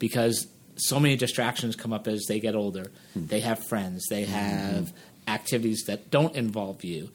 because 0.00 0.48
so 0.76 0.98
many 0.98 1.14
distractions 1.16 1.76
come 1.76 1.92
up 1.92 2.08
as 2.08 2.24
they 2.26 2.40
get 2.40 2.54
older. 2.56 2.90
They 3.14 3.40
have 3.40 3.64
friends, 3.68 4.06
they 4.10 4.24
have 4.24 4.92
activities 5.28 5.84
that 5.86 6.10
don't 6.10 6.34
involve 6.34 6.82
you, 6.82 7.10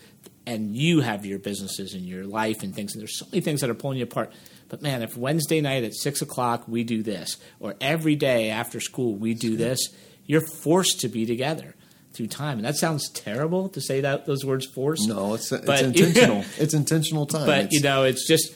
and 0.48 0.76
you 0.76 1.02
have 1.02 1.26
your 1.26 1.39
businesses 1.39 1.93
and 1.93 2.06
your 2.06 2.24
life 2.26 2.64
and 2.64 2.74
things. 2.76 2.93
And 2.93 3.02
there's 3.02 3.18
so 3.18 3.26
many 3.32 3.41
things 3.41 3.62
that 3.62 3.70
are 3.70 3.74
pulling 3.76 3.98
you 3.98 4.04
apart. 4.04 4.32
But 4.70 4.82
man, 4.82 5.02
if 5.02 5.16
Wednesday 5.18 5.62
night 5.62 5.84
at 5.84 5.93
six 5.96 6.22
o'clock 6.22 6.68
we 6.68 6.84
do 6.84 7.04
this, 7.04 7.38
or 7.60 7.76
every 7.82 8.16
day 8.16 8.50
after 8.50 8.80
school 8.80 9.16
we 9.16 9.34
do 9.34 9.56
this, 9.58 9.80
you're 10.26 10.46
forced 10.64 11.02
to 11.02 11.08
be 11.08 11.26
together 11.26 11.76
through 12.14 12.28
time. 12.28 12.58
And 12.58 12.66
that 12.66 12.76
sounds 12.78 13.10
terrible 13.10 13.70
to 13.70 13.82
say 13.82 14.02
that 14.02 14.26
those 14.26 14.43
words 14.46 14.66
forced. 14.66 15.08
no, 15.08 15.34
it's 15.36 15.52
it's 15.52 15.66
But- 15.66 15.82
intentional. 15.84 16.46
it's 16.58 16.74
intentional 16.74 17.26
time. 17.26 17.46
but 17.46 17.58
It's- 17.66 17.74
you 17.74 17.82
know 17.82 18.04
it's 18.04 18.28
just 18.28 18.54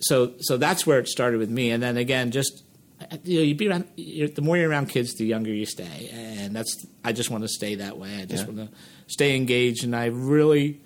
so 0.00 0.32
so 0.40 0.56
that's 0.56 0.86
where 0.86 0.98
it 0.98 1.08
started 1.08 1.38
with 1.38 1.50
me 1.50 1.70
and 1.72 1.82
then 1.82 1.96
again 1.98 2.30
just 2.30 2.62
you 3.24 3.38
know 3.38 3.44
you 3.44 3.54
be 3.54 3.68
around 3.68 3.86
you're, 3.96 4.28
the 4.28 4.40
more 4.40 4.56
you're 4.56 4.70
around 4.70 4.88
kids 4.88 5.14
the 5.16 5.26
younger 5.26 5.50
you 5.52 5.66
stay 5.66 6.08
and 6.12 6.56
that's 6.56 6.86
i 7.04 7.12
just 7.12 7.30
want 7.30 7.42
to 7.44 7.48
stay 7.48 7.74
that 7.74 7.98
way 7.98 8.16
i 8.22 8.24
just 8.24 8.46
Yeah. 8.46 8.52
want 8.54 8.70
to 8.70 8.76
stay 9.08 9.36
engaged 9.36 9.84
and 9.84 9.94
i 9.94 10.06
really 10.06 10.80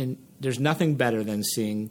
and 0.00 0.16
there's 0.40 0.58
nothing 0.58 0.94
better 0.96 1.22
than 1.22 1.42
seeing 1.44 1.90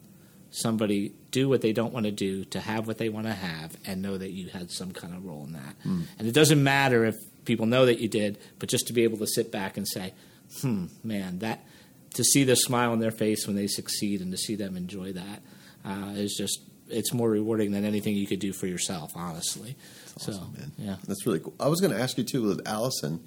somebody 0.51 1.13
do 1.31 1.47
what 1.47 1.61
they 1.61 1.71
don't 1.73 1.93
want 1.93 2.05
to 2.05 2.11
do 2.11 2.43
to 2.45 2.59
have 2.59 2.87
what 2.87 2.97
they 2.97 3.09
want 3.09 3.27
to 3.27 3.33
have 3.33 3.77
and 3.85 4.01
know 4.01 4.17
that 4.17 4.31
you 4.31 4.49
had 4.49 4.71
some 4.71 4.91
kind 4.91 5.13
of 5.13 5.23
role 5.25 5.43
in 5.45 5.53
that 5.53 5.75
Hmm. 5.83 6.01
and 6.17 6.27
it 6.27 6.31
doesn't 6.33 6.61
matter 6.63 7.05
if 7.05 7.15
people 7.45 7.65
know 7.67 7.85
that 7.85 7.99
you 7.99 8.07
did 8.07 8.37
but 8.57 8.67
just 8.69 8.87
to 8.87 8.93
be 8.93 9.03
able 9.03 9.17
to 9.19 9.27
sit 9.27 9.51
back 9.51 9.77
and 9.77 9.87
say 9.87 10.13
hmm 10.61 10.85
man 11.03 11.39
that 11.39 11.63
to 12.15 12.23
see 12.23 12.43
the 12.43 12.55
smile 12.55 12.91
on 12.91 12.99
their 12.99 13.11
face 13.11 13.45
when 13.45 13.55
they 13.55 13.67
succeed 13.67 14.21
and 14.21 14.31
to 14.31 14.37
see 14.37 14.55
them 14.55 14.75
enjoy 14.75 15.13
that 15.13 15.41
uh, 15.85 16.13
is 16.15 16.33
just 16.35 16.59
it's 16.89 17.13
more 17.13 17.29
rewarding 17.29 17.71
than 17.71 17.85
anything 17.85 18.15
you 18.15 18.25
could 18.25 18.39
do 18.39 18.51
for 18.51 18.65
yourself 18.65 19.11
honestly 19.15 19.75
so 20.17 20.31
Awesome, 20.31 20.53
man. 20.57 20.71
yeah 20.79 20.95
That's 21.07 21.25
really 21.27 21.39
cool. 21.39 21.53
I 21.59 21.67
was 21.67 21.79
going 21.79 21.93
to 21.93 21.99
ask 22.01 22.17
you 22.17 22.23
too 22.25 22.41
with 22.41 22.67
Allison, 22.67 23.21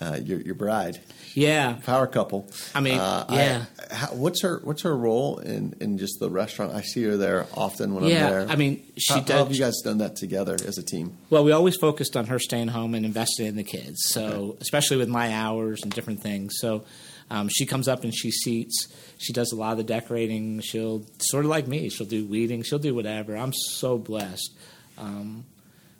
uh, 0.00 0.18
your 0.24 0.40
your 0.40 0.54
bride, 0.54 1.00
yeah 1.34 1.74
power 1.84 2.06
couple. 2.06 2.46
I 2.74 2.80
mean, 2.80 2.98
Uh, 2.98 3.26
yeah. 3.30 3.64
how, 3.90 4.08
what's 4.08 4.42
her 4.42 4.60
What's 4.64 4.82
her 4.82 4.96
role 4.96 5.38
in 5.38 5.74
in 5.80 5.98
just 5.98 6.18
the 6.20 6.30
restaurant? 6.30 6.74
I 6.74 6.80
see 6.82 7.02
her 7.04 7.16
there 7.16 7.46
often 7.54 7.94
when 7.94 8.04
I'm 8.04 8.10
there. 8.10 8.46
i 8.48 8.56
mean 8.56 8.82
she 8.96 9.14
how, 9.14 9.20
does 9.20 9.30
how 9.36 9.44
have 9.44 9.52
you 9.52 9.58
guys 9.60 9.80
done 9.84 9.98
that 9.98 10.16
together 10.16 10.54
as 10.66 10.78
a 10.78 10.82
team? 10.82 11.16
Well, 11.30 11.44
we 11.44 11.52
always 11.52 11.76
focused 11.76 12.16
on 12.16 12.26
her 12.26 12.38
staying 12.38 12.68
home 12.68 12.94
and 12.94 13.04
investing 13.04 13.46
in 13.46 13.56
the 13.56 13.64
kids. 13.64 13.98
So, 14.08 14.56
especially 14.60 14.96
with 14.96 15.08
my 15.08 15.32
hours 15.32 15.80
and 15.82 15.92
different 15.92 16.22
things. 16.22 16.52
So, 16.58 16.84
um, 17.30 17.48
she 17.48 17.64
comes 17.66 17.88
up 17.88 18.04
and 18.04 18.14
she 18.14 18.30
seats. 18.30 18.88
She 19.18 19.32
does 19.32 19.52
a 19.52 19.56
lot 19.56 19.72
of 19.72 19.78
the 19.78 19.84
decorating. 19.84 20.60
She'll 20.60 21.04
sort 21.18 21.44
of 21.44 21.50
like 21.50 21.66
me. 21.66 21.88
She'll 21.88 22.06
do 22.06 22.26
weeding. 22.26 22.62
She'll 22.62 22.78
do 22.78 22.94
whatever. 22.94 23.36
I'm 23.36 23.52
so 23.52 23.96
blessed. 23.98 24.50
Um, 24.98 25.44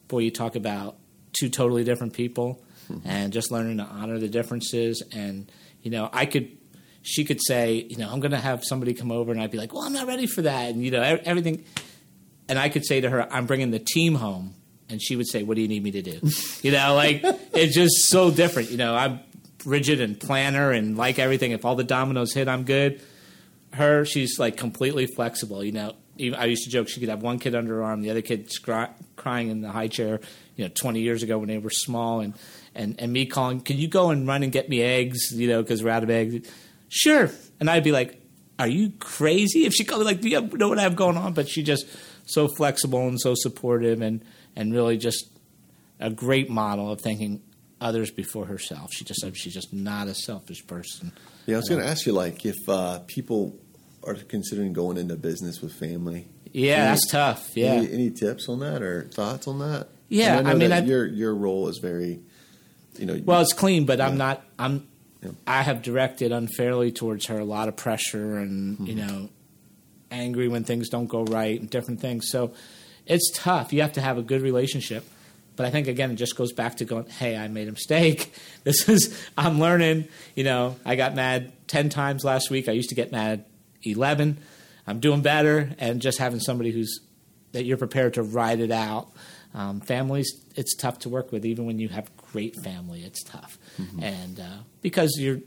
boy, 0.09 0.18
you 0.20 0.30
talk 0.30 0.57
about 0.57 0.97
two 1.32 1.49
totally 1.49 1.84
different 1.84 2.12
people, 2.12 2.62
and 3.05 3.33
just 3.33 3.51
learning 3.51 3.78
to 3.78 3.85
honor 3.85 4.18
the 4.18 4.28
differences. 4.28 5.03
And 5.12 5.51
you 5.83 5.91
know, 5.91 6.09
I 6.12 6.26
could. 6.26 6.59
She 7.05 7.24
could 7.24 7.41
say, 7.43 7.85
you 7.91 7.97
know, 7.97 8.09
I'm 8.09 8.20
going 8.20 8.30
to 8.30 8.39
have 8.39 8.62
somebody 8.62 8.95
come 8.95 9.11
over, 9.11 9.33
and 9.33 9.41
I'd 9.41 9.51
be 9.51 9.59
like, 9.59 9.74
well, 9.74 9.83
I'm 9.83 9.93
not 9.93 10.07
ready 10.07 10.28
for 10.28 10.43
that, 10.43 10.70
and 10.70 10.85
you 10.85 10.93
know, 10.93 11.03
everything 11.03 11.64
and 12.49 12.59
I 12.59 12.68
could 12.68 12.85
say 12.85 13.01
to 13.01 13.09
her, 13.09 13.33
"I'm 13.33 13.47
bringing 13.47 13.70
the 13.70 13.78
team 13.78 14.14
home," 14.14 14.55
and 14.89 15.03
she 15.03 15.16
would 15.16 15.26
say, 15.26 15.43
"What 15.43 15.55
do 15.55 15.62
you 15.62 15.68
need 15.68 15.83
me 15.83 15.91
to 15.93 16.03
do?" 16.03 16.20
you 16.62 16.70
know, 16.70 16.95
like 16.95 17.20
it's 17.55 17.74
just 17.74 18.09
so 18.09 18.30
different. 18.30 18.70
You 18.70 18.76
know, 18.76 18.95
I'm 18.95 19.20
rigid 19.64 20.01
and 20.01 20.18
planner 20.20 20.70
and 20.70 20.97
like 20.97 21.18
everything. 21.18 21.53
If 21.53 21.64
all 21.64 21.76
the 21.76 21.85
dominoes 21.85 22.35
hit, 22.35 22.49
I'm 22.49 22.64
good. 22.64 23.01
Her, 23.72 24.05
she's 24.05 24.39
like 24.39 24.57
completely 24.59 25.07
flexible. 25.07 25.64
You 25.64 25.72
know, 25.72 25.95
even, 26.18 26.39
I 26.39 26.45
used 26.45 26.64
to 26.64 26.70
joke 26.70 26.89
she 26.89 27.01
could 27.01 27.09
have 27.09 27.22
one 27.22 27.39
kid 27.39 27.55
under 27.55 27.76
her 27.76 27.85
arm, 27.85 28.03
the 28.03 28.11
other 28.11 28.20
kid 28.20 28.51
scry- 28.51 28.91
crying 29.16 29.49
in 29.49 29.62
the 29.62 29.70
high 29.70 29.89
chair. 29.89 30.20
You 30.57 30.66
know, 30.66 30.70
20 30.74 31.01
years 31.01 31.22
ago 31.22 31.39
when 31.39 31.49
they 31.49 31.57
were 31.57 31.70
small, 31.70 32.20
and 32.20 32.35
and 32.75 32.99
and 33.01 33.12
me 33.12 33.27
calling, 33.27 33.61
"Can 33.61 33.79
you 33.79 33.89
go 33.89 34.11
and 34.11 34.27
run 34.27 34.43
and 34.43 34.53
get 34.53 34.68
me 34.68 34.83
eggs?" 34.83 35.33
You 35.33 35.49
know, 35.49 35.62
because 35.62 35.83
we're 35.83 35.91
out 35.91 36.03
of 36.03 36.11
eggs. 36.11 36.49
Sure, 36.89 37.31
and 37.61 37.70
I'd 37.70 37.85
be 37.85 37.93
like, 37.93 38.20
are 38.59 38.68
you 38.68 38.93
crazy? 38.99 39.64
If 39.64 39.73
she 39.73 39.83
called 39.85 40.01
me 40.03 40.07
like, 40.07 40.20
do 40.20 40.29
you 40.29 40.41
know 40.41 40.68
what 40.68 40.79
I 40.79 40.83
have 40.83 40.95
going 40.95 41.16
on? 41.16 41.33
But 41.33 41.49
she 41.49 41.62
just 41.62 41.87
so 42.27 42.49
flexible 42.49 43.09
and 43.09 43.18
so 43.20 43.35
supportive 43.35 44.01
and 44.03 44.23
and 44.55 44.73
really 44.75 44.99
just 44.99 45.27
a 45.99 46.11
great 46.11 46.51
model 46.51 46.93
of 46.93 47.01
thinking 47.01 47.43
others 47.81 48.11
before 48.11 48.47
herself. 48.47 48.91
She 48.93 49.05
just 49.05 49.25
she's 49.35 49.55
just 49.55 49.73
not 49.73 50.07
a 50.07 50.14
selfish 50.14 50.66
person. 50.66 51.12
Yeah, 51.47 51.57
I 51.57 51.59
was 51.59 51.68
going 51.68 51.81
to 51.81 51.87
ask 51.89 52.07
you, 52.07 52.12
like, 52.12 52.45
if 52.47 52.57
uh, 52.68 53.01
people 53.09 53.59
are 54.05 54.14
considering 54.14 54.73
going 54.73 54.97
into 54.97 55.16
business 55.16 55.61
with 55.61 55.73
family. 55.75 56.29
Yeah, 56.53 56.75
Any- 56.75 56.85
that's 56.85 57.11
tough. 57.11 57.57
Yeah. 57.57 57.73
Any, 57.73 57.93
any 57.93 58.11
tips 58.11 58.49
on 58.49 58.61
that 58.61 58.83
or 58.83 59.09
thoughts 59.12 59.49
on 59.49 59.59
that? 59.61 59.89
Yeah, 60.09 60.39
I 60.39 60.43
know 60.43 60.55
mean, 60.57 60.73
I- 60.73 60.81
your 60.85 61.07
your 61.07 61.35
role 61.35 61.68
is 61.68 61.79
very, 61.79 62.20
you 62.99 63.07
know. 63.07 63.20
Well, 63.24 63.40
it's 63.40 63.53
clean, 63.53 63.86
but 63.86 64.01
I'm 64.01 64.16
not. 64.16 64.43
I'm. 64.59 64.86
Yeah. 65.22 65.30
I 65.47 65.62
have 65.62 65.82
directed 65.82 66.32
unfairly 66.32 66.90
towards 66.90 67.26
her 67.26 67.38
a 67.38 67.45
lot 67.45 67.68
of 67.68 67.76
pressure 67.76 68.38
and 68.38 68.76
Mm-hmm. 68.76 68.86
you 68.86 68.95
know, 68.97 69.28
angry 70.11 70.49
when 70.49 70.64
things 70.64 70.88
don't 70.88 71.07
go 71.07 71.24
right 71.24 71.59
and 71.61 71.70
different 71.70 72.01
things. 72.01 72.28
So 72.28 72.55
it's 73.07 73.30
tough. 73.34 73.72
You 73.72 73.82
have 73.82 73.93
to 73.95 74.01
have 74.01 74.18
a 74.18 74.22
good 74.22 74.43
relationship. 74.43 75.05
But 75.55 75.66
I 75.66 75.70
think 75.70 75.86
again, 75.86 76.11
it 76.11 76.16
just 76.16 76.36
goes 76.36 76.53
back 76.53 76.76
to 76.76 76.84
going, 76.84 77.07
"Hey, 77.07 77.36
I 77.36 77.47
made 77.49 77.68
a 77.68 77.72
mistake. 77.72 78.32
This 78.64 78.88
is 78.88 79.16
I'm 79.36 79.59
learning." 79.61 80.09
You 80.34 80.45
know, 80.45 80.76
I 80.84 80.97
got 80.97 81.14
mad 81.14 81.53
ten 81.66 81.88
times 81.88 82.24
last 82.24 82.51
week. 82.51 82.68
I 82.68 82.72
used 82.72 82.88
to 82.88 82.95
get 82.95 83.12
mad 83.12 83.45
eleven. 83.82 84.38
I'm 84.86 84.99
doing 84.99 85.20
better, 85.20 85.70
and 85.78 86.01
just 86.01 86.18
having 86.18 86.40
somebody 86.40 86.70
who's 86.72 87.01
that 87.53 87.64
you're 87.64 87.76
prepared 87.76 88.14
to 88.14 88.22
ride 88.22 88.61
it 88.61 88.70
out. 88.72 89.09
Um, 89.55 89.80
families, 89.80 90.32
it's 90.57 90.74
tough 90.74 91.01
to 91.01 91.11
work 91.11 91.30
with, 91.32 91.45
even 91.45 91.66
when 91.66 91.78
you 91.78 91.88
have 91.90 92.11
great 92.33 92.57
family. 92.57 93.03
It's 93.03 93.22
tough, 93.22 93.59
and 94.01 94.41
uh, 94.41 94.59
because 94.80 95.16
you're 95.18 95.41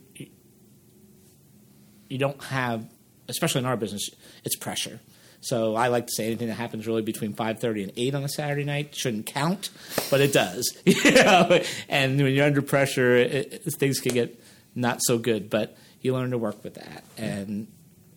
you 2.10 2.18
don't 2.18 2.42
have, 2.46 2.86
especially 3.28 3.60
in 3.60 3.66
our 3.66 3.78
business, 3.78 4.10
it's 4.44 4.56
pressure. 4.56 5.00
So 5.42 5.76
I 5.76 5.90
like 5.90 6.08
to 6.08 6.14
say 6.14 6.26
anything 6.26 6.48
that 6.48 6.56
happens 6.56 6.88
really 6.88 7.02
between 7.02 7.34
five 7.34 7.60
thirty 7.60 7.84
and 7.84 7.92
eight 7.98 8.16
on 8.16 8.24
a 8.24 8.30
Saturday 8.30 8.64
night 8.64 8.96
shouldn't 8.96 9.26
count, 9.28 9.70
but 10.10 10.22
it 10.22 10.34
does. 10.34 10.76
you 10.86 11.12
know? 11.12 11.62
And 11.90 12.18
when 12.18 12.34
you're 12.34 12.46
under 12.46 12.62
pressure, 12.62 13.16
it, 13.16 13.54
it- 13.66 13.74
things 13.76 14.00
can 14.00 14.14
get 14.14 14.40
not 14.74 15.00
so 15.04 15.18
good. 15.18 15.50
But 15.50 15.78
you 16.02 16.14
learn 16.14 16.32
to 16.32 16.38
work 16.38 16.64
with 16.64 16.76
that, 16.76 17.04
and 17.18 17.68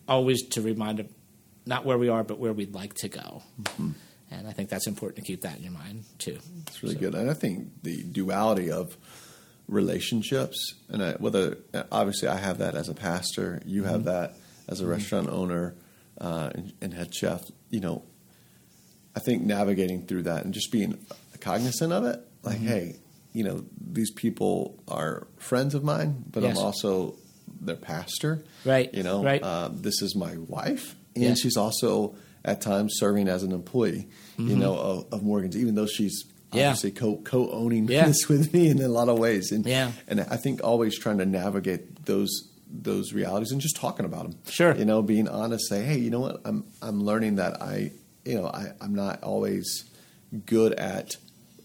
always 0.07 0.43
to 0.49 0.61
remind 0.61 0.99
them 0.99 1.09
not 1.65 1.85
where 1.85 1.97
we 1.97 2.09
are, 2.09 2.23
but 2.23 2.39
where 2.39 2.53
we'd 2.53 2.73
like 2.73 2.93
to 2.95 3.09
go. 3.09 3.43
And 4.31 4.47
I 4.47 4.51
think 4.51 4.69
that's 4.69 4.85
important 4.87 5.17
to 5.17 5.21
keep 5.23 5.41
that 5.41 5.57
in 5.57 5.63
your 5.63 5.71
mind 5.73 6.03
too. 6.19 6.37
It's 6.67 6.81
really 6.83 6.95
So- 6.95 7.01
good, 7.01 7.15
and 7.15 7.29
I 7.29 7.33
think 7.33 7.81
the 7.83 8.03
duality 8.03 8.71
of 8.71 8.95
relationships, 9.67 10.73
and 10.89 11.03
I, 11.03 11.11
whether 11.13 11.57
obviously 11.91 12.27
I 12.27 12.37
have 12.37 12.57
that 12.59 12.75
as 12.75 12.89
a 12.89 12.93
pastor, 12.93 13.61
you 13.65 13.83
have 13.83 14.05
that 14.05 14.35
as 14.67 14.81
a 14.81 14.87
restaurant 14.87 15.29
owner 15.29 15.75
uh, 16.19 16.49
and, 16.53 16.73
and 16.81 16.93
head 16.93 17.13
chef. 17.13 17.43
You 17.69 17.79
know, 17.79 18.03
I 19.15 19.19
think 19.19 19.43
navigating 19.43 20.05
through 20.05 20.23
that 20.23 20.43
and 20.45 20.53
just 20.53 20.71
being 20.71 20.97
cognizant 21.39 21.93
of 21.93 22.03
it, 22.05 22.19
like, 22.43 22.57
hey, 22.59 22.97
you 23.31 23.43
know, 23.43 23.63
these 23.79 24.11
people 24.11 24.81
are 24.87 25.27
friends 25.37 25.75
of 25.75 25.83
mine, 25.83 26.23
but 26.31 26.43
Yes. 26.43 26.57
I'm 26.57 26.65
also 26.65 27.15
their 27.61 27.75
pastor. 27.75 28.43
Right, 28.65 28.93
You 28.93 29.03
know, 29.03 29.23
right. 29.23 29.41
uh, 29.41 29.69
this 29.71 30.01
is 30.01 30.15
my 30.15 30.35
wife, 30.37 30.95
and 31.15 31.23
Yes. 31.25 31.39
she's 31.39 31.57
also 31.57 32.15
at 32.45 32.61
times 32.61 32.93
serving 32.97 33.27
as 33.27 33.43
an 33.43 33.51
employee. 33.51 34.07
You 34.37 34.45
Mm-hmm. 34.45 34.59
know, 34.59 34.75
of, 34.75 35.05
of 35.13 35.23
Morgan's, 35.23 35.57
even 35.57 35.75
though 35.75 35.85
she's 35.87 36.23
Yeah. 36.53 36.69
obviously 36.69 36.91
co 36.91 37.17
co 37.17 37.49
owning 37.51 37.87
Yeah. 37.87 38.05
this 38.07 38.27
with 38.29 38.53
me 38.53 38.69
in 38.69 38.81
a 38.81 38.87
lot 38.87 39.09
of 39.09 39.19
ways. 39.19 39.51
And 39.51 39.65
Yeah. 39.65 39.91
and 40.07 40.21
I 40.21 40.37
think 40.37 40.63
always 40.63 40.97
trying 40.97 41.17
to 41.19 41.25
navigate 41.25 42.05
those 42.05 42.29
those 42.71 43.13
realities 43.13 43.51
and 43.51 43.59
just 43.59 43.75
talking 43.75 44.05
about 44.05 44.23
them. 44.29 44.39
Sure. 44.47 44.75
you 44.75 44.85
know, 44.85 45.01
being 45.01 45.27
honest, 45.27 45.67
say, 45.67 45.83
hey, 45.83 45.97
you 45.97 46.09
know 46.11 46.19
what, 46.19 46.41
I'm 46.45 46.63
I'm 46.81 47.01
learning 47.03 47.35
that 47.37 47.61
I, 47.61 47.91
you 48.25 48.35
know, 48.35 48.45
I 48.47 48.71
I'm 48.79 48.93
not 48.95 49.23
always 49.23 49.85
good 50.45 50.73
at 50.73 51.15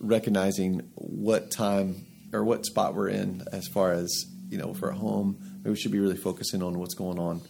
recognizing 0.01 0.81
what 0.95 1.51
time 1.51 2.07
or 2.33 2.45
what 2.45 2.67
spot 2.67 2.95
we're 2.95 3.09
in 3.09 3.43
as 3.53 3.67
far 3.69 3.93
as 3.93 4.11
you 4.49 4.59
know 4.59 4.75
for 4.75 4.91
a 4.91 4.95
home. 4.95 5.39
Maybe 5.59 5.71
we 5.71 5.77
should 5.77 5.93
be 5.93 6.01
really 6.01 6.17
focusing 6.17 6.63
on 6.63 6.79
what's 6.79 6.95
going 6.95 7.19
on 7.19 7.41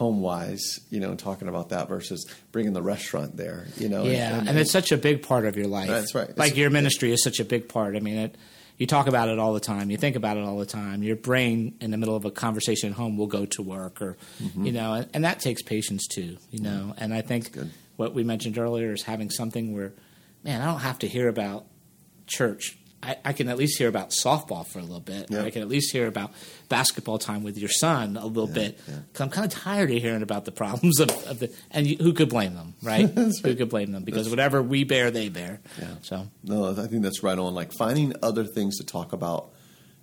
home 0.00 0.22
wise, 0.22 0.80
you 0.88 0.98
know, 0.98 1.10
and 1.10 1.18
talking 1.18 1.46
about 1.46 1.68
that 1.68 1.86
versus 1.86 2.24
bringing 2.52 2.72
the 2.72 2.80
restaurant 2.80 3.36
there, 3.36 3.66
you 3.76 3.86
know. 3.86 4.04
Yeah, 4.04 4.42
and, 4.46 4.58
it's 4.58 4.70
such 4.70 4.92
a 4.92 4.96
big 4.96 5.22
part 5.22 5.44
of 5.44 5.58
your 5.58 5.66
life. 5.66 5.88
That's 5.88 6.14
right. 6.14 6.36
Like 6.38 6.52
It's- 6.52 6.56
your 6.56 6.70
ministry 6.70 7.12
is 7.12 7.22
such 7.22 7.38
a 7.38 7.44
big 7.44 7.68
part. 7.68 7.94
I 7.94 8.00
mean, 8.00 8.16
it, 8.16 8.38
you 8.78 8.86
talk 8.86 9.08
about 9.08 9.28
it 9.28 9.38
all 9.38 9.52
the 9.52 9.60
time. 9.60 9.90
You 9.90 9.98
think 9.98 10.16
about 10.16 10.38
it 10.38 10.40
all 10.42 10.56
the 10.56 10.64
time. 10.64 11.02
Your 11.02 11.16
brain, 11.16 11.74
in 11.82 11.90
the 11.90 11.98
middle 11.98 12.16
of 12.16 12.24
a 12.24 12.30
conversation 12.30 12.88
at 12.88 12.96
home, 12.96 13.18
will 13.18 13.26
go 13.26 13.44
to 13.44 13.62
work, 13.62 14.00
or 14.00 14.16
mm-hmm. 14.42 14.64
you 14.64 14.72
know, 14.72 14.94
and, 14.94 15.08
and 15.12 15.24
that 15.26 15.38
takes 15.38 15.60
patience 15.60 16.06
too. 16.06 16.38
You 16.50 16.62
know, 16.62 16.70
mm-hmm. 16.70 17.04
and 17.04 17.12
I 17.12 17.20
think 17.20 17.54
what 17.96 18.14
we 18.14 18.24
mentioned 18.24 18.56
earlier 18.56 18.94
is 18.94 19.02
having 19.02 19.28
something 19.28 19.74
where, 19.74 19.92
man, 20.42 20.62
I 20.62 20.64
don't 20.64 20.80
have 20.80 21.00
to 21.00 21.08
hear 21.08 21.28
about 21.28 21.66
church. 22.26 22.78
I, 23.02 23.16
I 23.24 23.32
can 23.32 23.48
at 23.48 23.56
least 23.56 23.78
hear 23.78 23.88
about 23.88 24.10
softball 24.10 24.66
for 24.66 24.78
a 24.78 24.82
little 24.82 25.00
bit. 25.00 25.28
Yeah. 25.30 25.42
I 25.42 25.50
can 25.50 25.62
at 25.62 25.68
least 25.68 25.90
hear 25.92 26.06
about 26.06 26.32
basketball 26.68 27.18
time 27.18 27.42
with 27.42 27.56
your 27.56 27.70
son 27.70 28.16
a 28.18 28.26
little 28.26 28.46
bit. 28.46 28.78
yeah. 28.86 28.94
'Cause 29.14 29.20
I'm 29.22 29.30
kind 29.30 29.50
of 29.50 29.58
tired 29.58 29.90
of 29.90 29.96
hearing 30.02 30.22
about 30.22 30.44
the 30.44 30.52
problems 30.52 31.00
of, 31.00 31.08
of 31.26 31.38
the 31.38 31.50
and 31.70 31.86
you, 31.86 31.96
who 31.96 32.12
could 32.12 32.28
blame 32.28 32.54
them, 32.54 32.74
right? 32.82 33.08
Who 33.18 33.54
could 33.56 33.70
blame 33.70 33.92
them? 33.92 34.04
Because 34.04 34.28
whatever 34.28 34.62
we 34.62 34.84
bear, 34.84 35.10
they 35.10 35.30
bear. 35.30 35.60
Yeah. 35.80 35.94
So 36.02 36.28
No, 36.44 36.70
I 36.72 36.86
think 36.88 37.02
that's 37.02 37.22
right 37.22 37.38
on. 37.38 37.54
Like 37.54 37.72
finding 37.72 38.12
other 38.22 38.44
things 38.44 38.76
to 38.78 38.84
talk 38.84 39.12
about 39.14 39.50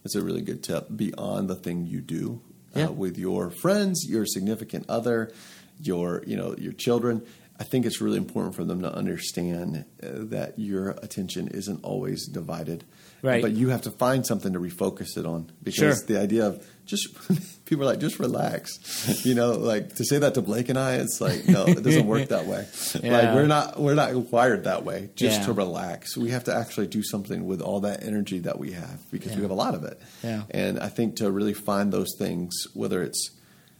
is 0.03 0.15
a 0.15 0.21
really 0.23 0.41
good 0.41 0.63
tip 0.63 0.87
beyond 0.95 1.49
the 1.49 1.55
thing 1.55 1.85
you 1.85 2.01
do 2.01 2.41
Yeah. 2.75 2.87
uh, 2.87 2.91
with 2.93 3.17
your 3.19 3.51
friends, 3.51 4.05
your 4.09 4.25
significant 4.25 4.85
other, 4.89 5.31
your 5.79 6.23
you 6.25 6.35
know 6.35 6.55
your 6.57 6.73
children. 6.73 7.21
I 7.59 7.63
think 7.63 7.85
it's 7.87 8.01
really 8.01 8.17
important 8.17 8.53
for 8.55 8.63
them 8.63 8.81
to 8.83 8.93
understand 8.93 9.85
uh, 10.03 10.07
that 10.29 10.59
your 10.59 10.91
attention 10.91 11.47
isn't 11.47 11.83
always 11.83 12.27
divided, 12.27 12.83
Right. 13.23 13.41
But 13.41 13.53
you 13.53 13.69
have 13.69 13.81
to 13.81 13.91
find 13.91 14.23
something 14.27 14.53
to 14.53 14.59
refocus 14.59 15.17
it 15.17 15.25
on 15.25 15.51
because 15.63 15.75
Sure. 15.97 16.05
the 16.05 16.19
idea 16.21 16.45
of 16.45 16.63
just 16.85 17.07
people 17.65 17.83
are 17.83 17.87
like 17.87 17.99
just 17.99 18.19
relax, 18.19 19.25
you 19.25 19.33
know, 19.33 19.53
like 19.53 19.95
to 19.95 20.05
say 20.05 20.19
that 20.19 20.35
to 20.35 20.41
Blake 20.43 20.69
and 20.69 20.77
I, 20.77 20.97
it's 20.97 21.19
like 21.19 21.47
no, 21.47 21.65
it 21.65 21.81
doesn't 21.83 22.05
work 22.05 22.27
that 22.29 22.45
way. 22.45 22.67
Yeah. 23.03 23.11
Like 23.17 23.33
we're 23.35 23.47
not 23.47 23.79
we're 23.79 23.95
not 23.95 24.13
wired 24.31 24.65
that 24.65 24.85
way 24.85 25.09
just 25.15 25.39
Yeah. 25.39 25.45
to 25.47 25.53
relax. 25.53 26.15
We 26.15 26.29
have 26.29 26.43
to 26.43 26.55
actually 26.55 26.87
do 26.87 27.01
something 27.01 27.47
with 27.47 27.59
all 27.59 27.79
that 27.81 28.03
energy 28.03 28.37
that 28.39 28.59
we 28.59 28.73
have 28.73 28.99
because 29.11 29.35
we 29.35 29.41
have 29.41 29.51
a 29.51 29.55
lot 29.55 29.73
of 29.73 29.83
it. 29.83 29.99
Yeah. 30.23 30.43
And 30.51 30.79
I 30.79 30.89
think 30.89 31.15
to 31.17 31.31
really 31.31 31.55
find 31.55 31.91
those 31.91 32.13
things, 32.19 32.53
whether 32.75 33.01
it's 33.01 33.31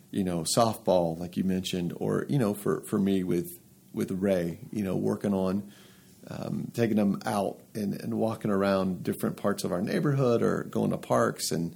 you 0.10 0.24
know 0.24 0.46
softball, 0.58 1.20
like 1.20 1.38
you 1.38 1.44
mentioned, 1.44 1.94
or 1.98 2.26
you 2.28 2.40
know 2.40 2.56
for 2.56 2.82
for 2.90 2.98
me 2.98 3.24
with 3.24 3.48
with 3.98 4.12
Ray, 4.12 4.60
you 4.72 4.84
know 4.84 4.96
working 4.96 5.34
on 5.34 5.72
um, 6.30 6.72
taking 6.74 6.98
them 6.98 7.22
out 7.26 7.60
and, 7.74 7.94
and 8.02 8.14
walking 8.14 8.52
around 8.52 9.04
different 9.04 9.38
parts 9.38 9.64
of 9.64 9.72
our 9.72 9.82
neighborhood 9.82 10.42
or 10.42 10.64
going 10.64 10.92
to 10.92 10.98
parks 10.98 11.52
and 11.52 11.76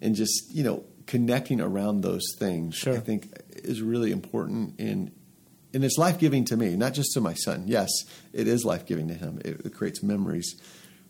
and 0.00 0.14
just 0.14 0.52
you 0.52 0.62
know 0.62 0.84
connecting 1.06 1.60
around 1.60 2.02
those 2.02 2.24
things. 2.38 2.76
Sure. 2.76 2.94
I 2.94 3.00
think 3.00 3.28
is 3.50 3.82
really 3.82 4.12
important 4.12 4.78
in 4.78 5.12
and 5.74 5.84
it's 5.84 5.98
life 5.98 6.18
giving 6.18 6.44
to 6.46 6.56
me, 6.56 6.74
not 6.74 6.94
just 6.94 7.12
to 7.14 7.20
my 7.20 7.34
son. 7.34 7.64
Yes, 7.66 7.90
it 8.32 8.48
is 8.48 8.64
life 8.64 8.86
giving 8.86 9.08
to 9.08 9.14
him. 9.14 9.40
It, 9.44 9.60
it 9.66 9.74
creates 9.74 10.02
memories, 10.02 10.58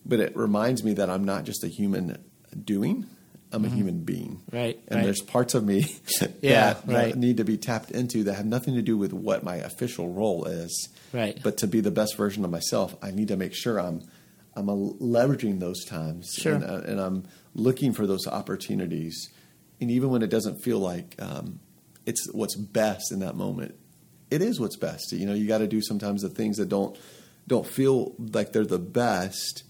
but 0.05 0.19
it 0.19 0.37
reminds 0.37 0.83
me 0.83 0.95
that 0.95 1.09
I'm 1.09 1.25
not 1.25 1.45
just 1.45 1.63
a 1.63 1.69
human 1.69 2.23
doing. 2.65 3.07
I'm 3.53 3.65
a 3.65 3.69
human 3.69 4.01
being, 4.03 4.41
Mm-hmm. 4.47 4.57
Right, 4.57 4.81
And 4.89 4.97
right. 4.99 5.05
there's 5.05 5.23
parts 5.23 5.55
of 5.55 5.65
me 5.65 5.83
that, 6.21 6.33
Yeah, 6.43 6.75
that 6.75 6.87
right. 6.87 7.17
need 7.17 7.37
to 7.39 7.45
be 7.45 7.57
tapped 7.57 7.91
into 7.93 8.25
that 8.25 8.35
have 8.35 8.45
nothing 8.47 8.75
to 8.75 8.83
do 8.83 8.97
with 8.99 9.13
what 9.13 9.45
my 9.45 9.57
official 9.57 10.13
role 10.13 10.45
is. 10.47 10.89
Right. 11.13 11.39
But 11.43 11.59
to 11.59 11.67
be 11.67 11.81
the 11.81 11.91
best 11.93 12.17
version 12.17 12.45
of 12.45 12.51
myself, 12.51 12.97
I 13.03 13.11
need 13.13 13.29
to 13.29 13.37
make 13.37 13.55
sure 13.55 13.79
I'm 13.81 14.03
I'm 14.59 14.67
leveraging 14.67 15.61
those 15.61 15.85
times, 15.85 16.33
Sure. 16.35 16.55
and, 16.55 16.65
uh, 16.65 16.81
and 16.87 16.99
I'm 17.01 17.25
looking 17.55 17.93
for 17.93 18.07
those 18.07 18.27
opportunities. 18.27 19.29
And 19.81 19.91
even 19.91 20.09
when 20.09 20.23
it 20.23 20.31
doesn't 20.31 20.61
feel 20.63 20.79
like 20.79 21.15
um, 21.19 21.61
it's 22.07 22.27
what's 22.33 22.57
best 22.57 23.13
in 23.13 23.19
that 23.21 23.37
moment, 23.37 23.75
it 24.31 24.41
is 24.41 24.59
what's 24.59 24.77
best. 24.77 25.13
You 25.13 25.27
know, 25.27 25.35
you 25.35 25.47
got 25.47 25.59
to 25.59 25.67
do 25.67 25.83
sometimes 25.83 26.23
the 26.23 26.31
things 26.31 26.57
that 26.57 26.69
don't 26.71 26.97
don't 27.47 27.67
feel 27.67 28.15
like 28.19 28.53
they're 28.53 28.65
the 28.65 28.79
best, 28.79 29.63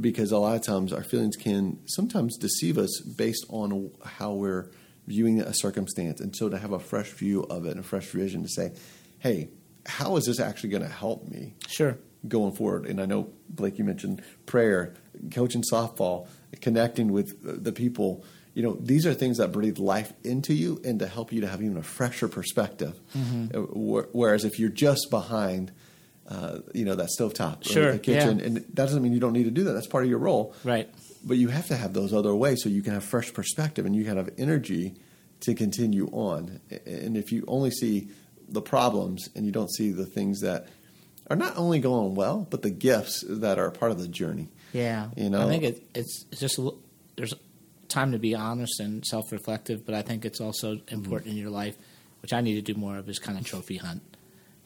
because 0.00 0.32
a 0.32 0.38
lot 0.38 0.56
of 0.56 0.62
times 0.62 0.92
our 0.92 1.04
feelings 1.04 1.36
can 1.36 1.78
sometimes 1.86 2.36
deceive 2.38 2.78
us 2.78 3.00
based 3.00 3.44
on 3.48 3.90
how 4.04 4.32
we're 4.32 4.70
viewing 5.06 5.40
a 5.40 5.52
circumstance. 5.54 6.20
And 6.20 6.34
so 6.34 6.48
to 6.48 6.58
have 6.58 6.72
a 6.72 6.78
fresh 6.78 7.10
view 7.10 7.42
of 7.44 7.66
it 7.66 7.72
and 7.72 7.80
a 7.80 7.82
fresh 7.82 8.06
vision 8.06 8.42
to 8.42 8.48
say, 8.48 8.72
hey, 9.18 9.50
how 9.86 10.16
is 10.16 10.26
this 10.26 10.40
actually 10.40 10.70
going 10.70 10.82
to 10.82 10.88
help 10.88 11.28
me? 11.28 11.54
sure. 11.66 11.98
going 12.28 12.54
forward. 12.54 12.86
And 12.86 13.00
I 13.00 13.06
know 13.06 13.30
Blake, 13.48 13.78
you 13.78 13.84
mentioned 13.84 14.22
prayer, 14.46 14.94
coaching 15.32 15.64
softball, 15.70 16.28
connecting 16.60 17.12
with 17.12 17.64
the 17.64 17.72
people. 17.72 18.24
You 18.54 18.62
know, 18.62 18.76
these 18.78 19.06
are 19.06 19.14
things 19.14 19.38
that 19.38 19.50
breathe 19.50 19.78
life 19.78 20.12
into 20.22 20.54
you 20.54 20.80
and 20.84 20.98
to 21.00 21.06
help 21.06 21.32
you 21.32 21.40
to 21.40 21.48
have 21.48 21.62
even 21.62 21.76
a 21.76 21.82
fresher 21.82 22.28
perspective. 22.28 22.98
Mm-hmm. 23.16 24.06
Whereas 24.12 24.44
if 24.44 24.58
you're 24.58 24.70
just 24.70 25.08
behind, 25.10 25.72
uh, 26.28 26.58
you 26.74 26.84
know, 26.84 26.94
that 26.94 27.08
stovetop, 27.18 27.64
Sure, 27.64 27.92
the 27.92 27.98
kitchen, 27.98 28.38
yeah. 28.38 28.46
and 28.46 28.56
that 28.56 28.74
doesn't 28.74 29.02
mean 29.02 29.12
you 29.12 29.20
don't 29.20 29.32
need 29.32 29.44
to 29.44 29.50
do 29.50 29.64
that. 29.64 29.72
That's 29.72 29.86
part 29.86 30.04
of 30.04 30.10
your 30.10 30.18
role. 30.20 30.54
Right. 30.64 30.88
But 31.24 31.36
you 31.36 31.48
have 31.48 31.66
to 31.68 31.76
have 31.76 31.92
those 31.92 32.12
other 32.12 32.34
ways 32.34 32.62
so 32.62 32.68
you 32.68 32.82
can 32.82 32.94
have 32.94 33.04
fresh 33.04 33.32
perspective 33.32 33.86
and 33.86 33.94
you 33.94 34.04
can 34.04 34.16
have 34.16 34.30
energy 34.38 34.94
to 35.40 35.54
continue 35.54 36.06
on. 36.12 36.60
And 36.86 37.16
if 37.16 37.32
you 37.32 37.44
only 37.48 37.70
see 37.70 38.08
the 38.48 38.62
problems 38.62 39.28
and 39.34 39.44
you 39.46 39.52
don't 39.52 39.70
see 39.72 39.90
the 39.92 40.06
things 40.06 40.40
that 40.40 40.66
are 41.30 41.36
not 41.36 41.56
only 41.56 41.78
going 41.80 42.14
well, 42.14 42.46
but 42.50 42.62
the 42.62 42.70
gifts 42.70 43.24
that 43.28 43.58
are 43.58 43.70
part 43.70 43.92
of 43.92 43.98
the 44.00 44.08
journey. 44.08 44.48
Yeah. 44.72 45.08
You 45.16 45.30
know? 45.30 45.46
I 45.46 45.48
think 45.48 45.62
it, 45.64 45.82
it's 45.94 46.24
it's 46.32 46.40
just 46.40 46.58
there's 47.16 47.34
time 47.88 48.12
to 48.12 48.18
be 48.18 48.34
honest 48.34 48.80
and 48.80 49.04
self-reflective, 49.04 49.84
but 49.86 49.94
I 49.94 50.02
think 50.02 50.24
it's 50.24 50.40
also 50.40 50.74
Mm-hmm. 50.76 50.94
important 50.94 51.30
in 51.32 51.36
your 51.36 51.50
life, 51.50 51.76
which 52.20 52.32
I 52.32 52.40
need 52.40 52.54
to 52.54 52.62
do 52.72 52.78
more 52.78 52.96
of, 52.98 53.08
is 53.08 53.18
kind 53.18 53.38
of 53.38 53.44
trophy 53.44 53.76
hunt. 53.76 54.02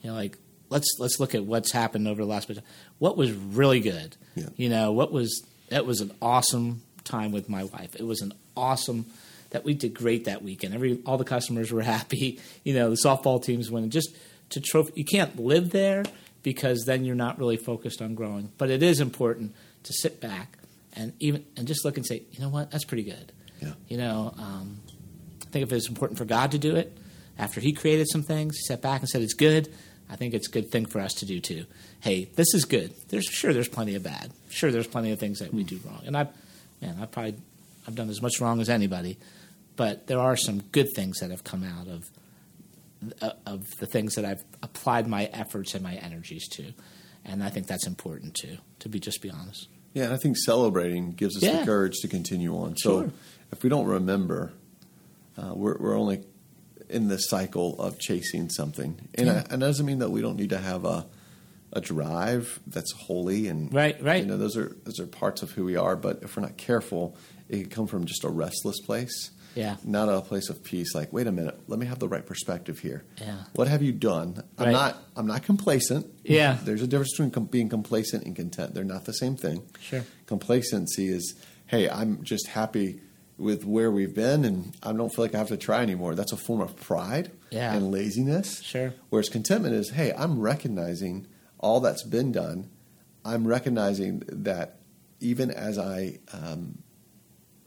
You 0.01 0.09
know, 0.11 0.15
like 0.15 0.37
let's 0.69 0.87
let's 0.99 1.19
look 1.19 1.35
at 1.35 1.45
what's 1.45 1.71
happened 1.71 2.07
over 2.07 2.21
the 2.21 2.27
last 2.27 2.47
bit. 2.47 2.59
What 2.99 3.17
was 3.17 3.31
really 3.31 3.79
good? 3.79 4.15
Yeah. 4.35 4.49
You 4.55 4.69
know, 4.69 4.91
what 4.91 5.11
was 5.11 5.45
that 5.69 5.85
was 5.85 6.01
an 6.01 6.11
awesome 6.21 6.81
time 7.03 7.31
with 7.31 7.49
my 7.49 7.63
wife. 7.63 7.95
It 7.95 8.05
was 8.05 8.21
an 8.21 8.33
awesome 8.55 9.05
that 9.51 9.63
we 9.63 9.73
did 9.73 9.93
great 9.93 10.25
that 10.25 10.43
weekend. 10.43 10.73
Every 10.73 10.99
all 11.05 11.17
the 11.17 11.23
customers 11.23 11.71
were 11.71 11.81
happy. 11.97 12.39
You 12.63 12.73
know, 12.73 12.89
the 12.89 12.97
softball 13.03 13.43
teams 13.43 13.71
won. 13.71 13.89
Just 13.89 14.15
to 14.49 14.61
trophy, 14.61 14.93
you 14.95 15.05
can't 15.05 15.39
live 15.39 15.71
there 15.71 16.03
because 16.43 16.83
then 16.85 17.03
you're 17.03 17.15
not 17.15 17.39
really 17.39 17.57
focused 17.57 18.01
on 18.01 18.15
growing. 18.15 18.51
But 18.57 18.69
it 18.69 18.83
is 18.83 18.99
important 18.99 19.55
to 19.83 19.93
sit 19.93 20.21
back 20.21 20.57
and 20.93 21.13
even 21.19 21.45
and 21.55 21.67
just 21.67 21.85
look 21.85 21.97
and 21.97 22.05
say, 22.05 22.23
you 22.31 22.39
know 22.39 22.49
what, 22.49 22.71
that's 22.71 22.85
pretty 22.85 23.03
good. 23.03 23.31
Yeah. 23.61 23.73
You 23.87 23.97
know, 23.97 24.33
um, 24.37 24.79
I 25.41 25.49
think 25.49 25.63
if 25.63 25.73
it's 25.73 25.89
important 25.89 26.17
for 26.17 26.25
God 26.25 26.51
to 26.51 26.57
do 26.57 26.75
it, 26.75 26.95
after 27.37 27.59
He 27.59 27.73
created 27.73 28.07
some 28.09 28.23
things, 28.23 28.57
He 28.57 28.63
sat 28.63 28.81
back 28.81 29.01
and 29.01 29.09
said 29.09 29.21
it's 29.21 29.33
good. 29.33 29.73
I 30.09 30.15
think 30.15 30.33
it's 30.33 30.47
a 30.47 30.51
good 30.51 30.71
thing 30.71 30.85
for 30.85 30.99
us 30.99 31.13
to 31.15 31.25
do 31.25 31.39
too. 31.39 31.65
Hey, 31.99 32.25
this 32.35 32.53
is 32.53 32.65
good. 32.65 32.93
There's 33.09 33.25
sure 33.25 33.53
there's 33.53 33.67
plenty 33.67 33.95
of 33.95 34.03
bad. 34.03 34.31
Sure, 34.49 34.71
there's 34.71 34.87
plenty 34.87 35.11
of 35.11 35.19
things 35.19 35.39
that 35.39 35.53
we 35.53 35.63
do 35.63 35.79
wrong, 35.85 36.01
and 36.05 36.15
I, 36.15 36.27
man, 36.81 36.97
I 37.01 37.05
probably 37.05 37.35
I've 37.87 37.95
done 37.95 38.09
as 38.09 38.21
much 38.21 38.39
wrong 38.39 38.61
as 38.61 38.69
anybody, 38.69 39.17
but 39.75 40.07
there 40.07 40.19
are 40.19 40.35
some 40.37 40.59
good 40.71 40.87
things 40.95 41.19
that 41.19 41.31
have 41.31 41.43
come 41.43 41.63
out 41.63 41.87
of 41.87 42.03
uh, 43.21 43.31
of 43.45 43.65
the 43.79 43.85
things 43.85 44.15
that 44.15 44.25
I've 44.25 44.43
applied 44.63 45.07
my 45.07 45.25
efforts 45.25 45.73
and 45.73 45.83
my 45.83 45.95
energies 45.95 46.47
to, 46.49 46.73
and 47.25 47.43
I 47.43 47.49
think 47.49 47.67
that's 47.67 47.85
important 47.87 48.33
too. 48.35 48.57
To 48.79 48.89
be 48.89 48.99
just 48.99 49.21
be 49.21 49.29
honest. 49.29 49.67
Yeah, 49.93 50.05
and 50.05 50.13
I 50.13 50.17
think 50.17 50.37
celebrating 50.37 51.11
gives 51.13 51.35
us 51.37 51.43
Yeah. 51.43 51.59
the 51.59 51.65
courage 51.65 51.95
to 52.01 52.07
continue 52.07 52.55
on. 52.55 52.77
So 52.77 53.01
Sure. 53.01 53.11
if 53.51 53.63
we 53.63 53.69
don't 53.69 53.87
remember, 53.87 54.53
uh, 55.37 55.53
we're, 55.55 55.77
we're 55.79 55.97
only 55.97 56.23
in 56.89 57.07
this 57.07 57.29
cycle 57.29 57.79
of 57.81 57.99
chasing 57.99 58.49
something. 58.49 58.97
And, 59.15 59.27
Yeah. 59.27 59.33
I, 59.33 59.53
and 59.53 59.61
that 59.61 59.67
doesn't 59.67 59.85
mean 59.85 59.99
that 59.99 60.09
we 60.09 60.21
don't 60.21 60.37
need 60.37 60.49
to 60.51 60.57
have 60.57 60.85
a, 60.85 61.05
a 61.73 61.81
drive 61.81 62.59
that's 62.67 62.91
holy 62.93 63.47
and 63.47 63.73
Right, 63.73 64.01
right. 64.01 64.21
You 64.23 64.27
know, 64.29 64.37
those 64.37 64.55
are 64.57 64.75
those 64.85 64.99
are 64.99 65.07
parts 65.07 65.41
of 65.43 65.51
who 65.51 65.65
we 65.65 65.75
are. 65.75 65.95
But 65.95 66.19
if 66.23 66.35
we're 66.37 66.43
not 66.43 66.57
careful, 66.57 67.17
it 67.49 67.57
can 67.61 67.69
come 67.69 67.87
from 67.87 68.05
just 68.05 68.23
a 68.23 68.29
restless 68.29 68.79
place. 68.79 69.31
Yeah. 69.55 69.77
Not 69.83 70.07
a 70.07 70.21
place 70.21 70.49
of 70.49 70.63
peace. 70.63 70.93
Like, 70.93 71.11
wait 71.11 71.25
a 71.25 71.31
minute, 71.31 71.59
let 71.67 71.79
me 71.79 71.87
have 71.87 71.97
the 71.97 72.07
right 72.07 72.23
perspective 72.25 72.77
here. 72.79 73.03
Yeah. 73.19 73.37
What 73.55 73.67
have 73.67 73.81
you 73.81 73.91
done? 73.91 74.43
I'm 74.57 74.65
Right. 74.65 74.71
not. 74.71 74.97
I'm 75.15 75.25
not 75.25 75.43
complacent. 75.43 76.05
Yeah. 76.23 76.57
There's 76.63 76.83
a 76.83 76.87
difference 76.87 77.13
between 77.13 77.31
com- 77.31 77.45
being 77.45 77.67
complacent 77.67 78.23
and 78.25 78.35
content. 78.35 78.75
They're 78.75 78.83
not 78.83 79.05
the 79.05 79.13
same 79.13 79.35
thing. 79.35 79.63
Sure. 79.81 80.03
Complacency 80.27 81.07
is, 81.09 81.33
hey, 81.65 81.89
I'm 81.89 82.23
just 82.23 82.47
happy 82.47 83.01
with 83.37 83.65
where 83.65 83.91
we've 83.91 84.15
been, 84.15 84.45
and 84.45 84.75
I 84.81 84.91
don't 84.93 85.13
feel 85.13 85.25
like 85.25 85.35
I 85.35 85.37
have 85.37 85.49
to 85.49 85.57
try 85.57 85.81
anymore. 85.81 86.15
That's 86.15 86.31
a 86.31 86.37
form 86.37 86.61
of 86.61 86.75
pride 86.75 87.31
Yeah. 87.51 87.73
and 87.73 87.91
laziness. 87.91 88.61
Sure. 88.61 88.93
Whereas 89.09 89.29
contentment 89.29 89.75
is, 89.75 89.91
hey, 89.91 90.11
I'm 90.11 90.39
recognizing 90.39 91.27
all 91.59 91.79
that's 91.79 92.03
been 92.03 92.31
done. 92.31 92.69
I'm 93.23 93.47
recognizing 93.47 94.23
that 94.27 94.79
even 95.19 95.51
as 95.51 95.77
I 95.77 96.19
um, 96.33 96.79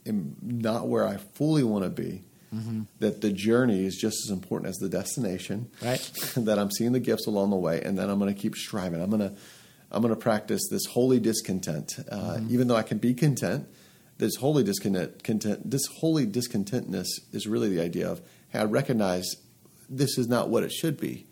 am 0.07 0.37
not 0.43 0.89
where 0.89 1.07
I 1.07 1.19
fully 1.19 1.63
want 1.63 1.85
to 1.85 1.91
be, 1.91 2.25
mm-hmm. 2.55 2.83
that 2.99 3.21
the 3.21 3.31
journey 3.31 3.85
is 3.85 3.97
just 3.97 4.17
as 4.27 4.31
important 4.31 4.71
as 4.71 4.77
the 4.77 4.89
destination. 4.89 5.71
Right. 5.83 6.01
that 6.37 6.59
I'm 6.59 6.71
seeing 6.71 6.93
the 6.93 7.01
gifts 7.01 7.27
along 7.27 7.51
the 7.51 7.57
way, 7.57 7.81
and 7.83 7.99
then 7.99 8.11
I'm 8.11 8.19
going 8.19 8.35
to 8.35 8.41
keep 8.41 8.57
striving. 8.57 9.01
I'm 9.01 9.11
going 9.11 9.21
to 9.21 9.35
I'm 9.93 10.03
going 10.03 10.15
to 10.15 10.21
practice 10.21 10.69
this 10.71 10.87
holy 10.87 11.19
discontent, 11.19 11.95
uh, 12.11 12.17
mm-hmm. 12.17 12.53
even 12.53 12.69
though 12.69 12.77
I 12.77 12.83
can 12.83 12.99
be 12.99 13.15
content. 13.15 13.67
This 14.21 14.37
holy 14.37 14.63
discontent, 14.63 15.25
content, 15.25 15.71
this 15.71 15.87
holy 15.87 16.27
discontentness 16.27 17.07
is 17.33 17.47
really 17.47 17.71
the 17.71 17.83
idea 17.83 18.07
of 18.07 18.21
hey, 18.51 18.59
I 18.59 18.65
recognize 18.65 19.25
this 19.89 20.19
is 20.19 20.29
not 20.29 20.51
what 20.51 20.63
it 20.63 20.73
should 20.73 21.01
be, 21.01 21.27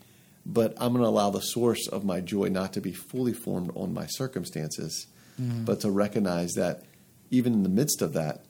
but 0.47 0.73
I'm 0.81 0.93
going 0.95 1.03
to 1.03 1.09
allow 1.09 1.29
the 1.29 1.43
source 1.43 1.87
of 1.87 2.03
my 2.03 2.21
joy 2.21 2.49
not 2.49 2.73
to 2.73 2.81
be 2.81 2.93
fully 2.93 3.35
formed 3.35 3.73
on 3.75 3.93
my 3.93 4.07
circumstances, 4.07 5.07
mm-hmm. 5.39 5.67
but 5.67 5.81
to 5.81 5.91
recognize 5.91 6.55
that 6.55 6.85
even 7.31 7.53
in 7.53 7.63
the 7.63 7.69
midst 7.69 8.01
of 8.01 8.15
that, 8.15 8.47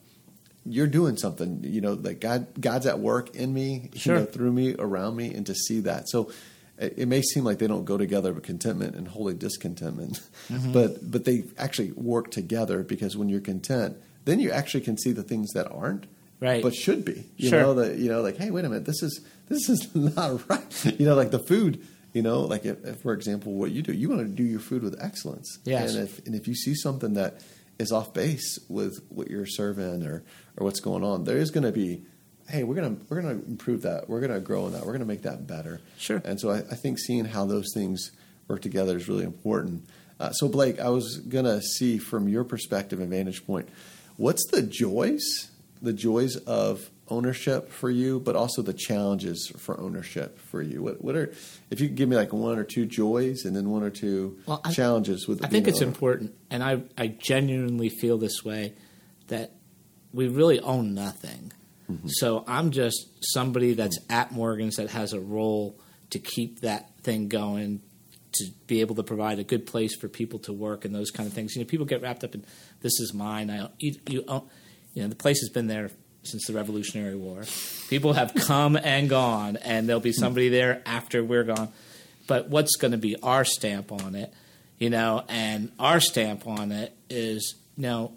you're 0.65 0.87
doing 0.87 1.17
something. 1.17 1.59
You 1.63 1.81
know, 1.81 1.95
that 1.95 2.21
God 2.21 2.47
God's 2.61 2.85
at 2.85 2.99
work 2.99 3.35
in 3.35 3.53
me, 3.53 3.89
sure. 3.95 4.15
you 4.15 4.19
know, 4.21 4.25
through 4.25 4.53
me, 4.53 4.73
around 4.79 5.17
me, 5.17 5.33
and 5.33 5.45
to 5.47 5.53
see 5.53 5.81
that. 5.81 6.07
So 6.07 6.31
it, 6.77 7.09
may 7.09 7.21
seem 7.21 7.43
like 7.43 7.59
they 7.59 7.67
don't 7.67 7.83
go 7.83 7.97
together, 7.97 8.31
but 8.31 8.43
contentment 8.43 8.95
and 8.95 9.05
holy 9.05 9.33
discontentment, 9.33 10.21
mm-hmm. 10.47 10.71
but 10.71 11.11
but 11.11 11.25
they 11.25 11.43
actually 11.57 11.91
work 11.91 12.31
together 12.31 12.83
because 12.83 13.17
when 13.17 13.27
you're 13.27 13.41
content, 13.41 13.97
then 14.25 14.39
you 14.39 14.51
actually 14.51 14.81
can 14.81 14.97
see 14.97 15.11
the 15.11 15.23
things 15.23 15.51
that 15.53 15.71
aren't 15.71 16.07
right, 16.39 16.63
but 16.63 16.73
should 16.73 17.05
be. 17.05 17.25
You 17.37 17.49
sure. 17.49 17.61
know 17.61 17.73
that 17.75 17.97
you 17.97 18.09
know, 18.09 18.21
like, 18.21 18.37
hey, 18.37 18.51
wait 18.51 18.65
a 18.65 18.69
minute, 18.69 18.85
this 18.85 19.01
is 19.01 19.21
this 19.47 19.69
is 19.69 19.93
not 19.95 20.47
right. 20.49 20.85
You 20.99 21.05
know, 21.05 21.15
like 21.15 21.31
the 21.31 21.39
food. 21.39 21.85
You 22.11 22.23
know, 22.23 22.41
like 22.41 22.65
if, 22.65 22.83
if, 22.83 23.01
for 23.01 23.13
example, 23.13 23.53
what 23.53 23.69
you 23.69 23.83
do, 23.83 23.93
you 23.93 24.09
want 24.09 24.21
to 24.21 24.27
do 24.27 24.43
your 24.43 24.59
food 24.59 24.81
with 24.81 24.99
excellence. 24.99 25.59
Yes. 25.63 25.93
And 25.93 26.03
if 26.03 26.25
and 26.25 26.35
if 26.35 26.47
you 26.47 26.55
see 26.55 26.73
something 26.73 27.13
that 27.13 27.41
is 27.77 27.91
off 27.91 28.13
base 28.15 28.57
with 28.67 28.99
what 29.09 29.29
you're 29.29 29.45
serving 29.45 30.03
or 30.03 30.23
or 30.57 30.65
what's 30.65 30.79
going 30.79 31.03
on, 31.03 31.25
there 31.25 31.37
is 31.37 31.51
going 31.51 31.65
to 31.65 31.71
be 31.71 32.03
hey, 32.49 32.63
we're 32.63 32.75
gonna 32.75 32.97
we're 33.07 33.21
gonna 33.21 33.35
improve 33.35 33.83
that. 33.83 34.09
We're 34.09 34.21
gonna 34.21 34.39
grow 34.39 34.65
in 34.67 34.73
that. 34.73 34.85
We're 34.85 34.93
gonna 34.93 35.05
make 35.05 35.21
that 35.21 35.47
better. 35.47 35.81
Sure. 35.97 36.21
And 36.25 36.39
so 36.39 36.49
I, 36.49 36.57
I 36.57 36.75
think 36.75 36.99
seeing 36.99 37.25
how 37.25 37.45
those 37.45 37.71
things 37.73 38.11
work 38.47 38.61
together 38.61 38.97
is 38.97 39.07
really 39.07 39.23
important. 39.23 39.85
Uh, 40.19 40.31
so 40.31 40.49
Blake, 40.49 40.79
I 40.79 40.89
was 40.89 41.17
gonna 41.17 41.61
see 41.61 41.97
from 41.97 42.27
your 42.27 42.43
perspective 42.43 42.99
and 42.99 43.09
vantage 43.09 43.45
point, 43.45 43.69
what's 44.19 44.45
the 44.51 44.61
joys, 44.61 45.49
the 45.81 45.93
joys 45.93 46.35
of 46.35 46.89
ownership 47.07 47.71
for 47.71 47.89
you, 47.89 48.19
but 48.19 48.35
also 48.35 48.61
the 48.61 48.73
challenges 48.73 49.51
for 49.57 49.79
ownership 49.79 50.37
for 50.39 50.61
you. 50.61 50.83
What 50.83 51.03
what 51.03 51.15
are 51.15 51.33
if 51.71 51.79
you 51.79 51.87
could 51.87 51.95
give 51.95 52.09
me 52.09 52.15
like 52.15 52.33
one 52.33 52.59
or 52.59 52.63
two 52.63 52.85
joys 52.85 53.45
and 53.45 53.55
then 53.55 53.69
one 53.69 53.81
or 53.81 53.89
two 53.89 54.37
well, 54.45 54.61
I, 54.63 54.71
challenges 54.71 55.27
with. 55.27 55.43
I 55.43 55.47
think 55.47 55.67
it's 55.67 55.81
important, 55.81 56.35
and 56.49 56.63
I 56.63 56.83
I 56.97 57.07
genuinely 57.07 57.89
feel 57.89 58.17
this 58.17 58.43
way 58.43 58.73
that 59.27 59.53
we 60.13 60.27
really 60.27 60.59
own 60.59 60.93
nothing. 60.93 61.53
Mm-hmm. 61.89 62.07
So 62.09 62.43
I'm 62.47 62.71
just 62.71 63.07
somebody 63.21 63.73
that's 63.73 63.99
at 64.09 64.31
Morgan's 64.31 64.75
that 64.75 64.89
has 64.91 65.13
a 65.13 65.19
role 65.19 65.79
to 66.11 66.19
keep 66.19 66.61
that 66.61 66.91
thing 67.01 67.29
going, 67.29 67.81
to 68.33 68.45
be 68.67 68.81
able 68.81 68.95
to 68.95 69.03
provide 69.03 69.39
a 69.39 69.43
good 69.43 69.65
place 69.65 69.95
for 69.95 70.07
people 70.07 70.39
to 70.39 70.53
work 70.53 70.85
and 70.85 70.93
those 70.93 71.11
kind 71.11 71.27
of 71.27 71.33
things. 71.33 71.55
You 71.55 71.63
know, 71.63 71.67
people 71.67 71.85
get 71.85 72.01
wrapped 72.01 72.23
up 72.23 72.35
in 72.35 72.45
this 72.81 72.99
is 72.99 73.13
mine. 73.13 73.49
I 73.49 73.69
you, 73.79 73.95
you, 74.07 74.23
you 74.93 75.01
know 75.01 75.07
the 75.07 75.15
place 75.15 75.39
has 75.41 75.49
been 75.49 75.67
there 75.67 75.89
since 76.23 76.45
the 76.47 76.53
Revolutionary 76.53 77.15
War. 77.15 77.43
People 77.89 78.13
have 78.13 78.33
come 78.35 78.75
and 78.75 79.09
gone, 79.09 79.57
and 79.57 79.87
there'll 79.87 80.01
be 80.01 80.13
somebody 80.13 80.49
there 80.49 80.81
after 80.85 81.23
we're 81.23 81.43
gone. 81.43 81.69
But 82.27 82.49
what's 82.49 82.75
going 82.75 82.91
to 82.91 82.97
be 82.97 83.15
our 83.23 83.43
stamp 83.43 83.91
on 83.91 84.15
it? 84.15 84.33
You 84.77 84.89
know, 84.89 85.23
and 85.27 85.71
our 85.79 85.99
stamp 85.99 86.47
on 86.47 86.71
it 86.71 86.95
is, 87.09 87.55
you 87.75 87.83
know, 87.83 88.13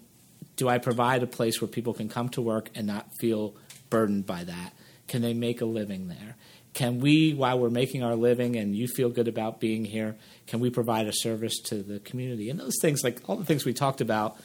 do 0.55 0.69
I 0.69 0.77
provide 0.77 1.23
a 1.23 1.27
place 1.27 1.59
where 1.59 1.67
people 1.67 1.93
can 1.93 2.09
come 2.09 2.29
to 2.29 2.41
work 2.41 2.69
and 2.75 2.85
not 2.85 3.07
feel 3.19 3.55
burdened 3.89 4.25
by 4.25 4.43
that? 4.43 4.73
Can 5.07 5.21
they 5.21 5.33
make 5.33 5.61
a 5.61 5.65
living 5.65 6.07
there? 6.07 6.35
Can 6.73 6.99
we, 6.99 7.33
while 7.33 7.59
we're 7.59 7.69
making 7.69 8.03
our 8.03 8.15
living 8.15 8.55
and 8.55 8.75
you 8.75 8.87
feel 8.87 9.09
good 9.09 9.27
about 9.27 9.59
being 9.59 9.85
here, 9.85 10.15
can 10.47 10.59
we 10.59 10.69
provide 10.69 11.07
a 11.07 11.13
service 11.13 11.59
to 11.65 11.83
the 11.83 11.99
community? 11.99 12.49
And 12.49 12.59
those 12.59 12.77
things, 12.81 13.03
like 13.03 13.21
all 13.27 13.35
the 13.35 13.45
things 13.45 13.63
we 13.63 13.73
talked 13.73 14.01
about, 14.01 14.37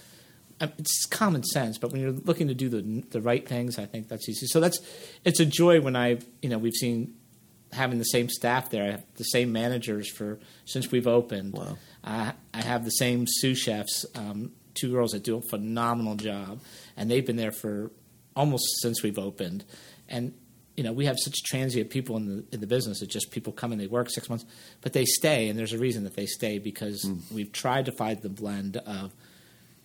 it's 0.61 1.07
common 1.07 1.43
sense. 1.43 1.79
But 1.79 1.93
when 1.93 2.01
you're 2.01 2.11
looking 2.11 2.49
to 2.49 2.55
do 2.55 2.69
the 2.69 3.05
the 3.11 3.21
right 3.21 3.47
things, 3.47 3.79
I 3.79 3.87
think 3.87 4.09
that's 4.09 4.29
easy. 4.29 4.47
So 4.47 4.61
that's 4.61 4.79
it's 5.25 5.41
a 5.41 5.47
joy 5.47 5.81
when 5.81 5.97
I, 5.97 6.19
you 6.43 6.49
know, 6.49 6.59
we've 6.59 6.75
seen 6.75 7.15
having 7.73 7.99
the 7.99 8.05
same 8.05 8.29
staff 8.29 8.71
there, 8.71 9.03
the 9.17 9.25
same 9.25 9.53
managers 9.53 10.11
for 10.11 10.39
since 10.65 10.91
we've 10.91 11.07
opened. 11.07 11.53
Wow. 11.53 11.79
I, 12.03 12.33
I 12.55 12.63
have 12.63 12.85
the 12.85 12.91
same 12.91 13.27
sous 13.27 13.59
chefs, 13.59 14.07
um, 14.15 14.53
two 14.75 14.91
girls 14.91 15.13
that 15.13 15.23
do 15.23 15.37
a 15.37 15.43
phenomenal 15.43 16.17
job, 16.17 16.61
and 16.97 17.11
they've 17.11 17.27
been 17.27 17.37
there 17.37 17.53
for 17.53 17.91
almost 18.35 18.65
since 18.81 19.03
we've 19.03 19.19
opened. 19.19 19.65
And 20.09 20.35
you 20.79 20.85
know, 20.85 20.93
we 20.93 21.07
have 21.07 21.19
such 21.19 21.43
transient 21.43 21.91
people 21.91 22.17
in 22.17 22.27
the 22.27 22.45
in 22.53 22.61
the 22.61 22.67
business. 22.69 23.03
It's 23.03 23.13
just 23.13 23.33
people 23.33 23.53
come 23.53 23.73
and 23.73 23.81
they 23.81 23.89
work 23.89 24.09
six 24.09 24.31
months, 24.31 24.45
but 24.81 24.93
they 24.93 25.05
stay, 25.05 25.49
and 25.49 25.59
there's 25.59 25.73
a 25.73 25.79
reason 25.79 26.05
that 26.05 26.15
they 26.15 26.27
stay 26.27 26.61
because 26.61 27.05
mm. 27.05 27.21
we've 27.33 27.51
tried 27.51 27.87
to 27.87 27.93
find 27.93 28.23
the 28.23 28.29
blend 28.29 28.77
of 28.77 29.13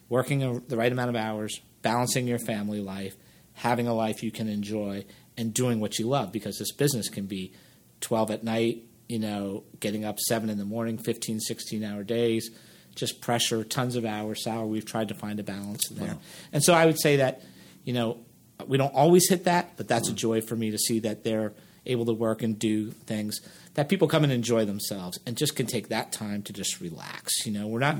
working 0.07 0.43
a, 0.43 0.59
the 0.59 0.77
right 0.77 0.91
amount 0.91 1.09
of 1.09 1.15
hours, 1.15 1.59
balancing 1.81 2.27
your 2.27 2.37
family 2.37 2.79
life, 2.79 3.15
having 3.53 3.87
a 3.87 3.93
life 3.95 4.21
you 4.21 4.29
can 4.29 4.47
enjoy, 4.47 5.03
and 5.35 5.51
doing 5.51 5.79
what 5.79 5.97
you 5.97 6.07
love. 6.07 6.31
Because 6.31 6.59
this 6.59 6.71
business 6.71 7.09
can 7.09 7.25
be 7.25 7.53
twelve 7.99 8.29
at 8.29 8.43
night, 8.43 8.83
you 9.09 9.17
know, 9.17 9.63
getting 9.79 10.05
up 10.05 10.19
seven 10.19 10.47
in 10.47 10.59
the 10.59 10.65
morning, 10.65 10.99
15, 10.99 11.39
16 11.39 11.83
hour 11.83 12.03
days, 12.03 12.51
just 12.93 13.19
pressure, 13.19 13.63
tons 13.63 13.95
of 13.95 14.05
hours, 14.05 14.43
salary. 14.43 14.67
We've 14.67 14.85
tried 14.85 15.07
to 15.07 15.15
find 15.15 15.39
a 15.39 15.43
balance 15.43 15.87
there, 15.87 16.09
wow. 16.09 16.19
and 16.51 16.63
so 16.63 16.75
I 16.75 16.85
would 16.85 16.99
say 16.99 17.15
that, 17.15 17.41
you 17.83 17.93
know 17.93 18.19
we 18.67 18.77
don't 18.77 18.93
always 18.93 19.27
hit 19.29 19.45
that, 19.45 19.75
but 19.77 19.87
that's 19.87 20.09
a 20.09 20.13
joy 20.13 20.41
for 20.41 20.55
me 20.55 20.71
to 20.71 20.77
see 20.77 20.99
that 20.99 21.23
they're 21.23 21.53
able 21.85 22.05
to 22.05 22.13
work 22.13 22.41
and 22.43 22.57
do 22.57 22.91
things 22.91 23.41
that 23.73 23.89
people 23.89 24.07
come 24.07 24.23
and 24.23 24.31
enjoy 24.31 24.65
themselves 24.65 25.19
and 25.25 25.35
just 25.35 25.55
can 25.55 25.65
take 25.65 25.89
that 25.89 26.11
time 26.11 26.41
to 26.43 26.53
just 26.53 26.79
relax. 26.79 27.45
You 27.45 27.51
know, 27.51 27.67
we're 27.67 27.79
not 27.79 27.97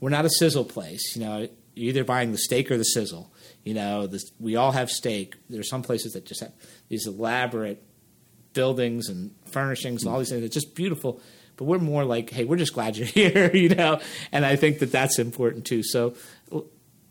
we're 0.00 0.10
not 0.10 0.24
a 0.24 0.30
sizzle 0.30 0.64
place. 0.64 1.16
You 1.16 1.24
know, 1.24 1.48
you're 1.74 1.90
either 1.90 2.04
buying 2.04 2.32
the 2.32 2.38
steak 2.38 2.70
or 2.70 2.76
the 2.76 2.84
sizzle. 2.84 3.30
You 3.64 3.74
know, 3.74 4.06
this, 4.06 4.30
we 4.38 4.56
all 4.56 4.72
have 4.72 4.90
steak. 4.90 5.34
There 5.50 5.60
are 5.60 5.64
some 5.64 5.82
places 5.82 6.12
that 6.12 6.24
just 6.24 6.40
have 6.40 6.52
these 6.88 7.06
elaborate 7.06 7.82
buildings 8.52 9.08
and 9.08 9.34
furnishings 9.46 10.02
and 10.02 10.12
all 10.12 10.18
these 10.18 10.30
things. 10.30 10.44
It's 10.44 10.54
just 10.54 10.74
beautiful. 10.74 11.20
But 11.56 11.64
we're 11.64 11.78
more 11.78 12.04
like, 12.04 12.30
hey, 12.30 12.44
we're 12.44 12.56
just 12.56 12.74
glad 12.74 12.96
you're 12.96 13.06
here, 13.06 13.50
you 13.54 13.70
know. 13.70 14.00
And 14.30 14.44
I 14.44 14.56
think 14.56 14.80
that 14.80 14.92
that's 14.92 15.18
important 15.18 15.64
too. 15.64 15.82
So 15.82 16.14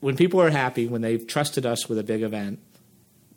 when 0.06 0.16
people 0.16 0.40
are 0.40 0.52
happy, 0.52 0.88
when 0.88 1.02
they've 1.02 1.26
trusted 1.26 1.66
us 1.66 1.90
with 1.90 1.98
a 1.98 2.04
big 2.04 2.22
event, 2.22 2.60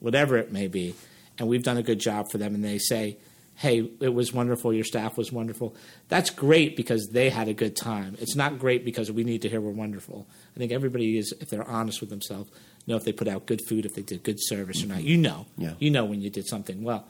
whatever 0.00 0.36
it 0.36 0.52
may 0.52 0.68
be, 0.68 0.94
and 1.38 1.48
we've 1.48 1.62
done 1.62 1.78
a 1.78 1.82
good 1.82 1.98
job 1.98 2.30
for 2.30 2.36
them, 2.36 2.54
and 2.54 2.62
they 2.62 2.76
say, 2.76 3.16
hey, 3.54 3.90
it 4.00 4.12
was 4.12 4.34
wonderful, 4.34 4.74
your 4.74 4.84
staff 4.84 5.16
was 5.16 5.32
wonderful. 5.32 5.74
That's 6.08 6.28
great 6.28 6.76
because 6.76 7.08
they 7.10 7.30
had 7.30 7.48
a 7.48 7.54
good 7.54 7.74
time. 7.74 8.18
It's 8.20 8.36
not 8.36 8.58
great 8.58 8.84
because 8.84 9.10
we 9.10 9.24
need 9.24 9.40
to 9.42 9.48
hear 9.48 9.62
we're 9.62 9.70
wonderful. 9.70 10.26
I 10.54 10.58
think 10.58 10.70
everybody 10.70 11.16
is, 11.16 11.32
if 11.40 11.48
they're 11.48 11.66
honest 11.66 12.02
with 12.02 12.10
themselves, 12.10 12.50
know 12.86 12.96
if 12.96 13.04
they 13.04 13.12
put 13.12 13.28
out 13.28 13.46
good 13.46 13.62
food, 13.66 13.86
if 13.86 13.94
they 13.94 14.02
did 14.02 14.22
good 14.22 14.36
service 14.38 14.84
or 14.84 14.88
not. 14.88 15.02
You 15.02 15.16
know. 15.16 15.46
Yeah. 15.56 15.72
You 15.78 15.90
know 15.90 16.04
when 16.04 16.20
you 16.20 16.28
did 16.28 16.46
something 16.46 16.82
well. 16.82 17.08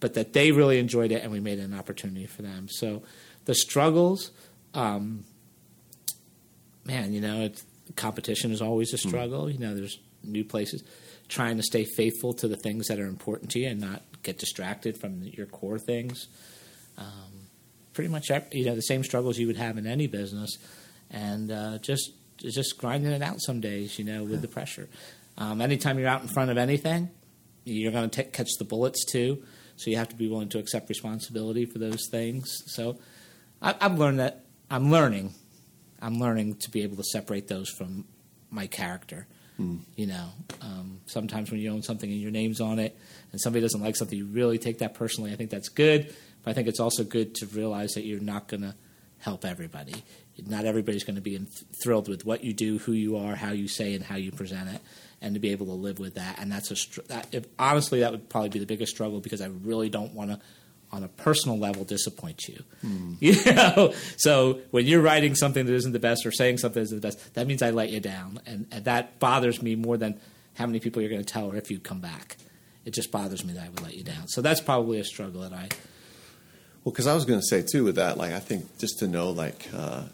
But 0.00 0.14
that 0.14 0.32
they 0.32 0.50
really 0.50 0.80
enjoyed 0.80 1.12
it 1.12 1.22
and 1.22 1.30
we 1.30 1.38
made 1.38 1.60
it 1.60 1.62
an 1.62 1.74
opportunity 1.74 2.26
for 2.26 2.42
them. 2.42 2.66
So 2.68 3.04
the 3.44 3.54
struggles, 3.54 4.32
um, 4.74 5.24
man, 6.84 7.12
you 7.12 7.20
know, 7.20 7.42
it's 7.42 7.64
competition 7.94 8.52
is 8.52 8.60
always 8.60 8.92
a 8.92 8.96
hmm. 8.96 9.08
struggle. 9.08 9.44
Mm. 9.44 9.52
You 9.52 9.58
know, 9.58 9.74
there's 9.74 9.98
new 10.24 10.44
places. 10.44 10.82
Trying 11.28 11.56
to 11.56 11.62
stay 11.62 11.84
faithful 11.84 12.34
to 12.34 12.48
the 12.48 12.56
things 12.56 12.86
that 12.86 13.00
are 13.00 13.06
important 13.06 13.50
to 13.52 13.58
you 13.58 13.68
and 13.68 13.80
not 13.80 14.02
get 14.22 14.38
distracted 14.38 14.98
from 14.98 15.22
your 15.22 15.46
core 15.46 15.78
things. 15.78 16.28
Um, 16.98 17.48
pretty 17.92 18.10
much, 18.10 18.30
you 18.52 18.64
know, 18.64 18.74
the 18.74 18.82
same 18.82 19.02
struggles 19.02 19.38
you 19.38 19.46
would 19.46 19.56
have 19.56 19.76
in 19.76 19.86
any 19.86 20.06
business, 20.06 20.56
and 21.10 21.50
uh, 21.50 21.78
just 21.78 22.12
just 22.38 22.78
grinding 22.78 23.10
it 23.10 23.22
out 23.22 23.40
some 23.40 23.60
days. 23.60 23.98
You 23.98 24.04
know, 24.04 24.24
with 24.24 24.40
the 24.40 24.48
pressure. 24.48 24.88
Um, 25.38 25.60
anytime 25.60 25.98
you're 25.98 26.08
out 26.08 26.22
in 26.22 26.28
front 26.28 26.50
of 26.50 26.56
anything, 26.56 27.10
you're 27.64 27.92
going 27.92 28.10
to 28.10 28.24
catch 28.24 28.48
the 28.58 28.64
bullets 28.64 29.04
too. 29.04 29.42
So 29.76 29.90
you 29.90 29.96
have 29.96 30.08
to 30.08 30.16
be 30.16 30.28
willing 30.28 30.48
to 30.50 30.58
accept 30.58 30.88
responsibility 30.88 31.66
for 31.66 31.78
those 31.78 32.08
things. 32.10 32.62
So 32.66 32.98
I, 33.60 33.74
I've 33.80 33.98
learned 33.98 34.20
that 34.20 34.44
I'm 34.70 34.90
learning 34.90 35.34
I'm 36.06 36.20
learning 36.20 36.54
to 36.58 36.70
be 36.70 36.82
able 36.84 36.96
to 36.96 37.02
separate 37.02 37.48
those 37.48 37.68
from 37.68 38.04
my 38.48 38.68
character. 38.68 39.26
Mm. 39.60 39.80
You 39.96 40.06
know, 40.06 40.28
um, 40.62 41.00
sometimes 41.06 41.50
when 41.50 41.58
you 41.58 41.72
own 41.72 41.82
something 41.82 42.08
and 42.08 42.20
your 42.20 42.30
name's 42.30 42.60
on 42.60 42.78
it, 42.78 42.96
and 43.32 43.40
somebody 43.40 43.60
doesn't 43.60 43.82
like 43.82 43.96
something, 43.96 44.16
you 44.16 44.26
really 44.26 44.58
take 44.58 44.78
that 44.78 44.94
personally. 44.94 45.32
I 45.32 45.36
think 45.36 45.50
that's 45.50 45.68
good, 45.68 46.14
but 46.44 46.50
I 46.52 46.54
think 46.54 46.68
it's 46.68 46.78
also 46.78 47.02
good 47.02 47.34
to 47.36 47.46
realize 47.46 47.94
that 47.94 48.04
you're 48.04 48.20
not 48.20 48.46
going 48.46 48.60
to 48.60 48.76
help 49.18 49.44
everybody. 49.44 50.04
Not 50.46 50.64
everybody's 50.64 51.02
going 51.02 51.16
to 51.16 51.22
be 51.22 51.44
thrilled 51.82 52.08
with 52.08 52.24
what 52.24 52.44
you 52.44 52.52
do, 52.52 52.78
who 52.78 52.92
you 52.92 53.16
are, 53.16 53.34
how 53.34 53.50
you 53.50 53.66
say, 53.66 53.94
and 53.94 54.04
how 54.04 54.14
you 54.14 54.30
present 54.30 54.68
it, 54.68 54.80
and 55.20 55.34
to 55.34 55.40
be 55.40 55.50
able 55.50 55.66
to 55.66 55.72
live 55.72 55.98
with 55.98 56.14
that. 56.14 56.38
And 56.38 56.52
that's 56.52 56.70
a 56.70 56.76
str- 56.76 57.00
that, 57.08 57.26
if, 57.32 57.46
honestly, 57.58 58.00
that 58.00 58.12
would 58.12 58.28
probably 58.28 58.50
be 58.50 58.60
the 58.60 58.66
biggest 58.66 58.94
struggle 58.94 59.18
because 59.18 59.40
I 59.40 59.46
really 59.64 59.88
don't 59.88 60.12
want 60.12 60.30
to 60.30 60.38
on 60.96 61.04
a 61.04 61.08
personal 61.08 61.58
level 61.58 61.84
disappoint 61.84 62.48
you. 62.48 62.64
You 63.20 63.52
know, 63.52 63.92
so 64.16 64.60
when 64.70 64.86
you're 64.86 65.02
writing 65.02 65.34
something 65.34 65.66
that 65.66 65.74
isn't 65.74 65.92
the 65.92 65.98
best 65.98 66.24
or 66.24 66.32
saying 66.32 66.58
something 66.58 66.80
that 66.80 66.88
isn't 66.88 67.00
the 67.00 67.06
best, 67.08 67.34
that 67.34 67.46
means 67.46 67.62
I 67.62 67.70
let 67.70 67.90
you 67.90 68.00
down, 68.00 68.40
and, 68.46 68.66
and 68.72 68.84
that 68.84 69.18
bothers 69.18 69.60
me 69.60 69.76
more 69.76 69.96
than 69.96 70.18
how 70.54 70.66
many 70.66 70.80
people 70.80 71.02
you're 71.02 71.10
going 71.10 71.24
to 71.24 71.32
tell 71.32 71.46
or 71.50 71.56
if 71.56 71.70
you 71.70 71.78
come 71.78 72.00
back. 72.00 72.36
It 72.84 72.94
just 72.94 73.10
bothers 73.10 73.44
me 73.44 73.52
that 73.54 73.64
I 73.64 73.68
would 73.68 73.82
let 73.82 73.94
you 73.94 74.04
down. 74.04 74.28
So 74.28 74.40
that's 74.40 74.60
probably 74.60 74.98
a 75.00 75.04
struggle 75.04 75.42
that 75.42 75.52
I. 75.52 75.68
Well, 76.84 76.92
because 76.92 77.06
I 77.06 77.14
was 77.14 77.24
going 77.24 77.40
to 77.40 77.46
say 77.46 77.62
too 77.62 77.84
with 77.84 77.96
that, 77.96 78.16
like 78.16 78.32
I 78.32 78.38
think 78.38 78.78
just 78.78 79.00
to 79.00 79.08
know, 79.08 79.30
like, 79.30 79.68
uh, 79.74 80.04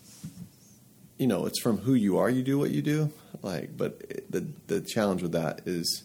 you 1.18 1.26
know, 1.26 1.46
it's 1.46 1.60
from 1.60 1.76
who 1.78 1.94
you 1.94 2.18
are, 2.18 2.30
you 2.30 2.42
do 2.42 2.58
what 2.58 2.70
you 2.70 2.82
do. 2.82 3.12
Like, 3.42 3.76
but 3.76 4.02
it, 4.08 4.32
the 4.32 4.46
the 4.68 4.80
challenge 4.80 5.22
with 5.22 5.32
that 5.32 5.62
is 5.66 6.02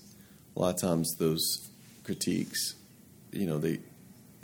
a 0.55 0.59
lot 0.59 0.75
of 0.75 0.81
times 0.81 1.15
those 1.19 1.69
critiques, 2.03 2.75
you 3.31 3.45
know, 3.45 3.59
they 3.59 3.79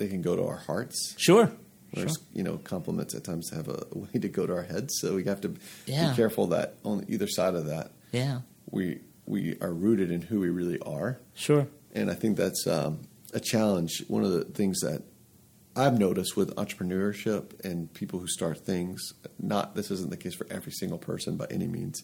they 0.04 0.10
can 0.10 0.22
go 0.22 0.36
to 0.36 0.44
our 0.46 0.58
hearts. 0.58 1.16
Sure. 1.18 1.52
There's, 1.94 2.18
you 2.34 2.44
know, 2.44 2.58
compliments 2.58 3.14
at 3.16 3.24
times 3.24 3.52
have 3.54 3.68
a 3.68 3.86
way 3.94 4.20
to 4.20 4.28
go 4.28 4.46
to 4.48 4.54
our 4.54 4.64
heads, 4.64 4.96
so 5.00 5.16
we 5.16 5.24
have 5.26 5.42
to 5.42 5.54
Yeah. 5.86 6.10
be 6.10 6.16
careful 6.16 6.48
that 6.48 6.76
on 6.84 7.06
either 7.08 7.28
side 7.28 7.54
of 7.56 7.66
that, 7.68 7.92
Yeah. 8.12 8.42
we 8.70 9.00
we 9.26 9.56
are 9.62 9.72
rooted 9.72 10.12
in 10.12 10.22
who 10.22 10.42
we 10.42 10.50
really 10.50 10.80
are. 10.80 11.18
Sure. 11.34 11.68
And 11.94 12.12
I 12.12 12.14
think 12.14 12.36
that's 12.36 12.68
um, 12.68 13.00
a 13.34 13.40
challenge. 13.40 14.04
One 14.10 14.26
of 14.26 14.32
the 14.34 14.44
things 14.44 14.82
that 14.82 15.02
I've 15.78 15.98
noticed 15.98 16.36
with 16.36 16.54
entrepreneurship 16.58 17.64
and 17.64 17.94
people 17.94 18.20
who 18.20 18.28
start 18.28 18.66
things, 18.66 19.14
not 19.40 19.76
this 19.76 19.90
isn't 19.92 20.10
the 20.10 20.18
case 20.18 20.36
for 20.36 20.46
every 20.50 20.74
single 20.74 20.98
person 20.98 21.38
by 21.38 21.48
any 21.50 21.68
means, 21.68 22.04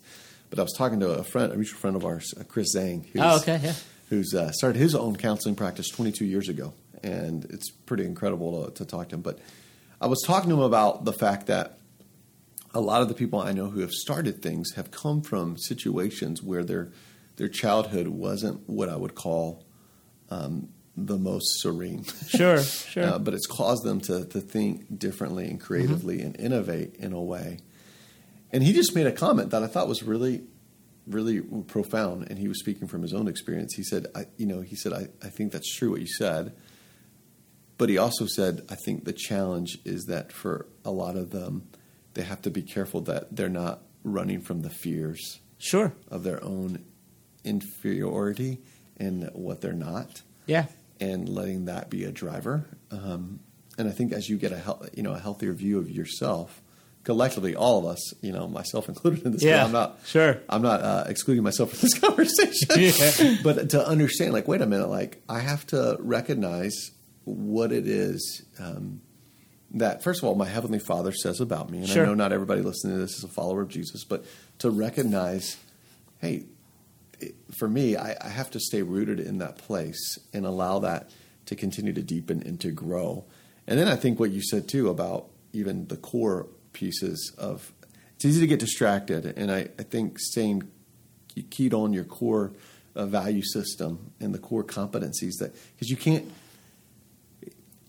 but 0.50 0.60
I 0.60 0.64
was 0.64 0.72
talking 0.78 1.00
to 1.02 1.10
a 1.10 1.24
friend, 1.24 1.52
a 1.52 1.56
mutual 1.58 1.78
friend 1.80 1.96
of 1.98 2.06
ours, 2.06 2.34
uh, 2.40 2.44
Chris 2.46 2.74
Zhang, 2.76 3.06
who's, 3.08 3.22
Oh, 3.24 3.38
okay. 3.40 3.60
Yeah. 3.62 3.74
who's 4.10 4.34
uh, 4.34 4.52
started 4.54 4.80
his 4.80 4.96
own 4.96 5.18
counseling 5.18 5.56
practice 5.56 5.90
22 5.90 6.24
years 6.26 6.48
ago, 6.48 6.74
and 7.04 7.46
it's 7.46 7.70
pretty 7.70 8.06
incredible 8.06 8.66
to, 8.66 8.72
to 8.74 8.86
talk 8.86 9.10
to 9.10 9.16
him. 9.16 9.22
But 9.22 9.40
I 10.02 10.08
was 10.08 10.22
talking 10.26 10.50
to 10.50 10.56
him 10.56 10.62
about 10.62 11.06
the 11.06 11.14
fact 11.14 11.48
that 11.48 11.80
a 12.74 12.80
lot 12.80 13.02
of 13.02 13.08
the 13.08 13.14
people 13.14 13.40
I 13.40 13.52
know 13.52 13.70
who 13.70 13.82
have 13.82 13.92
started 13.92 14.42
things 14.42 14.74
have 14.76 14.92
come 14.92 15.22
from 15.22 15.58
situations 15.58 16.44
where 16.44 16.64
their 16.64 16.92
their 17.38 17.48
childhood 17.48 18.08
wasn't 18.08 18.68
what 18.68 18.90
I 18.90 18.98
would 18.98 19.16
call 19.16 19.64
um, 20.30 20.70
the 20.96 21.18
most 21.18 21.62
serene. 21.62 22.04
Sure. 22.28 22.62
Sure. 22.90 23.04
Uh, 23.04 23.20
but 23.20 23.34
it's 23.34 23.46
caused 23.46 23.84
them 23.84 24.02
to, 24.02 24.26
to 24.26 24.42
think 24.42 24.98
differently 24.98 25.48
and 25.48 25.60
creatively 25.60 26.22
and 26.22 26.36
innovate 26.40 26.96
in 26.96 27.14
a 27.14 27.22
way. 27.22 27.60
And 28.52 28.64
he 28.64 28.74
just 28.74 28.96
made 28.96 29.06
a 29.06 29.12
comment 29.12 29.52
that 29.52 29.64
I 29.64 29.68
thought 29.68 29.88
was 29.88 30.02
really, 30.02 30.42
really 31.08 31.40
profound. 31.40 32.28
And 32.30 32.40
he 32.40 32.48
was 32.48 32.60
speaking 32.60 32.88
from 32.88 33.04
his 33.04 33.14
own 33.14 33.28
experience. 33.28 33.76
He 33.76 33.84
said, 33.84 34.08
I, 34.16 34.26
you 34.38 34.48
know, 34.48 34.62
he 34.62 34.76
said, 34.76 34.92
I, 34.92 35.08
I 35.24 35.30
think 35.30 35.52
that's 35.52 35.72
true 35.74 35.92
what 35.92 36.02
you 36.02 36.08
said. 36.08 36.54
But 37.80 37.90
he 37.90 37.98
also 37.98 38.28
said, 38.28 38.62
I 38.70 38.76
think 38.76 39.06
the 39.06 39.14
challenge 39.14 39.80
is 39.86 40.06
that 40.06 40.32
for 40.32 40.68
a 40.86 40.92
lot 40.92 41.16
of 41.16 41.32
them, 41.32 41.68
they 42.14 42.22
have 42.24 42.42
to 42.44 42.52
be 42.52 42.62
careful 42.62 43.02
that 43.02 43.36
they're 43.36 43.50
not 43.50 43.82
running 44.04 44.42
from 44.42 44.62
the 44.62 44.70
fears 44.70 45.40
sure. 45.58 45.94
of 46.12 46.24
their 46.24 46.44
own 46.44 46.84
inferiority 47.44 48.60
and 48.98 49.30
what 49.34 49.62
they're 49.62 49.74
not 49.74 50.22
Yeah. 50.46 50.66
and 51.00 51.28
letting 51.30 51.66
that 51.66 51.90
be 51.90 52.04
a 52.04 52.12
driver. 52.12 52.66
Um, 52.92 53.40
and 53.78 53.88
I 53.88 53.92
think 53.92 54.12
as 54.12 54.28
you 54.30 54.38
get 54.38 54.52
a 54.52 54.58
hel- 54.60 54.86
you 54.94 55.04
know 55.04 55.14
a 55.14 55.20
healthier 55.20 55.54
view 55.54 55.78
of 55.80 55.90
yourself, 55.90 56.62
collectively, 57.06 57.56
all 57.56 57.80
of 57.80 57.86
us, 57.86 58.14
you 58.22 58.32
know, 58.34 58.48
myself 58.48 58.90
included 58.90 59.26
in 59.26 59.32
this, 59.32 59.44
Yeah, 59.44 59.64
I'm 59.64 59.72
not 59.72 60.00
sure. 60.06 60.42
I'm 60.50 60.62
not 60.62 60.82
uh, 60.82 61.06
excluding 61.08 61.44
myself 61.44 61.72
from 61.72 61.80
this 61.80 61.98
conversation, 62.06 62.68
Yeah. 62.78 63.38
but 63.42 63.70
to 63.70 63.88
understand, 63.88 64.34
like, 64.34 64.48
wait 64.50 64.62
a 64.62 64.66
minute, 64.68 64.90
like 64.90 65.22
I 65.30 65.40
have 65.40 65.66
to 65.68 65.96
recognize 66.02 66.74
what 67.34 67.72
it 67.72 67.88
is. 67.88 68.44
Um, 68.60 69.02
that 69.72 70.04
first 70.04 70.22
of 70.24 70.28
all, 70.28 70.36
my 70.36 70.48
heavenly 70.48 70.80
Father 70.80 71.12
says 71.12 71.40
about 71.40 71.70
me, 71.70 71.80
and 71.80 71.88
Sure. 71.88 72.04
I 72.04 72.08
know 72.08 72.16
not 72.16 72.32
everybody 72.32 72.62
listening 72.62 72.96
to 72.96 73.00
this 73.00 73.18
is 73.18 73.24
a 73.24 73.28
follower 73.28 73.62
of 73.62 73.70
Jesus, 73.70 74.04
but 74.04 74.26
to 74.60 74.70
recognize, 74.72 75.58
hey, 76.20 76.46
it- 77.20 77.36
for 77.60 77.68
me, 77.68 77.96
I, 77.96 78.16
I 78.20 78.30
have 78.30 78.50
to 78.52 78.60
stay 78.60 78.82
rooted 78.82 79.20
in 79.20 79.38
that 79.40 79.58
place 79.58 80.18
and 80.34 80.46
allow 80.46 80.80
that 80.80 81.10
to 81.46 81.56
continue 81.56 81.94
to 81.94 82.02
deepen 82.02 82.42
and 82.46 82.60
to 82.62 82.72
grow. 82.72 83.26
And 83.68 83.78
then 83.80 83.88
I 83.88 83.96
think 83.96 84.20
what 84.20 84.32
you 84.32 84.42
said 84.42 84.68
too 84.68 84.90
about 84.90 85.28
even 85.54 85.88
the 85.88 85.98
core 85.98 86.48
pieces 86.74 87.34
of 87.38 87.72
it's 88.16 88.26
easy 88.26 88.42
to 88.42 88.48
get 88.48 88.60
distracted, 88.60 89.26
and 89.38 89.50
I, 89.52 89.70
I 89.80 89.84
think 89.84 90.20
staying 90.20 90.64
keyed 91.52 91.74
on 91.74 91.94
your 91.94 92.04
core 92.04 92.52
uh, 92.96 93.06
value 93.06 93.42
system 93.44 94.12
and 94.20 94.34
the 94.34 94.40
core 94.40 94.64
competencies 94.64 95.34
that 95.40 95.54
because 95.76 95.90
you 95.90 95.96
can't 95.96 96.30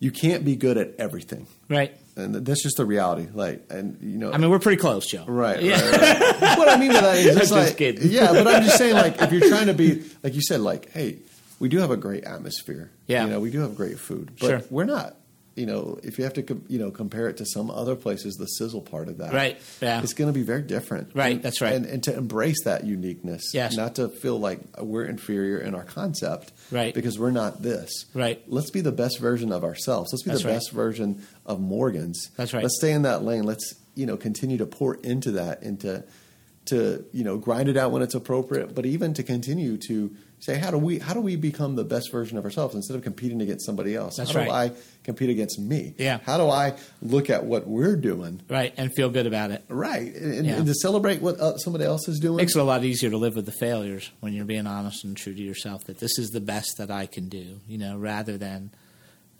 you 0.00 0.10
can't 0.10 0.44
be 0.44 0.56
good 0.56 0.76
at 0.78 0.94
everything, 0.98 1.46
Right. 1.68 1.94
and 2.16 2.34
that's 2.34 2.62
just 2.62 2.76
the 2.78 2.84
reality. 2.84 3.28
Like, 3.32 3.64
and 3.70 3.96
you 4.00 4.18
know, 4.18 4.32
I 4.32 4.38
mean, 4.38 4.50
we're 4.50 4.58
pretty 4.58 4.80
close, 4.80 5.06
Joe. 5.06 5.24
Right, 5.28 5.62
Yeah. 5.62 5.80
right, 5.90 6.40
right. 6.40 6.58
what 6.58 6.68
I 6.68 6.76
mean 6.78 6.92
by 6.92 7.00
that 7.02 7.18
is 7.18 7.36
just 7.38 7.52
like, 7.52 7.78
yeah, 7.78 8.32
but 8.32 8.48
I'm 8.48 8.62
just 8.64 8.78
saying, 8.78 8.94
like, 8.94 9.20
if 9.22 9.30
you're 9.30 9.48
trying 9.48 9.66
to 9.66 9.74
be, 9.74 10.02
like 10.22 10.34
you 10.34 10.42
said, 10.42 10.60
like, 10.60 10.90
hey, 10.90 11.18
we 11.58 11.68
do 11.68 11.78
have 11.78 11.90
a 11.90 11.96
great 11.96 12.24
atmosphere. 12.24 12.90
Yeah. 13.06 13.24
you 13.24 13.30
know, 13.30 13.40
we 13.40 13.50
do 13.50 13.60
have 13.60 13.76
great 13.76 13.98
food, 13.98 14.30
but 14.40 14.46
Sure. 14.46 14.62
we're 14.70 14.84
not. 14.84 15.16
You 15.56 15.66
know, 15.66 15.98
if 16.02 16.16
you 16.16 16.24
have 16.24 16.32
to, 16.34 16.62
you 16.68 16.78
know, 16.78 16.90
compare 16.90 17.28
it 17.28 17.36
to 17.38 17.44
some 17.46 17.70
other 17.70 17.96
places, 17.96 18.36
the 18.36 18.46
sizzle 18.46 18.80
part 18.80 19.08
of 19.08 19.18
that, 19.18 19.32
Right, 19.34 19.58
yeah. 19.82 20.00
it's 20.02 20.14
going 20.14 20.32
to 20.32 20.38
be 20.38 20.44
very 20.44 20.62
different. 20.62 21.10
Right, 21.12 21.34
And- 21.34 21.42
that's 21.42 21.60
right. 21.60 21.74
And, 21.74 21.84
and 21.86 22.02
to 22.04 22.16
embrace 22.16 22.62
that 22.64 22.84
uniqueness, 22.84 23.52
Yes. 23.52 23.76
not 23.76 23.96
to 23.96 24.08
feel 24.08 24.38
like 24.38 24.60
we're 24.80 25.04
inferior 25.04 25.58
in 25.58 25.74
our 25.74 25.84
concept, 25.84 26.52
Right. 26.70 26.94
Because 26.94 27.18
we're 27.18 27.32
not 27.32 27.62
this, 27.62 28.06
Right. 28.14 28.40
Let's 28.46 28.70
be 28.70 28.80
the 28.80 28.92
best 28.92 29.18
version 29.18 29.50
of 29.52 29.64
ourselves. 29.64 30.10
Let's 30.12 30.22
be 30.22 30.30
That's 30.30 30.42
the 30.42 30.48
right. 30.48 30.54
best 30.54 30.70
version 30.70 31.26
of 31.44 31.60
Morgan's. 31.60 32.30
That's 32.36 32.54
right. 32.54 32.62
Let's 32.62 32.76
stay 32.78 32.92
in 32.92 33.02
that 33.02 33.24
lane. 33.24 33.42
Let's 33.42 33.74
you 33.96 34.06
know 34.06 34.16
continue 34.16 34.56
to 34.58 34.66
pour 34.66 34.94
into 34.94 35.32
that 35.32 35.62
and 35.62 35.80
to 35.80 36.04
to 36.66 37.04
you 37.12 37.24
know 37.24 37.36
grind 37.38 37.68
it 37.68 37.76
out 37.76 37.90
when 37.90 38.02
it's 38.02 38.14
appropriate, 38.14 38.74
but 38.74 38.86
even 38.86 39.12
to 39.14 39.22
continue 39.24 39.76
to 39.88 40.14
say 40.40 40.56
how 40.58 40.70
do 40.70 40.78
we 40.78 40.98
how 40.98 41.14
do 41.14 41.20
we 41.20 41.36
become 41.36 41.76
the 41.76 41.84
best 41.84 42.10
version 42.10 42.36
of 42.38 42.44
ourselves 42.44 42.74
instead 42.74 42.96
of 42.96 43.02
competing 43.02 43.40
against 43.42 43.64
somebody 43.64 43.94
else? 43.94 44.16
That's 44.16 44.32
how 44.32 44.44
do. 44.44 44.50
I 44.50 44.72
compete 45.04 45.30
against 45.30 45.58
me? 45.58 45.94
Yeah. 45.98 46.18
How 46.24 46.36
do 46.38 46.48
I 46.48 46.74
look 47.00 47.30
at 47.30 47.44
what 47.44 47.66
we're 47.66 47.96
doing? 47.96 48.40
Right. 48.48 48.74
And 48.76 48.90
feel 48.94 49.10
good 49.10 49.26
about 49.26 49.50
it. 49.50 49.64
Right, 49.68 50.14
and, 50.14 50.46
Yeah. 50.46 50.56
and 50.56 50.66
to 50.66 50.74
celebrate 50.74 51.22
what 51.22 51.38
uh, 51.38 51.56
somebody 51.58 51.84
else 51.84 52.08
is 52.08 52.18
doing. 52.18 52.36
Makes 52.36 52.56
it 52.56 52.60
a 52.60 52.64
lot 52.64 52.84
easier 52.84 53.10
to 53.10 53.16
live 53.16 53.36
with 53.36 53.46
the 53.46 53.52
failures 53.52 54.10
when 54.20 54.32
you're 54.32 54.44
being 54.44 54.66
honest 54.66 55.04
and 55.04 55.16
true 55.16 55.34
to 55.34 55.42
yourself 55.42 55.84
that 55.84 55.98
this 56.00 56.18
is 56.18 56.30
the 56.30 56.40
best 56.40 56.78
that 56.78 56.90
I 56.90 57.06
can 57.06 57.28
do, 57.28 57.60
you 57.68 57.78
know, 57.78 57.96
rather 57.96 58.36
than 58.36 58.70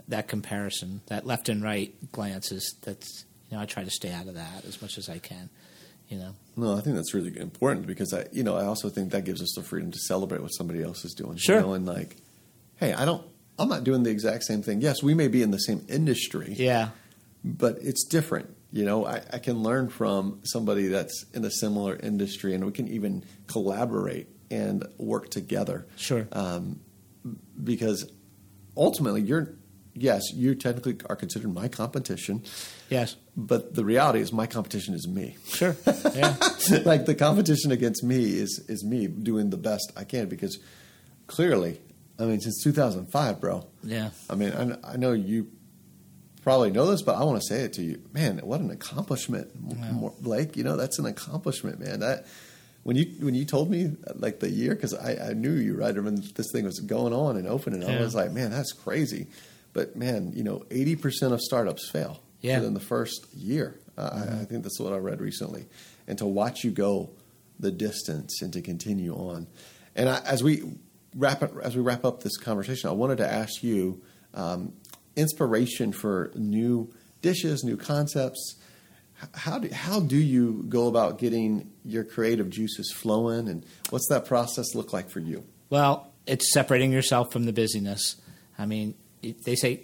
that 0.08 0.28
comparison, 0.28 1.00
that 1.06 1.26
left 1.26 1.48
and 1.48 1.62
right 1.62 1.94
glances. 2.12 2.74
That's, 2.82 3.24
you 3.50 3.56
know, 3.56 3.62
I 3.62 3.66
try 3.66 3.84
to 3.84 3.90
stay 3.90 4.12
out 4.12 4.26
of 4.26 4.34
that 4.34 4.64
as 4.66 4.80
much 4.82 4.98
as 4.98 5.08
I 5.08 5.18
can, 5.18 5.50
you 6.10 6.18
know. 6.18 6.34
No, 6.56 6.76
I 6.76 6.82
think 6.82 6.96
that's 6.96 7.14
really 7.14 7.38
important 7.38 7.86
because 7.86 8.12
I, 8.12 8.26
you 8.32 8.42
know, 8.42 8.54
I 8.56 8.66
also 8.66 8.90
think 8.90 9.12
that 9.12 9.24
gives 9.24 9.40
us 9.40 9.52
the 9.56 9.62
freedom 9.62 9.90
to 9.92 9.98
celebrate 9.98 10.42
what 10.42 10.48
somebody 10.48 10.82
else 10.82 11.04
is 11.06 11.14
doing. 11.14 11.38
Sure. 11.38 11.56
You 11.56 11.62
know, 11.62 11.72
and 11.72 11.86
like, 11.86 12.16
hey, 12.76 12.92
I 12.92 13.04
don't, 13.06 13.24
I'm 13.58 13.68
not 13.68 13.84
doing 13.84 14.02
the 14.02 14.10
exact 14.10 14.44
same 14.44 14.60
thing. 14.62 14.82
Yes, 14.82 15.02
we 15.02 15.14
may 15.14 15.28
be 15.28 15.40
in 15.42 15.50
the 15.52 15.58
same 15.58 15.86
industry, 15.88 16.54
Yeah. 16.58 16.90
but 17.44 17.78
it's 17.80 18.04
different. 18.04 18.54
You 18.72 18.84
know, 18.84 19.06
I, 19.06 19.22
I 19.32 19.38
can 19.38 19.62
learn 19.62 19.88
from 19.88 20.40
somebody 20.44 20.88
that's 20.88 21.24
in 21.32 21.44
a 21.44 21.50
similar 21.50 21.96
industry, 21.96 22.54
and 22.54 22.64
we 22.66 22.72
can 22.72 22.88
even 22.88 23.24
collaborate 23.46 24.28
and 24.50 24.86
work 24.98 25.30
together. 25.30 25.86
Sure. 25.96 26.28
Um, 26.32 26.80
because 27.62 28.10
ultimately, 28.76 29.22
you're, 29.22 29.54
yes, 29.94 30.22
you 30.34 30.54
technically 30.54 30.96
are 31.08 31.16
considered 31.16 31.52
my 31.52 31.68
competition, 31.68 32.42
yes. 32.88 33.16
but 33.36 33.74
the 33.74 33.84
reality 33.84 34.20
is 34.20 34.32
my 34.32 34.46
competition 34.46 34.94
is 34.94 35.06
me. 35.08 35.36
Sure. 35.48 35.76
Yeah. 36.14 36.36
like 36.84 37.06
the 37.06 37.14
competition 37.14 37.72
against 37.72 38.02
me 38.04 38.24
is 38.38 38.64
is 38.68 38.84
me 38.84 39.06
doing 39.06 39.50
the 39.50 39.56
best 39.56 39.92
I 39.96 40.04
can 40.04 40.28
because 40.28 40.58
clearly, 41.26 41.80
I 42.18 42.24
mean, 42.24 42.40
since 42.40 42.62
2005, 42.64 43.40
bro. 43.40 43.66
yeah. 43.82 44.10
I 44.28 44.34
mean, 44.34 44.52
I, 44.52 44.92
I 44.94 44.96
know 44.96 45.12
you 45.12 45.48
probably 46.42 46.70
know 46.70 46.86
this, 46.90 47.02
but 47.02 47.16
I 47.16 47.24
want 47.24 47.40
to 47.40 47.46
say 47.46 47.62
it 47.62 47.72
to 47.74 47.82
you, 47.82 48.00
man. 48.12 48.38
What 48.38 48.60
an 48.60 48.70
accomplishment, 48.70 49.50
Yeah. 49.68 50.08
Blake. 50.20 50.56
You 50.56 50.64
know, 50.64 50.76
that's 50.76 50.98
an 50.98 51.06
accomplishment, 51.06 51.80
man. 51.80 52.00
That 52.00 52.26
when 52.82 52.96
you 52.96 53.04
when 53.20 53.34
you 53.34 53.44
told 53.44 53.70
me 53.70 53.92
like 54.16 54.40
the 54.40 54.50
year, 54.50 54.74
because 54.74 54.94
I, 54.94 55.30
I 55.30 55.32
knew 55.34 55.52
you 55.52 55.76
right 55.76 55.94
when 55.94 56.22
this 56.34 56.50
thing 56.52 56.64
was 56.64 56.80
going 56.80 57.12
on 57.12 57.36
and 57.36 57.46
opening, 57.46 57.84
I 57.84 57.92
Yeah. 57.94 58.00
was 58.00 58.14
like, 58.14 58.32
man, 58.32 58.50
that's 58.50 58.72
crazy. 58.72 59.28
But 59.72 59.96
man, 59.96 60.32
you 60.34 60.42
know, 60.42 60.64
80 60.70 60.96
percent 60.96 61.32
of 61.32 61.40
startups 61.40 61.88
fail 61.90 62.22
Yeah. 62.40 62.58
within 62.58 62.74
the 62.74 62.80
first 62.80 63.26
year. 63.34 63.78
Uh, 63.96 64.10
I, 64.12 64.40
I 64.40 64.44
think 64.44 64.62
that's 64.62 64.80
what 64.80 64.92
I 64.92 64.96
read 64.96 65.20
recently. 65.20 65.66
And 66.06 66.16
to 66.18 66.26
watch 66.26 66.64
you 66.64 66.70
go 66.70 67.10
the 67.58 67.70
distance 67.70 68.40
and 68.42 68.52
to 68.54 68.62
continue 68.62 69.14
on, 69.14 69.46
and 69.94 70.08
I, 70.08 70.20
as 70.24 70.42
we 70.42 70.62
wrap 71.14 71.42
it, 71.42 71.52
as 71.62 71.76
we 71.76 71.82
wrap 71.82 72.04
up 72.04 72.22
this 72.22 72.36
conversation, 72.36 72.88
I 72.88 72.92
wanted 72.94 73.18
to 73.18 73.30
ask 73.30 73.62
you 73.62 74.00
um, 74.34 74.72
inspiration 75.16 75.92
for 75.92 76.32
new 76.34 76.92
dishes, 77.22 77.62
new 77.64 77.76
concepts. 77.76 78.56
How 79.34 79.58
do 79.58 79.68
how 79.72 80.00
do 80.00 80.16
you 80.16 80.64
go 80.68 80.88
about 80.88 81.18
getting 81.18 81.70
your 81.84 82.04
creative 82.04 82.48
juices 82.48 82.90
flowing, 82.92 83.48
and 83.48 83.66
what's 83.90 84.08
that 84.08 84.24
process 84.24 84.74
look 84.74 84.92
like 84.94 85.10
for 85.10 85.20
you? 85.20 85.44
Well, 85.68 86.10
it's 86.26 86.50
separating 86.54 86.90
yourself 86.92 87.30
from 87.32 87.44
the 87.44 87.52
busyness. 87.52 88.16
I 88.58 88.64
mean, 88.66 88.94
they 89.22 89.54
say 89.54 89.82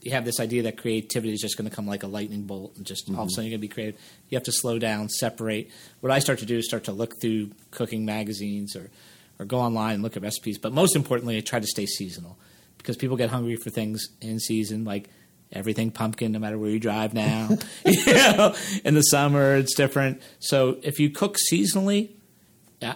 you 0.00 0.12
have 0.12 0.24
this 0.24 0.38
idea 0.38 0.64
that 0.64 0.76
creativity 0.76 1.32
is 1.32 1.40
just 1.40 1.56
going 1.56 1.68
to 1.68 1.74
come 1.74 1.86
like 1.86 2.02
a 2.02 2.06
lightning 2.06 2.42
bolt 2.42 2.76
and 2.76 2.84
just 2.84 3.06
mm-hmm. 3.06 3.16
all 3.16 3.22
of 3.22 3.28
a 3.28 3.30
sudden 3.30 3.44
you're 3.44 3.58
going 3.58 3.62
to 3.62 3.68
be 3.68 3.72
creative. 3.72 4.00
You 4.28 4.36
have 4.36 4.44
to 4.44 4.52
slow 4.52 4.78
down, 4.78 5.08
separate. 5.08 5.70
What 6.00 6.12
I 6.12 6.18
start 6.18 6.40
to 6.40 6.46
do 6.46 6.58
is 6.58 6.66
start 6.66 6.84
to 6.84 6.92
look 6.92 7.20
through 7.20 7.52
cooking 7.70 8.04
magazines 8.04 8.76
or 8.76 8.90
or 9.38 9.44
go 9.44 9.58
online 9.58 9.94
and 9.94 10.02
look 10.02 10.16
at 10.16 10.22
recipes. 10.22 10.58
But 10.58 10.72
most 10.72 10.94
importantly, 10.94 11.36
I 11.36 11.40
try 11.40 11.58
to 11.58 11.66
stay 11.66 11.86
seasonal 11.86 12.38
because 12.78 12.96
people 12.96 13.16
get 13.16 13.30
hungry 13.30 13.56
for 13.56 13.70
things 13.70 14.06
in 14.20 14.38
season, 14.38 14.84
like 14.84 15.08
everything 15.52 15.90
pumpkin, 15.90 16.32
no 16.32 16.38
matter 16.38 16.58
where 16.58 16.70
you 16.70 16.78
drive 16.78 17.14
now. 17.14 17.48
you 17.84 18.14
know, 18.14 18.54
in 18.84 18.94
the 18.94 19.02
summer, 19.02 19.56
it's 19.56 19.74
different. 19.74 20.22
So 20.38 20.78
if 20.82 20.98
you 20.98 21.10
cook 21.10 21.36
seasonally, 21.50 22.10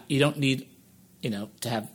you 0.07 0.21
don't 0.21 0.39
need, 0.39 0.69
you 1.23 1.31
know, 1.31 1.51
to 1.63 1.71
have 1.71 1.91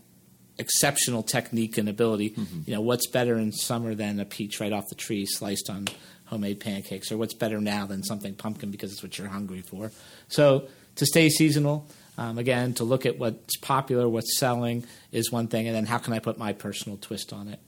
exceptional 0.58 1.24
technique 1.24 1.78
and 1.78 1.90
ability. 1.90 2.32
Mm-hmm. 2.32 2.62
You 2.66 2.76
know, 2.76 2.82
what's 2.82 3.08
better 3.08 3.38
in 3.38 3.52
summer 3.52 3.96
than 3.96 4.20
a 4.20 4.26
peach 4.26 4.60
right 4.60 4.72
off 4.72 4.90
the 4.90 4.96
tree 4.96 5.26
sliced 5.26 5.70
on 5.70 5.88
homemade 6.26 6.60
pancakes, 6.60 7.12
or 7.12 7.18
what's 7.18 7.34
better 7.34 7.60
now 7.60 7.86
than 7.86 8.04
something 8.04 8.34
pumpkin 8.34 8.72
because 8.72 8.92
it's 8.92 9.04
what 9.04 9.18
you're 9.18 9.28
hungry 9.28 9.62
for. 9.62 9.92
So 10.28 10.68
to 10.96 11.06
stay 11.06 11.30
seasonal, 11.30 11.88
um, 12.18 12.38
again, 12.38 12.74
to 12.76 12.84
look 12.84 13.06
at 13.06 13.18
what's 13.18 13.58
popular, 13.58 14.08
what's 14.08 14.38
selling 14.38 14.86
is 15.12 15.32
one 15.32 15.48
thing, 15.48 15.68
and 15.68 15.76
then 15.76 15.86
how 15.86 15.98
can 15.98 16.14
I 16.14 16.20
put 16.20 16.38
my 16.38 16.54
personal 16.54 16.98
twist 16.98 17.34
on 17.34 17.48
it? 17.48 17.60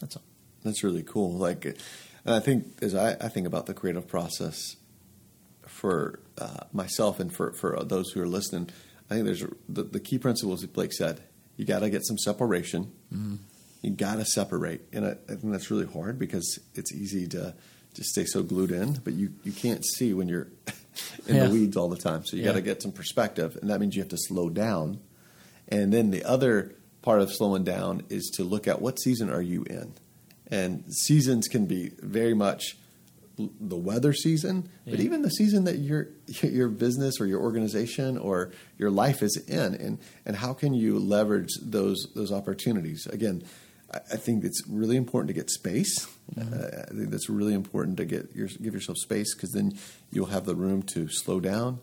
That's 0.00 0.16
all. 0.16 0.22
That's 0.62 0.82
really 0.82 1.02
cool. 1.02 1.32
Like, 1.32 1.76
I 2.26 2.40
think 2.40 2.66
as 2.82 2.94
I, 2.94 3.12
I 3.12 3.28
think 3.28 3.46
about 3.46 3.66
the 3.66 3.74
creative 3.74 4.08
process 4.08 4.76
for 5.66 6.20
uh, 6.38 6.64
myself 6.72 7.20
and 7.20 7.32
for 7.32 7.52
for 7.52 7.82
those 7.84 8.10
who 8.10 8.22
are 8.22 8.26
listening, 8.26 8.70
I 9.10 9.14
think 9.14 9.26
there's 9.26 9.44
the, 9.68 9.82
the 9.82 10.00
key 10.00 10.18
principles 10.18 10.60
that 10.60 10.72
Blake 10.72 10.92
said. 10.92 11.22
You 11.56 11.64
got 11.64 11.80
to 11.80 11.90
get 11.90 12.04
some 12.04 12.18
separation. 12.18 12.92
Mm-hmm. 13.12 13.36
You 13.82 13.90
got 13.90 14.16
to 14.16 14.24
separate, 14.24 14.82
and 14.92 15.06
I, 15.06 15.10
I 15.10 15.36
think 15.36 15.52
that's 15.52 15.70
really 15.70 15.86
hard 15.86 16.18
because 16.18 16.58
it's 16.74 16.92
easy 16.92 17.26
to 17.28 17.54
just 17.94 18.10
stay 18.10 18.24
so 18.24 18.42
glued 18.42 18.70
in, 18.70 18.94
but 19.04 19.12
you 19.12 19.34
you 19.44 19.52
can't 19.52 19.84
see 19.84 20.14
when 20.14 20.28
you're 20.28 20.48
in 21.26 21.36
yeah. 21.36 21.46
the 21.46 21.50
weeds 21.50 21.76
all 21.76 21.88
the 21.88 21.96
time. 21.96 22.24
So 22.24 22.36
you 22.36 22.42
yeah. 22.42 22.48
got 22.48 22.54
to 22.54 22.62
get 22.62 22.82
some 22.82 22.92
perspective, 22.92 23.56
and 23.60 23.70
that 23.70 23.80
means 23.80 23.94
you 23.94 24.02
have 24.02 24.10
to 24.10 24.18
slow 24.18 24.48
down. 24.48 25.00
And 25.68 25.92
then 25.92 26.10
the 26.10 26.24
other 26.24 26.74
part 27.02 27.20
of 27.20 27.32
slowing 27.32 27.64
down 27.64 28.02
is 28.08 28.30
to 28.36 28.44
look 28.44 28.66
at 28.66 28.80
what 28.80 28.98
season 28.98 29.30
are 29.30 29.42
you 29.42 29.64
in, 29.64 29.94
and 30.48 30.84
seasons 30.92 31.46
can 31.46 31.66
be 31.66 31.92
very 32.00 32.34
much 32.34 32.76
the 33.36 33.76
weather 33.76 34.12
season, 34.12 34.68
yeah. 34.84 34.92
but 34.92 35.00
even 35.00 35.22
the 35.22 35.30
season 35.30 35.64
that 35.64 35.78
your 35.78 36.08
your 36.42 36.68
business 36.68 37.20
or 37.20 37.26
your 37.26 37.40
organization 37.40 38.16
or 38.18 38.52
your 38.78 38.90
life 38.90 39.22
is 39.22 39.36
in, 39.48 39.74
and 39.74 39.98
and 40.24 40.36
how 40.36 40.52
can 40.52 40.74
you 40.74 40.98
leverage 40.98 41.50
those 41.60 42.06
those 42.14 42.32
opportunities? 42.32 43.06
Again, 43.06 43.42
I 43.92 44.16
think 44.16 44.44
it's 44.44 44.62
really 44.68 44.96
important 44.96 45.28
to 45.28 45.34
get 45.34 45.50
space. 45.50 46.06
Mm-hmm. 46.34 46.54
Uh, 46.54 46.82
I 46.82 46.94
think 46.94 47.10
that's 47.10 47.28
really 47.28 47.54
important 47.54 47.96
to 47.98 48.04
get 48.04 48.34
your, 48.34 48.48
give 48.48 48.74
yourself 48.74 48.98
space 48.98 49.34
because 49.34 49.52
then 49.52 49.76
you'll 50.10 50.26
have 50.26 50.46
the 50.46 50.54
room 50.54 50.82
to 50.94 51.08
slow 51.08 51.40
down, 51.40 51.80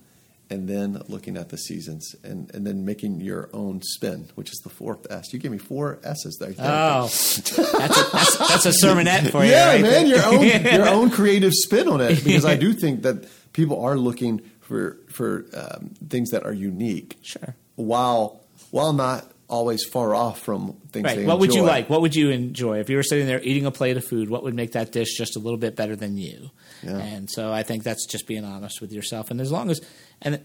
and 0.51 0.67
then 0.67 1.01
looking 1.07 1.37
at 1.37 1.47
the 1.47 1.57
seasons 1.57 2.13
and, 2.25 2.53
and 2.53 2.67
then 2.67 2.83
making 2.83 3.21
your 3.21 3.49
own 3.53 3.81
spin, 3.81 4.29
which 4.35 4.51
is 4.51 4.59
the 4.65 4.69
fourth 4.69 5.09
S. 5.09 5.31
You 5.31 5.39
gave 5.39 5.49
me 5.49 5.57
four 5.57 5.99
S's 6.03 6.35
there. 6.39 6.53
Oh, 6.59 7.03
that's 7.03 7.57
a, 7.57 7.61
that's, 7.61 8.37
that's, 8.37 8.65
a 8.65 8.85
sermonette 8.85 9.31
for 9.31 9.45
you. 9.45 9.51
Yeah, 9.51 9.71
right 9.71 9.81
man, 9.81 10.07
your 10.07 10.25
own 10.25 10.41
your 10.75 10.89
own 10.89 11.09
creative 11.09 11.53
spin 11.53 11.87
on 11.87 12.01
it 12.01 12.23
because 12.23 12.43
I 12.43 12.55
do 12.65 12.73
think 12.73 13.03
that 13.03 13.25
people 13.53 13.81
are 13.81 13.95
looking 13.95 14.41
for 14.59 14.97
for 15.09 15.45
um, 15.55 15.91
things 16.09 16.31
that 16.31 16.45
are 16.45 16.53
unique. 16.53 17.17
Sure. 17.21 17.55
While 17.75 18.41
while 18.71 18.91
not 18.91 19.31
always 19.51 19.83
far 19.83 20.15
off 20.15 20.39
from 20.39 20.77
things. 20.91 21.03
Right. 21.03 21.17
what 21.17 21.33
enjoy. 21.33 21.35
would 21.35 21.53
you 21.53 21.61
like? 21.63 21.89
What 21.89 22.01
would 22.01 22.15
you 22.15 22.29
enjoy 22.29 22.79
if 22.79 22.89
you 22.89 22.95
were 22.95 23.03
sitting 23.03 23.27
there 23.27 23.41
eating 23.43 23.65
a 23.65 23.71
plate 23.71 23.97
of 23.97 24.05
food? 24.05 24.29
What 24.29 24.43
would 24.43 24.55
make 24.55 24.71
that 24.71 24.91
dish 24.91 25.15
just 25.15 25.35
a 25.35 25.39
little 25.39 25.57
bit 25.57 25.75
better 25.75 25.95
than 25.95 26.17
you? 26.17 26.49
Yeah. 26.81 26.97
And 26.97 27.29
so 27.29 27.51
I 27.51 27.63
think 27.63 27.83
that's 27.83 28.07
just 28.07 28.25
being 28.25 28.45
honest 28.45 28.81
with 28.81 28.91
yourself. 28.91 29.29
And 29.29 29.41
as 29.41 29.51
long 29.51 29.69
as, 29.69 29.81
and 30.21 30.35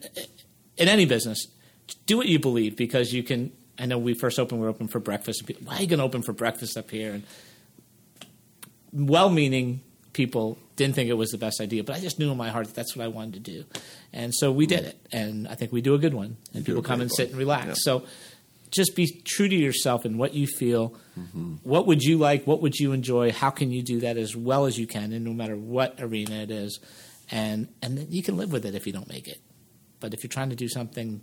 in 0.76 0.88
any 0.88 1.06
business, 1.06 1.46
do 2.04 2.16
what 2.16 2.26
you 2.26 2.38
believe 2.38 2.76
because 2.76 3.12
you 3.12 3.22
can. 3.22 3.52
I 3.78 3.86
know 3.86 3.98
we 3.98 4.14
first 4.14 4.38
opened, 4.38 4.60
we 4.60 4.66
are 4.66 4.70
open 4.70 4.88
for 4.88 5.00
breakfast. 5.00 5.40
And 5.40 5.46
people, 5.46 5.66
Why 5.66 5.76
are 5.76 5.82
you 5.82 5.86
going 5.86 5.98
to 5.98 6.04
open 6.04 6.22
for 6.22 6.32
breakfast 6.32 6.76
up 6.76 6.90
here? 6.90 7.12
And 7.12 7.24
well-meaning 8.92 9.82
people 10.14 10.58
didn't 10.76 10.94
think 10.94 11.10
it 11.10 11.14
was 11.14 11.30
the 11.30 11.38
best 11.38 11.60
idea, 11.60 11.84
but 11.84 11.94
I 11.94 12.00
just 12.00 12.18
knew 12.18 12.30
in 12.30 12.38
my 12.38 12.48
heart 12.48 12.66
that 12.66 12.74
that's 12.74 12.96
what 12.96 13.04
I 13.04 13.08
wanted 13.08 13.44
to 13.44 13.52
do, 13.52 13.64
and 14.12 14.34
so 14.34 14.50
we 14.50 14.66
did 14.66 14.84
it. 14.84 14.98
And 15.12 15.46
I 15.46 15.54
think 15.54 15.72
we 15.72 15.82
do 15.82 15.94
a 15.94 15.98
good 15.98 16.14
one, 16.14 16.38
and 16.54 16.64
people 16.64 16.82
come 16.82 17.00
and 17.00 17.12
sit 17.12 17.30
and 17.30 17.38
relax. 17.38 17.66
Yeah. 17.66 17.74
So 17.76 18.04
just 18.70 18.96
be 18.96 19.20
true 19.24 19.48
to 19.48 19.54
yourself 19.54 20.04
and 20.04 20.18
what 20.18 20.34
you 20.34 20.46
feel. 20.46 20.96
Mm-hmm. 21.18 21.56
What 21.62 21.86
would 21.86 22.02
you 22.02 22.18
like? 22.18 22.46
What 22.46 22.62
would 22.62 22.76
you 22.76 22.92
enjoy? 22.92 23.32
How 23.32 23.50
can 23.50 23.70
you 23.70 23.82
do 23.82 24.00
that 24.00 24.16
as 24.16 24.36
well 24.36 24.66
as 24.66 24.78
you 24.78 24.86
can, 24.86 25.12
and 25.12 25.24
no 25.24 25.32
matter 25.32 25.56
what 25.56 26.00
arena 26.00 26.36
it 26.36 26.50
is, 26.50 26.80
and 27.30 27.68
and 27.82 27.98
then 27.98 28.06
you 28.10 28.22
can 28.22 28.36
live 28.36 28.52
with 28.52 28.64
it 28.66 28.74
if 28.74 28.86
you 28.86 28.92
don't 28.92 29.08
make 29.08 29.28
it. 29.28 29.40
But 30.00 30.14
if 30.14 30.22
you're 30.22 30.28
trying 30.28 30.50
to 30.50 30.56
do 30.56 30.68
something 30.68 31.22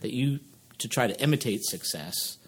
that 0.00 0.12
you 0.12 0.40
to 0.78 0.88
try 0.88 1.06
to 1.06 1.20
imitate 1.20 1.64
success, 1.64 2.38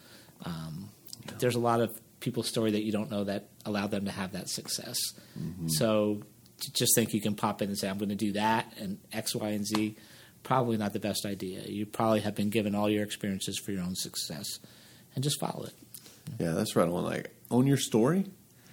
um, 0.45 0.91
yeah. 1.25 1.33
there's 1.39 1.57
a 1.57 1.61
lot 1.61 1.81
of 1.81 1.99
people's 2.21 2.49
story 2.49 2.73
that 2.73 2.83
you 2.83 2.93
don't 2.93 3.11
know 3.11 3.25
that 3.25 3.49
allowed 3.65 3.91
them 3.91 4.05
to 4.05 4.11
have 4.11 4.33
that 4.33 4.49
success. 4.49 4.99
Mm-hmm. 5.39 5.69
So 5.69 6.23
just 6.73 6.95
think 6.95 7.13
you 7.13 7.21
can 7.21 7.35
pop 7.35 7.63
in 7.63 7.69
and 7.69 7.79
say, 7.79 7.89
"I'm 7.89 7.99
going 7.99 8.11
to 8.11 8.15
do 8.15 8.33
that," 8.33 8.73
and 8.79 8.99
X, 9.13 9.35
Y, 9.35 9.49
and 9.49 9.67
Z 9.67 9.97
probably 10.47 10.77
not 10.77 10.93
the 10.93 11.01
best 11.01 11.27
idea. 11.27 11.63
You 11.67 11.87
probably 11.87 12.21
have 12.21 12.37
been 12.37 12.51
given 12.51 12.77
all 12.77 12.89
your 12.89 13.03
experiences 13.03 13.59
for 13.59 13.73
your 13.73 13.83
own 13.83 13.97
success, 13.97 14.61
and 15.15 15.25
just 15.25 15.41
follow 15.41 15.65
it. 15.65 15.73
Yeah, 16.39 16.53
that's 16.53 16.77
right. 16.77 16.89
On 16.89 17.05
like 17.05 17.31
own 17.51 17.67
your 17.67 17.77
story. 17.77 18.27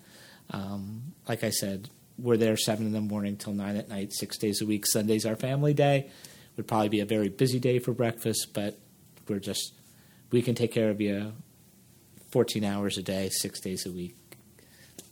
um, 0.51 1.15
like 1.29 1.45
i 1.45 1.51
said 1.51 1.89
we're 2.19 2.37
there 2.37 2.57
7 2.57 2.87
in 2.87 2.93
the 2.93 3.01
morning 3.01 3.37
till 3.37 3.53
9 3.53 3.77
at 3.77 3.89
night 3.89 4.13
six 4.13 4.39
days 4.39 4.63
a 4.63 4.67
week. 4.67 4.87
Sunday's 4.87 5.27
our 5.27 5.37
family 5.37 5.75
day. 5.75 6.11
Would 6.57 6.67
probably 6.67 6.89
be 6.89 7.01
a 7.01 7.05
very 7.05 7.29
busy 7.29 7.61
day 7.61 7.79
for 7.79 7.93
breakfast 7.93 8.55
but 8.55 8.79
we're 9.29 9.41
just 9.41 9.75
we 10.31 10.43
can 10.43 10.55
take 10.55 10.73
care 10.73 10.91
of 10.91 11.01
you 11.01 11.33
14 12.31 12.65
hours 12.65 12.99
a 12.99 13.03
day 13.03 13.29
six 13.31 13.61
days 13.61 13.87
a 13.87 13.93
week. 13.93 14.17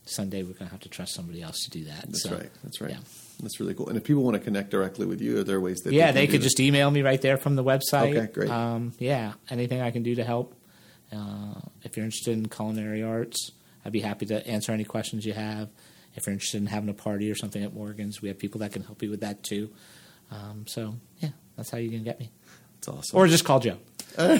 Sunday 0.07 0.43
we're 0.43 0.55
going 0.55 0.67
to 0.67 0.73
have 0.73 0.81
to 0.81 0.89
trust 0.89 1.15
somebody 1.15 1.43
else 1.43 1.63
to 1.65 1.71
do 1.71 1.85
that 1.85 2.07
that's 2.07 2.23
so, 2.23 2.37
right 2.37 2.51
that's 2.63 2.81
right. 2.81 2.93
yeah. 2.93 2.99
That's 3.45 3.61
really 3.61 3.75
cool. 3.75 3.89
And 3.89 3.97
if 3.97 4.05
people 4.05 4.23
want 4.23 4.35
to 4.35 4.41
connect 4.41 4.71
directly 4.71 5.07
with 5.07 5.21
you, 5.21 5.39
are 5.39 5.45
there 5.45 5.61
ways 5.61 5.81
that 5.81 5.93
yeah, 5.93 6.13
they, 6.13 6.27
they 6.27 6.33
could 6.33 6.41
just 6.41 6.59
email 6.59 6.91
me 6.91 7.03
right 7.03 7.21
there 7.21 7.37
from 7.37 7.57
the 7.57 7.65
website. 7.65 8.17
Okay, 8.17 8.33
great. 8.33 8.51
Um, 8.51 8.93
yeah, 8.99 9.35
anything 9.51 9.81
I 9.81 9.91
can 9.91 10.03
do 10.03 10.15
to 10.17 10.25
help. 10.25 10.55
Uh, 11.13 11.61
if 11.83 11.97
you're 11.97 12.05
interested 12.05 12.33
in 12.33 12.49
culinary 12.49 13.03
arts, 13.03 13.53
I'd 13.85 13.93
be 13.93 14.01
happy 14.01 14.27
to 14.27 14.47
answer 14.47 14.73
any 14.73 14.85
questions 14.85 15.25
you 15.25 15.35
have. 15.35 15.69
If 16.15 16.27
you're 16.27 16.33
interested 16.33 16.61
in 16.61 16.67
having 16.67 16.89
a 16.89 16.95
party 16.95 17.31
or 17.31 17.35
something 17.35 17.63
at 17.63 17.75
Morgan's, 17.75 18.23
we 18.23 18.29
have 18.29 18.39
people 18.39 18.61
that 18.61 18.73
can 18.73 18.83
help 18.83 19.03
you 19.03 19.11
with 19.11 19.21
that 19.21 19.43
too. 19.43 19.71
Um, 20.31 20.65
so 20.67 20.95
yeah, 21.19 21.31
that's 21.57 21.71
how 21.71 21.79
you 21.79 21.91
can 21.91 22.03
get 22.03 22.19
me. 22.19 22.31
That's 22.77 22.89
awesome. 22.89 23.19
Or 23.19 23.27
just 23.27 23.45
call 23.45 23.61
Joe. 23.61 23.79
yeah, 24.19 24.39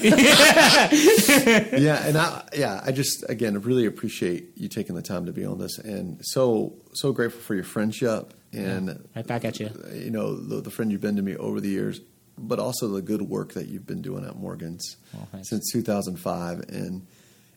and 2.07 2.17
I, 2.17 2.49
yeah, 2.55 2.81
I 2.85 2.93
just 2.93 3.29
again 3.29 3.61
really 3.61 3.87
appreciate 3.87 4.57
you 4.57 4.69
taking 4.69 4.95
the 4.95 5.03
time 5.03 5.27
to 5.27 5.33
be 5.33 5.45
on 5.45 5.59
this, 5.59 5.79
and 5.79 6.21
so 6.23 6.77
so 6.93 7.13
grateful 7.13 7.41
for 7.41 7.57
your 7.57 7.65
friendship 7.65 8.33
and 8.55 8.89
yeah, 8.89 8.95
right 9.17 9.27
back 9.27 9.45
at 9.45 9.61
you. 9.61 9.71
You 9.93 10.11
know 10.11 10.35
the, 10.35 10.61
the, 10.61 10.71
friend 10.71 10.91
you've 10.93 11.01
been 11.01 11.17
to 11.17 11.23
me 11.23 11.37
over 11.37 11.61
the 11.61 11.69
years, 11.69 12.01
but 12.39 12.59
also 12.59 12.89
the 12.89 13.03
good 13.03 13.23
work 13.23 13.55
that 13.55 13.69
you've 13.69 13.87
been 13.87 14.03
doing 14.03 14.25
at 14.25 14.37
Morgan's 14.37 14.97
oh, 15.17 15.27
since 15.43 15.71
2005. 15.73 16.61
And 16.69 17.07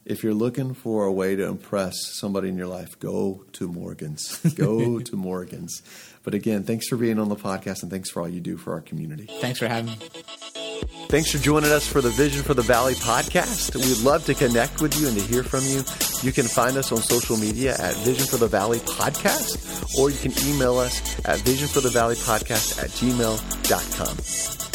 if 0.05 0.23
you're 0.23 0.33
looking 0.33 0.73
for 0.73 1.05
a 1.05 1.11
way 1.11 1.35
to 1.35 1.45
impress 1.45 1.95
somebody 2.19 2.49
in 2.49 2.57
your 2.57 2.67
life, 2.67 2.97
go 2.99 3.45
to 3.53 3.67
Morgan's. 3.67 4.37
Go 4.55 4.99
to 4.99 5.15
Morgan's. 5.15 5.81
But 6.23 6.33
again, 6.33 6.63
thanks 6.63 6.87
for 6.87 6.97
being 6.97 7.19
on 7.19 7.29
the 7.29 7.35
podcast, 7.35 7.83
and 7.83 7.91
thanks 7.91 8.09
for 8.09 8.21
all 8.21 8.29
you 8.29 8.41
do 8.41 8.57
for 8.57 8.73
our 8.73 8.81
community. 8.81 9.27
Thanks 9.39 9.59
for 9.59 9.67
having 9.67 9.91
me. 9.91 10.66
Thanks 11.09 11.32
for 11.32 11.38
joining 11.38 11.71
us 11.71 11.88
for 11.88 12.01
the 12.01 12.09
Vision 12.09 12.43
for 12.43 12.53
the 12.53 12.61
Valley 12.61 12.93
podcast. 12.95 13.75
We'd 13.75 14.05
love 14.05 14.25
to 14.25 14.34
connect 14.34 14.82
with 14.82 14.99
you 14.99 15.07
and 15.07 15.17
to 15.17 15.23
hear 15.23 15.41
from 15.41 15.63
you. 15.63 15.84
You 16.21 16.34
can 16.34 16.45
find 16.45 16.75
us 16.78 16.91
on 16.91 16.97
social 16.97 17.38
media 17.38 17.75
at 17.80 17.95
Vision 17.97 18.25
for 18.25 18.38
the 18.38 18.47
Valley 18.47 18.80
Podcast, 18.80 19.97
or 19.97 20.09
you 20.09 20.17
can 20.17 20.34
email 20.47 20.78
us 20.78 20.99
at 21.25 21.39
visionforthevalleypodcast 21.39 22.84
at 22.84 22.89
gmail.com. 22.89 24.66